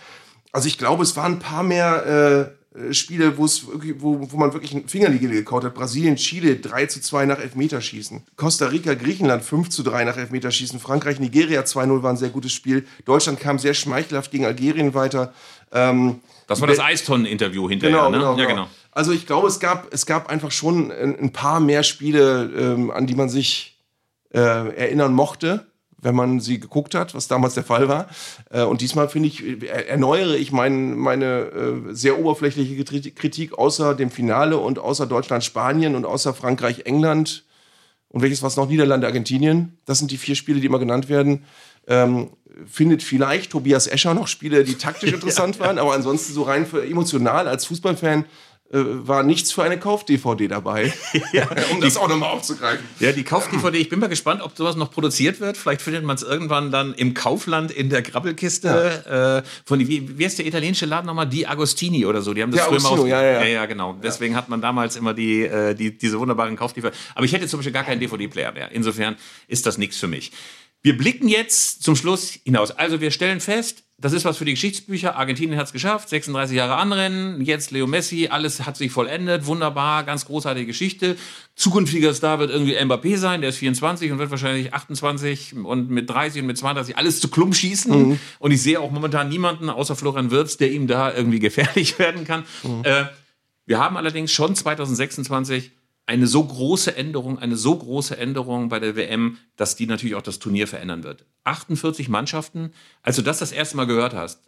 Also 0.52 0.68
ich 0.68 0.78
glaube, 0.78 1.04
es 1.04 1.16
waren 1.16 1.34
ein 1.34 1.40
paar 1.40 1.64
mehr 1.64 2.06
äh, 2.06 2.94
Spiele, 2.94 3.38
wo, 3.38 3.46
wo 3.46 4.38
man 4.38 4.54
wirklich 4.54 4.74
einen 4.74 4.88
Fingerliegel 4.88 5.30
gekaut 5.30 5.66
hat. 5.66 5.74
Brasilien, 5.74 6.16
Chile 6.16 6.56
3 6.56 6.86
zu 6.86 7.02
2 7.02 7.26
nach 7.26 7.40
Elfmeterschießen. 7.40 8.24
Costa 8.38 8.68
Rica, 8.68 8.94
Griechenland 8.94 9.44
5 9.44 9.70
zu 9.70 9.84
3 9.84 10.06
nach 10.06 10.16
Elfmeterschießen. 10.16 10.80
Frankreich, 10.80 11.20
Nigeria 11.20 11.62
2-0 11.62 12.02
war 12.02 12.12
ein 12.12 12.18
sehr 12.18 12.30
gutes 12.30 12.54
Spiel. 12.54 12.86
Deutschland 13.04 13.42
kam 13.42 13.60
sehr 13.60 13.74
schmeichelhaft 13.74 14.32
gegen 14.32 14.46
Algerien 14.46 14.94
weiter. 14.94 15.34
Ähm, 15.74 16.22
das 16.48 16.62
war 16.62 16.68
das 16.68 16.80
Eistonnen-Interview 16.80 17.68
hinterher, 17.68 18.10
genau, 18.10 18.10
ne? 18.10 18.18
Genau, 18.18 18.38
ja, 18.38 18.46
genau. 18.46 18.68
Also 18.92 19.12
ich 19.14 19.26
glaube, 19.26 19.48
es 19.48 19.60
gab, 19.60 19.94
es 19.94 20.06
gab 20.06 20.30
einfach 20.30 20.52
schon 20.52 20.92
ein, 20.92 21.32
paar 21.32 21.60
mehr 21.60 21.84
Spiele, 21.84 22.52
ähm, 22.58 22.92
an 22.92 23.08
die 23.08 23.16
man 23.16 23.30
sich 23.30 23.80
äh, 24.34 24.40
erinnern 24.40 25.14
mochte, 25.14 25.66
wenn 26.02 26.16
man 26.16 26.40
sie 26.40 26.60
geguckt 26.60 26.96
hat, 26.96 27.14
was 27.14 27.28
damals 27.28 27.54
der 27.54 27.64
Fall 27.64 27.88
war. 27.88 28.10
Äh, 28.50 28.64
und 28.64 28.82
diesmal 28.82 29.08
finde 29.08 29.30
ich, 29.30 29.44
äh, 29.44 29.66
erneuere 29.88 30.36
ich 30.36 30.52
mein, 30.52 30.98
meine 30.98 31.26
äh, 31.26 31.94
sehr 31.94 32.20
oberflächliche 32.20 32.84
Kritik 32.84 33.58
außer 33.58 33.96
dem 33.96 34.12
Finale 34.12 34.58
und 34.58 34.80
außer 34.80 35.06
Deutschland, 35.06 35.44
Spanien 35.44 35.96
und 35.96 36.06
außer 36.06 36.34
Frankreich, 36.34 36.86
England 36.86 37.46
und 38.10 38.22
welches 38.22 38.44
was 38.44 38.58
noch 38.58 38.68
Niederlande, 38.68 39.08
Argentinien. 39.08 39.78
Das 39.86 40.00
sind 40.00 40.12
die 40.12 40.18
vier 40.18 40.36
Spiele, 40.36 40.60
die 40.60 40.66
immer 40.66 40.80
genannt 40.80 41.08
werden. 41.08 41.46
Ähm, 41.88 42.32
findet 42.66 43.04
vielleicht 43.04 43.52
Tobias 43.52 43.88
Escher 43.88 44.14
noch 44.14 44.28
Spiele, 44.28 44.64
die 44.64 44.76
taktisch 44.76 45.14
interessant 45.14 45.60
waren, 45.60 45.78
aber 45.78 45.94
ansonsten 45.94 46.34
so 46.34 46.44
rein 46.44 46.66
für 46.66 46.86
emotional 46.86 47.48
als 47.48 47.66
Fußballfan 47.66 48.26
war 48.74 49.24
nichts 49.24 49.52
für 49.52 49.64
eine 49.64 49.78
Kauf-DVD 49.78 50.48
dabei. 50.48 50.94
ja, 51.34 51.48
um 51.72 51.82
das 51.82 51.94
die, 51.94 52.00
auch 52.00 52.08
nochmal 52.08 52.30
aufzugreifen. 52.30 52.86
Ja, 53.00 53.12
die 53.12 53.24
Kauf-DVD, 53.24 53.78
ich 53.78 53.90
bin 53.90 54.00
mal 54.00 54.08
gespannt, 54.08 54.42
ob 54.42 54.56
sowas 54.56 54.76
noch 54.76 54.92
produziert 54.92 55.40
wird. 55.40 55.58
Vielleicht 55.58 55.82
findet 55.82 56.04
man 56.04 56.16
es 56.16 56.24
irgendwann 56.24 56.72
dann 56.72 56.94
im 56.94 57.14
Kaufland 57.14 57.72
in 57.72 57.90
der 57.90 58.02
Grabbelkiste. 58.02 59.02
Ja. 59.06 59.38
Äh, 59.38 59.44
von, 59.66 59.80
wie, 59.80 60.18
wie 60.18 60.26
heißt 60.26 60.40
der 60.40 60.46
italienische 60.46 60.86
Laden 60.86 61.08
nochmal? 61.08 61.28
Die 61.28 61.48
Agostini 61.48 62.06
oder 62.06 62.22
so. 62.22 62.34
Die 62.34 62.42
haben 62.42 62.52
das 62.52 62.62
früher 62.62 62.78
Agostino, 62.78 63.04
mal 63.04 63.10
ja, 63.10 63.22
ja. 63.22 63.42
ja, 63.42 63.48
ja, 63.48 63.66
genau. 63.66 63.98
Deswegen 64.02 64.36
hat 64.36 64.48
man 64.48 64.62
damals 64.62 64.96
immer 64.96 65.14
die, 65.14 65.42
äh, 65.44 65.76
die, 65.76 65.98
diese 65.98 66.20
wunderbaren 66.20 66.56
Kauf-DVD. 66.56 66.96
Aber 67.16 67.26
ich 67.26 67.34
hätte 67.34 67.48
zum 67.48 67.60
Beispiel 67.60 67.74
gar 67.74 67.84
keinen 67.84 68.00
DVD-Player 68.00 68.54
mehr. 68.54 68.72
Insofern 68.72 69.18
ist 69.48 69.66
das 69.66 69.78
nichts 69.78 69.98
für 69.98 70.08
mich. 70.08 70.32
Wir 70.84 70.98
blicken 70.98 71.28
jetzt 71.28 71.84
zum 71.84 71.96
Schluss 71.96 72.40
hinaus. 72.44 72.72
Also 72.72 73.02
wir 73.02 73.12
stellen 73.12 73.40
fest, 73.40 73.84
das 74.02 74.14
ist 74.14 74.26
was 74.26 74.38
für 74.38 74.46
die 74.46 74.54
Geschichtsbücher. 74.54 75.16
Argentinien 75.16 75.60
hat 75.60 75.68
es 75.68 75.74
geschafft, 75.74 76.10
36 76.10 76.58
Jahre 76.58 76.76
anrennen, 76.76 77.40
jetzt 77.42 77.70
Leo 77.70 77.86
Messi, 77.86 78.30
alles 78.32 78.66
hat 78.66 78.76
sich 78.76 78.92
vollendet, 78.92 79.46
wunderbar, 79.46 80.04
ganz 80.04 80.26
großartige 80.26 80.66
Geschichte. 80.66 81.16
Zukünftiger 81.56 82.12
Star 82.16 82.40
wird 82.40 82.50
irgendwie 82.50 82.76
Mbappé 82.76 83.18
sein, 83.18 83.42
der 83.42 83.52
ist 83.52 83.58
24 83.58 84.12
und 84.12 84.18
wird 84.18 84.32
wahrscheinlich 84.32 84.74
28 84.74 85.54
und 85.56 85.92
mit 85.92 86.10
30 86.10 86.42
und 86.42 86.48
mit 86.48 86.58
32 86.58 86.98
alles 86.98 87.20
zu 87.20 87.30
Klump 87.30 87.56
schießen. 87.56 88.10
Mhm. 88.10 88.20
Und 88.40 88.52
ich 88.52 88.64
sehe 88.64 88.80
auch 88.80 88.90
momentan 88.90 89.30
niemanden 89.30 89.70
außer 89.70 89.96
Florian 89.96 90.32
Wirtz, 90.32 90.58
der 90.58 90.72
ihm 90.72 90.88
da 90.88 91.14
irgendwie 91.14 91.40
gefährlich 91.40 92.00
werden 92.00 92.26
kann. 92.26 92.44
Mhm. 92.64 92.82
Äh, 92.84 93.06
wir 93.68 93.78
haben 93.78 93.98
allerdings 93.98 94.32
schon 94.32 94.56
2026 94.56 95.72
eine 96.08 96.26
so 96.26 96.44
große 96.44 96.96
Änderung, 96.98 97.38
eine 97.38 97.56
so 97.56 97.76
große 97.76 98.18
Änderung 98.18 98.70
bei 98.70 98.80
der 98.80 98.96
WM, 98.96 99.38
dass 99.56 99.76
die 99.76 99.86
natürlich 99.86 100.16
auch 100.16 100.24
das 100.24 100.40
Turnier 100.40 100.68
verändern 100.68 101.04
wird. 101.04 101.26
48 101.44 102.10
Mannschaften, 102.10 102.72
als 103.04 103.16
du 103.16 103.22
das 103.22 103.40
das 103.40 103.52
erste 103.52 103.78
Mal 103.78 103.86
gehört 103.88 104.14
hast, 104.14 104.42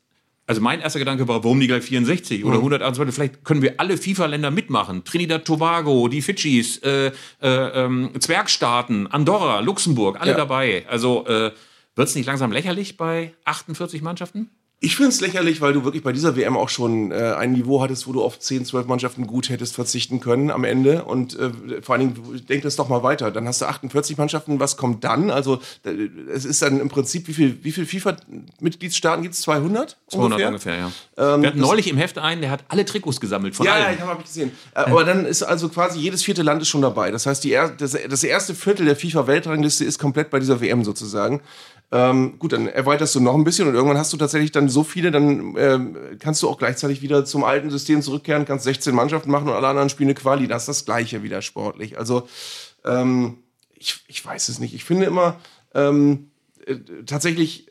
also 0.45 0.59
mein 0.59 0.81
erster 0.81 0.99
Gedanke 0.99 1.25
war, 1.29 1.43
warum 1.43 1.57
nicht 1.57 1.69
gleich 1.69 1.83
64 1.85 2.43
oder 2.43 2.57
128? 2.57 3.15
Vielleicht 3.15 3.43
können 3.45 3.61
wir 3.61 3.75
alle 3.79 3.97
FIFA-Länder 3.97 4.51
mitmachen. 4.51 5.05
Trinidad, 5.05 5.45
Tobago, 5.45 6.09
die 6.09 6.21
Fidschis, 6.21 6.79
äh, 6.79 7.07
äh, 7.41 7.47
ähm, 7.49 8.11
Zwergstaaten, 8.19 9.07
Andorra, 9.07 9.61
Luxemburg, 9.61 10.19
alle 10.19 10.31
Ja. 10.31 10.37
dabei. 10.37 10.85
Also 10.89 11.25
äh, 11.27 11.51
wird 11.95 12.07
es 12.09 12.15
nicht 12.15 12.25
langsam 12.25 12.51
lächerlich 12.51 12.97
bei 12.97 13.33
48 13.45 14.01
Mannschaften? 14.01 14.49
Ich 14.85 14.97
finde 14.97 15.11
es 15.11 15.21
lächerlich, 15.21 15.61
weil 15.61 15.71
du 15.71 15.85
wirklich 15.85 16.03
bei 16.03 16.11
dieser 16.11 16.35
WM 16.35 16.57
auch 16.57 16.67
schon 16.67 17.11
äh, 17.11 17.35
ein 17.37 17.53
Niveau 17.53 17.81
hattest, 17.81 18.05
wo 18.05 18.11
du 18.11 18.21
auf 18.21 18.37
10, 18.37 18.65
12 18.65 18.85
Mannschaften 18.85 19.27
gut 19.27 19.47
hättest 19.47 19.75
verzichten 19.75 20.19
können 20.19 20.51
am 20.51 20.65
Ende. 20.65 21.05
Und 21.05 21.39
äh, 21.39 21.81
vor 21.81 21.95
allen 21.95 22.13
Dingen, 22.13 22.45
denk 22.49 22.63
das 22.63 22.75
doch 22.75 22.89
mal 22.89 23.01
weiter. 23.01 23.31
Dann 23.31 23.47
hast 23.47 23.61
du 23.61 23.65
48 23.65 24.17
Mannschaften, 24.17 24.59
was 24.59 24.75
kommt 24.75 25.05
dann? 25.05 25.31
Also 25.31 25.61
es 26.33 26.43
ist 26.43 26.61
dann 26.61 26.81
im 26.81 26.89
Prinzip, 26.89 27.29
wie 27.29 27.33
viel, 27.33 27.63
wie 27.63 27.71
viel 27.71 27.85
FIFA-Mitgliedsstaaten 27.85 29.23
gibt 29.23 29.35
es? 29.35 29.41
200? 29.43 29.95
200 30.09 30.47
ungefähr, 30.47 30.75
ja. 30.75 30.91
wir 31.15 31.47
hatten 31.47 31.59
neulich 31.61 31.87
im 31.87 31.95
Heft 31.95 32.17
einen, 32.17 32.41
der 32.41 32.51
hat 32.51 32.65
alle 32.67 32.83
Trikots 32.83 33.21
gesammelt 33.21 33.55
von 33.55 33.65
Ja, 33.65 33.77
ja, 33.77 33.85
allen. 33.85 33.95
ich 33.95 34.01
habe 34.01 34.11
hab 34.11 34.19
ich 34.19 34.25
gesehen. 34.25 34.51
Äh, 34.75 34.79
Aber 34.79 35.05
dann 35.05 35.25
ist 35.25 35.43
also 35.43 35.69
quasi 35.69 35.99
jedes 35.99 36.23
vierte 36.23 36.41
Land 36.43 36.61
ist 36.61 36.67
schon 36.67 36.81
dabei. 36.81 37.09
Das 37.09 37.25
heißt, 37.25 37.41
die 37.45 37.51
das, 37.51 37.97
das 38.09 38.23
erste 38.25 38.53
Viertel 38.53 38.85
der 38.85 38.97
FIFA-Weltrangliste 38.97 39.85
ist 39.85 39.97
komplett 39.97 40.29
bei 40.29 40.39
dieser 40.39 40.59
WM 40.59 40.83
sozusagen. 40.83 41.39
Ähm, 41.91 42.39
gut, 42.39 42.53
dann 42.53 42.67
erweiterst 42.67 43.13
du 43.13 43.19
noch 43.19 43.35
ein 43.35 43.43
bisschen 43.43 43.67
und 43.67 43.75
irgendwann 43.75 43.99
hast 43.99 44.11
du 44.13 44.17
tatsächlich 44.17 44.51
dann 44.51 44.67
so 44.67 44.83
viele, 44.83 45.11
dann 45.11 45.55
ähm, 45.57 45.97
kannst 46.19 46.41
du 46.41 46.49
auch 46.49 46.57
gleichzeitig 46.57 47.03
wieder 47.03 47.23
zum 47.23 47.43
alten 47.43 47.69
System 47.69 48.01
zurückkehren, 48.01 48.45
kannst 48.45 48.65
16 48.65 48.95
Mannschaften 48.95 49.29
machen 49.29 49.47
und 49.47 49.53
alle 49.53 49.67
anderen 49.67 49.89
spielen 49.89 50.09
eine 50.09 50.15
Quali. 50.15 50.47
Das 50.47 50.63
ist 50.63 50.67
das 50.67 50.85
Gleiche 50.85 51.21
wieder 51.21 51.43
sportlich. 51.43 51.99
Also 51.99 52.27
ähm, 52.83 53.37
ich, 53.75 54.03
ich 54.07 54.25
weiß 54.25 54.49
es 54.49 54.59
nicht. 54.59 54.73
Ich 54.73 54.85
finde 54.85 55.05
immer 55.05 55.39
ähm, 55.75 56.31
äh, 56.65 56.75
tatsächlich 57.05 57.67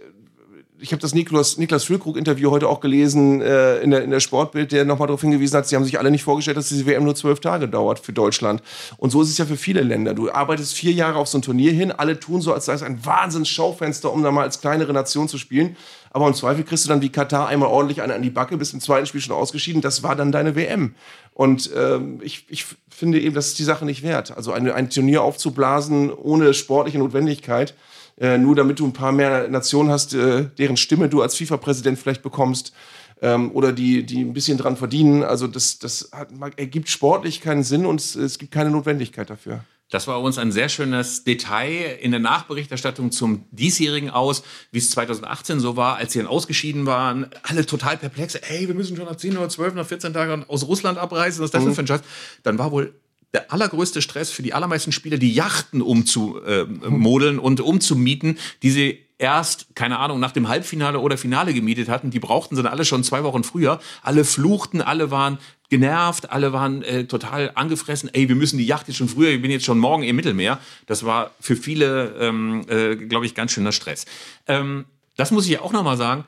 ich 0.83 0.91
habe 0.93 1.01
das 1.01 1.15
Niklas, 1.15 1.59
Niklas 1.59 1.85
Füllkrug-Interview 1.85 2.51
heute 2.51 2.69
auch 2.69 2.81
gelesen 2.81 3.41
äh, 3.41 3.79
in, 3.79 3.93
der, 3.93 4.03
in 4.03 4.11
der 4.11 4.19
Sportbild, 4.19 4.73
der 4.73 4.85
nochmal 4.85 5.07
darauf 5.07 5.21
hingewiesen 5.21 5.57
hat, 5.57 5.69
sie 5.69 5.77
haben 5.77 5.85
sich 5.85 5.99
alle 5.99 6.11
nicht 6.11 6.25
vorgestellt, 6.25 6.57
dass 6.57 6.69
diese 6.69 6.87
WM 6.87 7.05
nur 7.05 7.15
zwölf 7.15 7.39
Tage 7.39 7.69
dauert 7.69 8.01
für 8.01 8.13
Deutschland. 8.13 8.63
Und 8.97 9.11
so 9.11 9.23
ist 9.23 9.31
es 9.31 9.39
ja 9.39 9.47
für 9.47 9.57
viele 9.57 9.83
Länder. 9.83 10.13
Du 10.13 10.31
arbeitest 10.31 10.75
vier 10.75 10.93
Jahre 10.93 11.19
auf 11.19 11.29
so 11.29 11.39
ein 11.39 11.43
Turnier 11.43 11.73
hin, 11.73 11.93
alle 11.93 12.19
tun 12.19 12.41
so, 12.41 12.53
als 12.53 12.65
sei 12.65 12.75
es 12.75 12.83
ein 12.83 13.05
Wahnsinns-Schaufenster, 13.07 14.13
um 14.13 14.25
da 14.25 14.33
mal 14.33 14.43
als 14.43 14.61
kleinere 14.61 14.93
Nation 14.93 15.29
zu 15.29 15.39
spielen. 15.39 15.77
Aber 16.11 16.27
im 16.27 16.35
Zweifel 16.35 16.65
kriegst 16.65 16.85
du 16.85 16.89
dann 16.89 17.01
wie 17.01 17.09
Katar 17.09 17.47
einmal 17.47 17.69
ordentlich 17.69 18.03
eine 18.03 18.15
an 18.15 18.23
die 18.23 18.31
Backe, 18.31 18.57
bist 18.57 18.75
im 18.75 18.81
zweiten 18.81 19.07
Spiel 19.07 19.21
schon 19.21 19.37
ausgeschieden. 19.37 19.81
Das 19.81 20.03
war 20.03 20.17
dann 20.17 20.33
deine 20.33 20.57
WM. 20.57 20.95
Und 21.33 21.71
ähm, 21.77 22.21
ich, 22.23 22.45
ich 22.49 22.67
finde 22.91 23.21
eben, 23.21 23.35
das 23.35 23.49
ist 23.49 23.59
die 23.59 23.65
Sache 23.65 23.87
nicht 23.87 24.03
wert. 24.03 24.37
Also 24.37 24.53
eine, 24.53 24.75
ein 24.75 24.91
Turnier 24.91 25.23
aufzublasen 25.23 26.13
ohne 26.13 26.53
sportliche 26.53 26.99
Notwendigkeit, 26.99 27.75
äh, 28.19 28.39
nur 28.39 28.55
damit 28.55 28.79
du 28.79 28.87
ein 28.87 28.93
paar 28.93 29.13
mehr 29.13 29.49
Nationen 29.49 29.91
hast, 29.91 30.15
äh, 30.15 30.47
deren 30.59 30.77
Stimme 30.77 31.09
du 31.09 31.23
als 31.23 31.37
FIFA-Präsident 31.37 31.99
vielleicht 31.99 32.23
bekommst 32.23 32.73
ähm, 33.21 33.53
oder 33.53 33.73
die, 33.73 34.05
die 34.05 34.21
ein 34.21 34.33
bisschen 34.33 34.59
dran 34.59 34.77
verdienen. 34.77 35.23
Also 35.23 35.47
das, 35.47 35.79
das 35.79 36.11
hat, 36.13 36.29
ergibt 36.57 36.89
sportlich 36.89 37.41
keinen 37.41 37.63
Sinn 37.63 37.87
und 37.87 38.01
es, 38.01 38.15
es 38.15 38.39
gibt 38.39 38.53
keine 38.53 38.71
Notwendigkeit 38.71 39.31
dafür. 39.31 39.65
Das 39.93 40.07
war 40.07 40.23
uns 40.23 40.39
ein 40.39 40.53
sehr 40.53 40.71
schönes 40.71 41.23
Detail 41.23 41.99
in 42.01 42.13
der 42.13 42.21
Nachberichterstattung 42.21 43.13
zum 43.13 43.45
diesjährigen 43.51 44.09
aus, 44.09 44.43
wie 44.71 44.79
es 44.79 44.91
2018 44.91 45.61
so 45.61 45.77
war, 45.77 45.97
als 45.97 46.15
sie 46.15 46.19
dann 46.19 46.29
ausgeschieden 46.29 46.87
waren. 46.87 47.29
Alle 47.43 47.67
total 47.67 47.99
perplex. 47.99 48.35
Ey, 48.35 48.69
wir 48.69 48.75
müssen 48.75 48.97
schon 48.97 49.05
nach 49.05 49.17
10 49.17 49.37
oder 49.37 49.51
12, 49.51 49.75
nach 49.75 49.87
14 49.87 50.15
Tagen 50.15 50.45
aus 50.49 50.67
Russland 50.67 50.97
abreisen. 50.97 51.43
Was 51.43 51.49
ist 51.49 51.55
das 51.55 51.65
denn 51.65 51.75
für 51.75 51.83
ein 51.83 51.87
Scheiß? 51.87 52.01
Dann 52.43 52.59
war 52.59 52.73
wohl 52.73 52.95
der 53.33 53.53
allergrößte 53.53 54.03
Stress 54.03 54.31
für 54.31 54.43
die 54.43 54.55
allermeisten 54.55 54.93
Spieler, 54.93 55.19
die 55.19 55.33
Yachten 55.33 55.81
umzumodeln 55.83 57.39
und 57.39 57.61
umzumieten, 57.61 58.39
die 58.63 58.71
sie 58.71 58.99
erst, 59.19 59.75
keine 59.75 59.99
Ahnung, 59.99 60.21
nach 60.21 60.33
dem 60.33 60.49
Halbfinale 60.49 60.99
oder 60.99 61.17
Finale 61.17 61.55
gemietet 61.55 61.89
hatten. 61.89 62.11
Die 62.11 62.19
brauchten 62.19 62.57
sie 62.57 62.63
dann 62.63 62.73
alle 62.73 62.85
schon 62.85 63.05
zwei 63.05 63.23
Wochen 63.23 63.45
früher. 63.45 63.81
Alle 64.03 64.25
fluchten, 64.25 64.83
alle 64.83 65.11
waren 65.11 65.39
genervt, 65.71 66.31
alle 66.31 66.53
waren 66.53 66.83
äh, 66.83 67.05
total 67.07 67.53
angefressen. 67.55 68.11
Ey, 68.13 68.29
wir 68.29 68.37
müssen 68.37 68.59
die 68.59 68.67
Yacht 68.67 68.89
jetzt 68.89 68.97
schon 68.97 69.09
früher, 69.09 69.31
ich 69.31 69.41
bin 69.41 69.51
jetzt 69.51 69.65
schon 69.65 69.79
morgen 69.79 70.03
im 70.03 70.17
Mittelmeer. 70.17 70.59
Das 70.87 71.05
war 71.05 71.31
für 71.41 71.57
viele, 71.57 72.17
ähm, 72.19 72.67
äh, 72.69 72.97
glaube 72.97 73.25
ich, 73.25 73.35
ganz 73.35 73.53
schöner 73.53 73.73
Stress. 73.73 74.05
Ähm, 74.49 74.85
das 75.17 75.31
muss 75.31 75.47
ich 75.47 75.53
ja 75.53 75.61
auch 75.61 75.73
nochmal 75.73 75.97
sagen. 75.97 76.25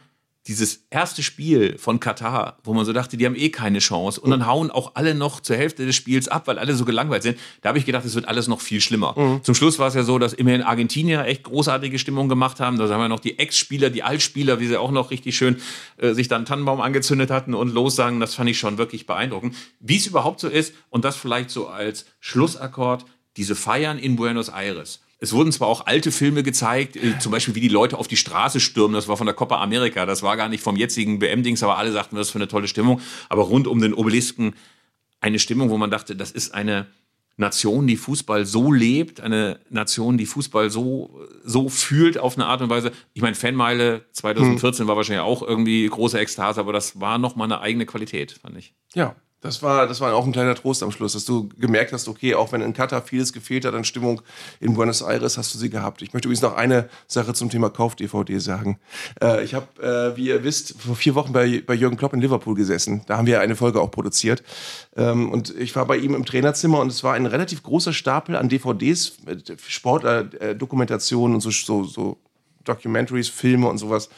Dieses 0.46 0.84
erste 0.90 1.22
Spiel 1.22 1.78
von 1.78 2.00
Katar, 2.00 2.58
wo 2.64 2.74
man 2.74 2.84
so 2.84 2.92
dachte, 2.92 3.16
die 3.16 3.24
haben 3.24 3.34
eh 3.34 3.48
keine 3.48 3.78
Chance. 3.78 4.20
Und 4.20 4.30
dann 4.30 4.46
hauen 4.46 4.70
auch 4.70 4.92
alle 4.94 5.14
noch 5.14 5.40
zur 5.40 5.56
Hälfte 5.56 5.86
des 5.86 5.96
Spiels 5.96 6.28
ab, 6.28 6.46
weil 6.46 6.58
alle 6.58 6.74
so 6.74 6.84
gelangweilt 6.84 7.22
sind. 7.22 7.38
Da 7.62 7.70
habe 7.70 7.78
ich 7.78 7.86
gedacht, 7.86 8.04
es 8.04 8.14
wird 8.14 8.28
alles 8.28 8.46
noch 8.46 8.60
viel 8.60 8.82
schlimmer. 8.82 9.40
Zum 9.42 9.54
Schluss 9.54 9.78
war 9.78 9.88
es 9.88 9.94
ja 9.94 10.02
so, 10.02 10.18
dass 10.18 10.34
immerhin 10.34 10.60
Argentinier 10.60 11.24
echt 11.24 11.44
großartige 11.44 11.98
Stimmung 11.98 12.28
gemacht 12.28 12.60
haben. 12.60 12.76
Da 12.76 12.86
haben 12.88 13.00
wir 13.00 13.08
noch 13.08 13.20
die 13.20 13.38
Ex-Spieler, 13.38 13.88
die 13.88 14.02
Altspieler, 14.02 14.60
wie 14.60 14.66
sie 14.66 14.78
auch 14.78 14.90
noch 14.90 15.10
richtig 15.10 15.34
schön 15.34 15.56
äh, 15.96 16.12
sich 16.12 16.28
dann 16.28 16.44
Tannenbaum 16.44 16.82
angezündet 16.82 17.30
hatten 17.30 17.54
und 17.54 17.72
lossangen. 17.72 18.20
Das 18.20 18.34
fand 18.34 18.50
ich 18.50 18.58
schon 18.58 18.76
wirklich 18.76 19.06
beeindruckend. 19.06 19.56
Wie 19.80 19.96
es 19.96 20.06
überhaupt 20.06 20.40
so 20.40 20.48
ist 20.48 20.74
und 20.90 21.06
das 21.06 21.16
vielleicht 21.16 21.50
so 21.50 21.68
als 21.68 22.04
Schlussakkord, 22.20 23.06
diese 23.38 23.54
Feiern 23.54 23.98
in 23.98 24.16
Buenos 24.16 24.50
Aires. 24.50 25.00
Es 25.24 25.32
wurden 25.32 25.52
zwar 25.52 25.68
auch 25.68 25.86
alte 25.86 26.12
Filme 26.12 26.42
gezeigt, 26.42 26.96
äh, 26.96 27.18
zum 27.18 27.32
Beispiel 27.32 27.54
wie 27.54 27.60
die 27.60 27.68
Leute 27.68 27.96
auf 27.96 28.08
die 28.08 28.16
Straße 28.18 28.60
stürmen, 28.60 28.94
das 28.94 29.08
war 29.08 29.16
von 29.16 29.26
der 29.26 29.34
Copa 29.34 29.62
America, 29.62 30.04
das 30.04 30.22
war 30.22 30.36
gar 30.36 30.50
nicht 30.50 30.62
vom 30.62 30.76
jetzigen 30.76 31.18
WM-Dings, 31.22 31.62
aber 31.62 31.78
alle 31.78 31.92
sagten, 31.92 32.16
das 32.16 32.26
ist 32.26 32.32
für 32.32 32.38
eine 32.38 32.46
tolle 32.46 32.68
Stimmung. 32.68 33.00
Aber 33.30 33.44
rund 33.44 33.66
um 33.66 33.80
den 33.80 33.94
Obelisken 33.94 34.52
eine 35.22 35.38
Stimmung, 35.38 35.70
wo 35.70 35.78
man 35.78 35.90
dachte, 35.90 36.14
das 36.14 36.30
ist 36.30 36.52
eine 36.52 36.88
Nation, 37.38 37.86
die 37.86 37.96
Fußball 37.96 38.44
so 38.44 38.70
lebt, 38.70 39.22
eine 39.22 39.60
Nation, 39.70 40.18
die 40.18 40.26
Fußball 40.26 40.68
so, 40.68 41.18
so 41.42 41.70
fühlt 41.70 42.18
auf 42.18 42.36
eine 42.36 42.44
Art 42.44 42.60
und 42.60 42.68
Weise. 42.68 42.92
Ich 43.14 43.22
meine, 43.22 43.34
Fanmeile 43.34 44.04
2014 44.12 44.86
war 44.86 44.96
wahrscheinlich 44.96 45.24
auch 45.24 45.40
irgendwie 45.42 45.88
große 45.88 46.18
Ekstase, 46.18 46.60
aber 46.60 46.74
das 46.74 47.00
war 47.00 47.16
nochmal 47.16 47.46
eine 47.46 47.62
eigene 47.62 47.86
Qualität, 47.86 48.32
fand 48.32 48.58
ich. 48.58 48.74
Ja, 48.94 49.16
das 49.44 49.62
war, 49.62 49.86
das 49.86 50.00
war 50.00 50.14
auch 50.14 50.24
ein 50.24 50.32
kleiner 50.32 50.54
Trost 50.54 50.82
am 50.82 50.90
Schluss, 50.90 51.12
dass 51.12 51.26
du 51.26 51.50
gemerkt 51.58 51.92
hast, 51.92 52.08
okay, 52.08 52.34
auch 52.34 52.52
wenn 52.52 52.62
in 52.62 52.72
Katar 52.72 53.02
vieles 53.02 53.30
gefehlt 53.30 53.66
hat 53.66 53.74
an 53.74 53.84
Stimmung, 53.84 54.22
in 54.58 54.72
Buenos 54.72 55.02
Aires 55.02 55.36
hast 55.36 55.52
du 55.52 55.58
sie 55.58 55.68
gehabt. 55.68 56.00
Ich 56.00 56.14
möchte 56.14 56.28
übrigens 56.28 56.40
noch 56.40 56.56
eine 56.56 56.88
Sache 57.08 57.34
zum 57.34 57.50
Thema 57.50 57.68
Kauf-DVD 57.68 58.38
sagen. 58.38 58.78
Äh, 59.20 59.44
ich 59.44 59.52
habe, 59.52 59.82
äh, 59.82 60.16
wie 60.16 60.28
ihr 60.28 60.42
wisst, 60.44 60.80
vor 60.80 60.96
vier 60.96 61.14
Wochen 61.14 61.34
bei, 61.34 61.62
bei 61.64 61.74
Jürgen 61.74 61.98
Klopp 61.98 62.14
in 62.14 62.22
Liverpool 62.22 62.54
gesessen. 62.54 63.02
Da 63.06 63.18
haben 63.18 63.26
wir 63.26 63.40
eine 63.40 63.54
Folge 63.54 63.82
auch 63.82 63.90
produziert. 63.90 64.42
Ähm, 64.96 65.30
und 65.30 65.54
ich 65.54 65.76
war 65.76 65.84
bei 65.84 65.98
ihm 65.98 66.14
im 66.14 66.24
Trainerzimmer 66.24 66.80
und 66.80 66.90
es 66.90 67.04
war 67.04 67.12
ein 67.12 67.26
relativ 67.26 67.62
großer 67.62 67.92
Stapel 67.92 68.36
an 68.36 68.48
DVDs, 68.48 69.18
Sportdokumentationen 69.68 71.34
und 71.34 71.42
so, 71.42 71.50
so, 71.50 71.84
so 71.84 72.16
Documentaries, 72.64 73.28
Filme 73.28 73.68
und 73.68 73.76
sowas. 73.76 74.08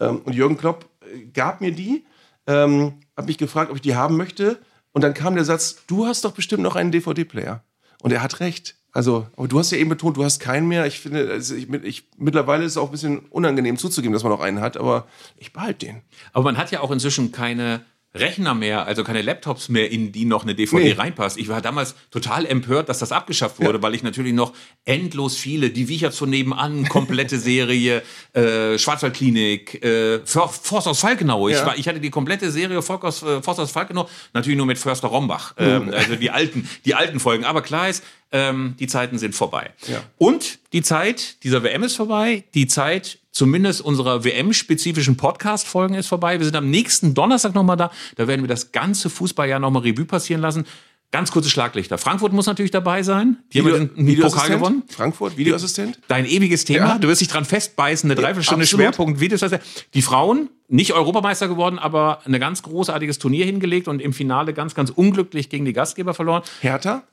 Ähm, 0.00 0.22
und 0.24 0.34
Jürgen 0.34 0.56
Klopp 0.56 0.86
äh, 1.00 1.26
gab 1.32 1.60
mir 1.60 1.70
die 1.70 2.04
ähm, 2.48 2.94
habe 3.16 3.26
mich 3.26 3.38
gefragt, 3.38 3.70
ob 3.70 3.76
ich 3.76 3.82
die 3.82 3.94
haben 3.94 4.16
möchte. 4.16 4.58
Und 4.92 5.02
dann 5.02 5.14
kam 5.14 5.34
der 5.34 5.44
Satz, 5.44 5.84
du 5.86 6.06
hast 6.06 6.24
doch 6.24 6.32
bestimmt 6.32 6.62
noch 6.62 6.76
einen 6.76 6.92
DVD-Player. 6.92 7.62
Und 8.02 8.12
er 8.12 8.22
hat 8.22 8.40
recht. 8.40 8.76
Also, 8.92 9.26
aber 9.36 9.48
du 9.48 9.58
hast 9.58 9.72
ja 9.72 9.78
eben 9.78 9.90
betont, 9.90 10.16
du 10.16 10.24
hast 10.24 10.38
keinen 10.38 10.68
mehr. 10.68 10.86
Ich 10.86 11.00
finde, 11.00 11.28
also 11.28 11.56
ich, 11.56 11.68
ich, 11.68 12.08
mittlerweile 12.16 12.64
ist 12.64 12.72
es 12.72 12.76
auch 12.76 12.86
ein 12.86 12.92
bisschen 12.92 13.18
unangenehm 13.30 13.76
zuzugeben, 13.76 14.12
dass 14.12 14.22
man 14.22 14.30
noch 14.30 14.40
einen 14.40 14.60
hat, 14.60 14.76
aber 14.76 15.08
ich 15.36 15.52
behalte 15.52 15.86
den. 15.86 16.02
Aber 16.32 16.44
man 16.44 16.56
hat 16.56 16.70
ja 16.70 16.80
auch 16.80 16.92
inzwischen 16.92 17.32
keine 17.32 17.84
Rechner 18.14 18.54
mehr, 18.54 18.86
also 18.86 19.02
keine 19.02 19.22
Laptops 19.22 19.68
mehr, 19.68 19.90
in 19.90 20.12
die 20.12 20.24
noch 20.24 20.44
eine 20.44 20.54
DVD 20.54 20.84
Nee. 20.84 20.92
reinpasst. 20.92 21.36
Ich 21.36 21.48
war 21.48 21.60
damals 21.60 21.94
total 22.12 22.46
empört, 22.46 22.88
dass 22.88 23.00
das 23.00 23.10
abgeschafft 23.10 23.58
wurde, 23.60 23.78
Ja. 23.78 23.82
weil 23.82 23.94
ich 23.94 24.02
natürlich 24.04 24.32
noch 24.32 24.52
endlos 24.84 25.36
viele, 25.36 25.70
die 25.70 25.86
Viecher 25.86 26.12
von 26.12 26.30
nebenan, 26.30 26.88
komplette 26.88 27.38
Serie, 27.40 28.02
äh, 28.32 28.78
Schwarzwaldklinik, 28.78 29.82
äh, 29.84 30.20
For- 30.24 30.48
Forst 30.48 30.86
aus 30.88 31.00
Falkenau. 31.00 31.48
Ich, 31.48 31.56
Ja. 31.56 31.66
war, 31.66 31.76
ich 31.76 31.88
hatte 31.88 32.00
die 32.00 32.10
komplette 32.10 32.50
Serie 32.50 32.80
Forst 32.82 33.04
aus, 33.04 33.22
äh, 33.22 33.42
Forst 33.42 33.58
aus 33.60 33.70
Falkenau, 33.72 34.08
natürlich 34.32 34.56
nur 34.56 34.66
mit 34.66 34.78
Förster 34.78 35.08
Rombach. 35.08 35.54
Ähm, 35.58 35.92
also 35.92 36.16
die 36.16 36.30
alten, 36.30 36.68
die 36.84 36.94
alten 36.94 37.18
Folgen. 37.20 37.44
Aber 37.44 37.62
klar 37.62 37.88
ist, 37.88 38.04
ähm, 38.32 38.74
die 38.78 38.86
Zeiten 38.86 39.18
sind 39.18 39.34
vorbei. 39.34 39.70
Ja. 39.88 40.02
Und 40.18 40.58
die 40.72 40.82
Zeit 40.82 41.42
dieser 41.44 41.62
WM 41.62 41.82
ist 41.82 41.96
vorbei. 41.96 42.44
Die 42.54 42.66
Zeit 42.66 43.18
zumindest 43.34 43.82
unserer 43.82 44.24
WM-spezifischen 44.24 45.16
Podcast-Folgen 45.16 45.94
ist 45.94 46.06
vorbei. 46.06 46.38
Wir 46.38 46.46
sind 46.46 46.56
am 46.56 46.70
nächsten 46.70 47.12
Donnerstag 47.12 47.54
nochmal 47.54 47.76
da. 47.76 47.90
Da 48.16 48.26
werden 48.26 48.42
wir 48.42 48.48
das 48.48 48.72
ganze 48.72 49.10
Fußballjahr 49.10 49.58
nochmal 49.58 49.82
Revue 49.82 50.06
passieren 50.06 50.40
lassen. 50.40 50.64
Ganz 51.10 51.30
kurze 51.30 51.48
Schlaglichter. 51.48 51.96
Frankfurt 51.96 52.32
muss 52.32 52.46
natürlich 52.46 52.72
dabei 52.72 53.04
sein. 53.04 53.36
Die 53.52 53.60
haben 53.60 53.68
ja 53.68 53.78
den, 53.78 54.20
Pokal 54.20 54.48
gewonnen. 54.48 54.82
Frankfurt, 54.88 55.36
Videoassistent? 55.36 56.00
Dein 56.08 56.26
ewiges 56.26 56.64
Thema. 56.64 56.86
Ja. 56.86 56.98
Du 56.98 57.06
wirst 57.06 57.20
dich 57.20 57.28
dran 57.28 57.44
festbeißen. 57.44 58.10
Eine 58.10 58.20
Dreiviertelstunde 58.20 58.64
absolut. 58.64 58.94
Schwerpunkt. 58.96 59.20
Die 59.94 60.02
Frauen, 60.02 60.48
nicht 60.66 60.92
Europameister 60.92 61.46
geworden, 61.46 61.78
aber 61.78 62.20
ein 62.24 62.40
ganz 62.40 62.62
großartiges 62.62 63.20
Turnier 63.20 63.44
hingelegt 63.44 63.86
und 63.86 64.02
im 64.02 64.12
Finale 64.12 64.54
ganz, 64.54 64.74
ganz 64.74 64.90
unglücklich 64.90 65.50
gegen 65.50 65.64
die 65.64 65.72
Gastgeber 65.72 66.14
verloren. 66.14 66.42
Hertha? 66.60 67.04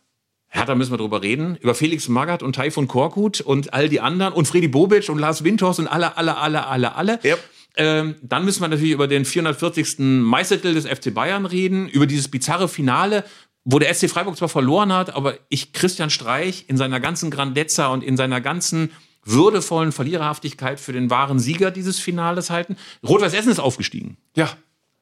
Hertha 0.53 0.75
müssen 0.75 0.91
wir 0.91 0.97
drüber 0.97 1.21
reden. 1.21 1.55
Über 1.61 1.73
Felix 1.73 2.09
Magath 2.09 2.43
und 2.43 2.55
Taifun 2.55 2.87
Korkut 2.87 3.39
und 3.39 3.73
all 3.73 3.87
die 3.87 4.01
anderen 4.01 4.33
und 4.33 4.47
Freddy 4.47 4.67
Bobic 4.67 5.09
und 5.09 5.17
Lars 5.17 5.43
Windhorst 5.45 5.79
und 5.79 5.87
alle, 5.87 6.17
alle, 6.17 6.37
alle, 6.37 6.67
alle, 6.67 6.95
alle. 6.95 7.19
Yep. 7.23 7.39
Ähm, 7.77 8.15
dann 8.21 8.43
müssen 8.43 8.61
wir 8.61 8.67
natürlich 8.67 8.91
über 8.91 9.07
den 9.07 9.23
440. 9.23 9.99
Meistertitel 9.99 10.73
des 10.73 10.85
FC 10.85 11.13
Bayern 11.13 11.45
reden, 11.45 11.87
über 11.87 12.05
dieses 12.05 12.27
bizarre 12.27 12.67
Finale, 12.67 13.23
wo 13.63 13.79
der 13.79 13.93
SC 13.93 14.09
Freiburg 14.09 14.35
zwar 14.35 14.49
verloren 14.49 14.91
hat, 14.91 15.15
aber 15.15 15.35
ich 15.47 15.71
Christian 15.71 16.09
Streich 16.09 16.65
in 16.67 16.75
seiner 16.75 16.99
ganzen 16.99 17.31
Grandezza 17.31 17.87
und 17.87 18.03
in 18.03 18.17
seiner 18.17 18.41
ganzen 18.41 18.91
würdevollen 19.23 19.93
Verliererhaftigkeit 19.93 20.79
für 20.79 20.91
den 20.91 21.09
wahren 21.09 21.39
Sieger 21.39 21.71
dieses 21.71 21.99
Finales 21.99 22.49
halten. 22.49 22.75
Rot-Weiß 23.07 23.33
Essen 23.33 23.51
ist 23.51 23.59
aufgestiegen. 23.59 24.17
Ja. 24.35 24.49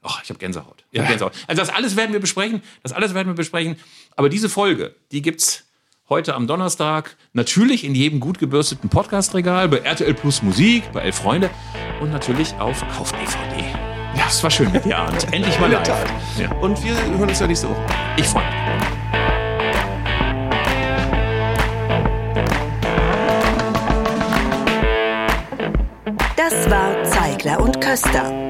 Ach, 0.01 0.23
ich 0.23 0.29
habe 0.29 0.39
Gänsehaut. 0.39 0.83
Ich 0.91 0.99
hab 0.99 1.07
Gänsehaut. 1.07 1.33
Also 1.47 1.61
das 1.61 1.69
alles 1.69 1.95
werden 1.95 2.13
wir 2.13 2.19
besprechen. 2.19 2.61
Das 2.83 2.93
alles 2.93 3.13
werden 3.13 3.27
wir 3.27 3.35
besprechen. 3.35 3.75
Aber 4.15 4.29
diese 4.29 4.49
Folge, 4.49 4.95
die 5.11 5.21
gibt's 5.21 5.65
heute 6.07 6.35
am 6.35 6.47
Donnerstag 6.47 7.17
natürlich 7.33 7.83
in 7.83 7.93
jedem 7.93 8.19
gut 8.19 8.39
gebürsteten 8.39 8.89
Podcastregal, 8.89 9.67
bei 9.69 9.77
RTL 9.79 10.13
Plus 10.13 10.41
Musik, 10.41 10.91
bei 10.93 11.01
Elf 11.01 11.17
Freunde 11.17 11.49
und 12.01 12.11
natürlich 12.11 12.53
auf 12.55 12.81
Kauf-DVD. 12.95 13.63
Ja, 14.15 14.25
es 14.27 14.41
war 14.41 14.49
schön 14.49 14.71
mit 14.71 14.85
dir, 14.85 14.97
Arndt. 14.97 15.23
Endlich 15.33 15.59
mal 15.59 15.69
live. 15.71 15.87
Ja. 16.39 16.51
Und 16.53 16.83
wir 16.83 16.95
hören 16.95 17.29
uns 17.29 17.39
ja 17.39 17.47
nächste 17.47 17.69
Woche. 17.69 17.85
Ich 18.17 18.25
freue 18.25 18.45
mich. 18.45 18.55
Das 26.35 26.69
war 26.69 27.03
Zeigler 27.03 27.59
und 27.59 27.79
Köster, 27.79 28.49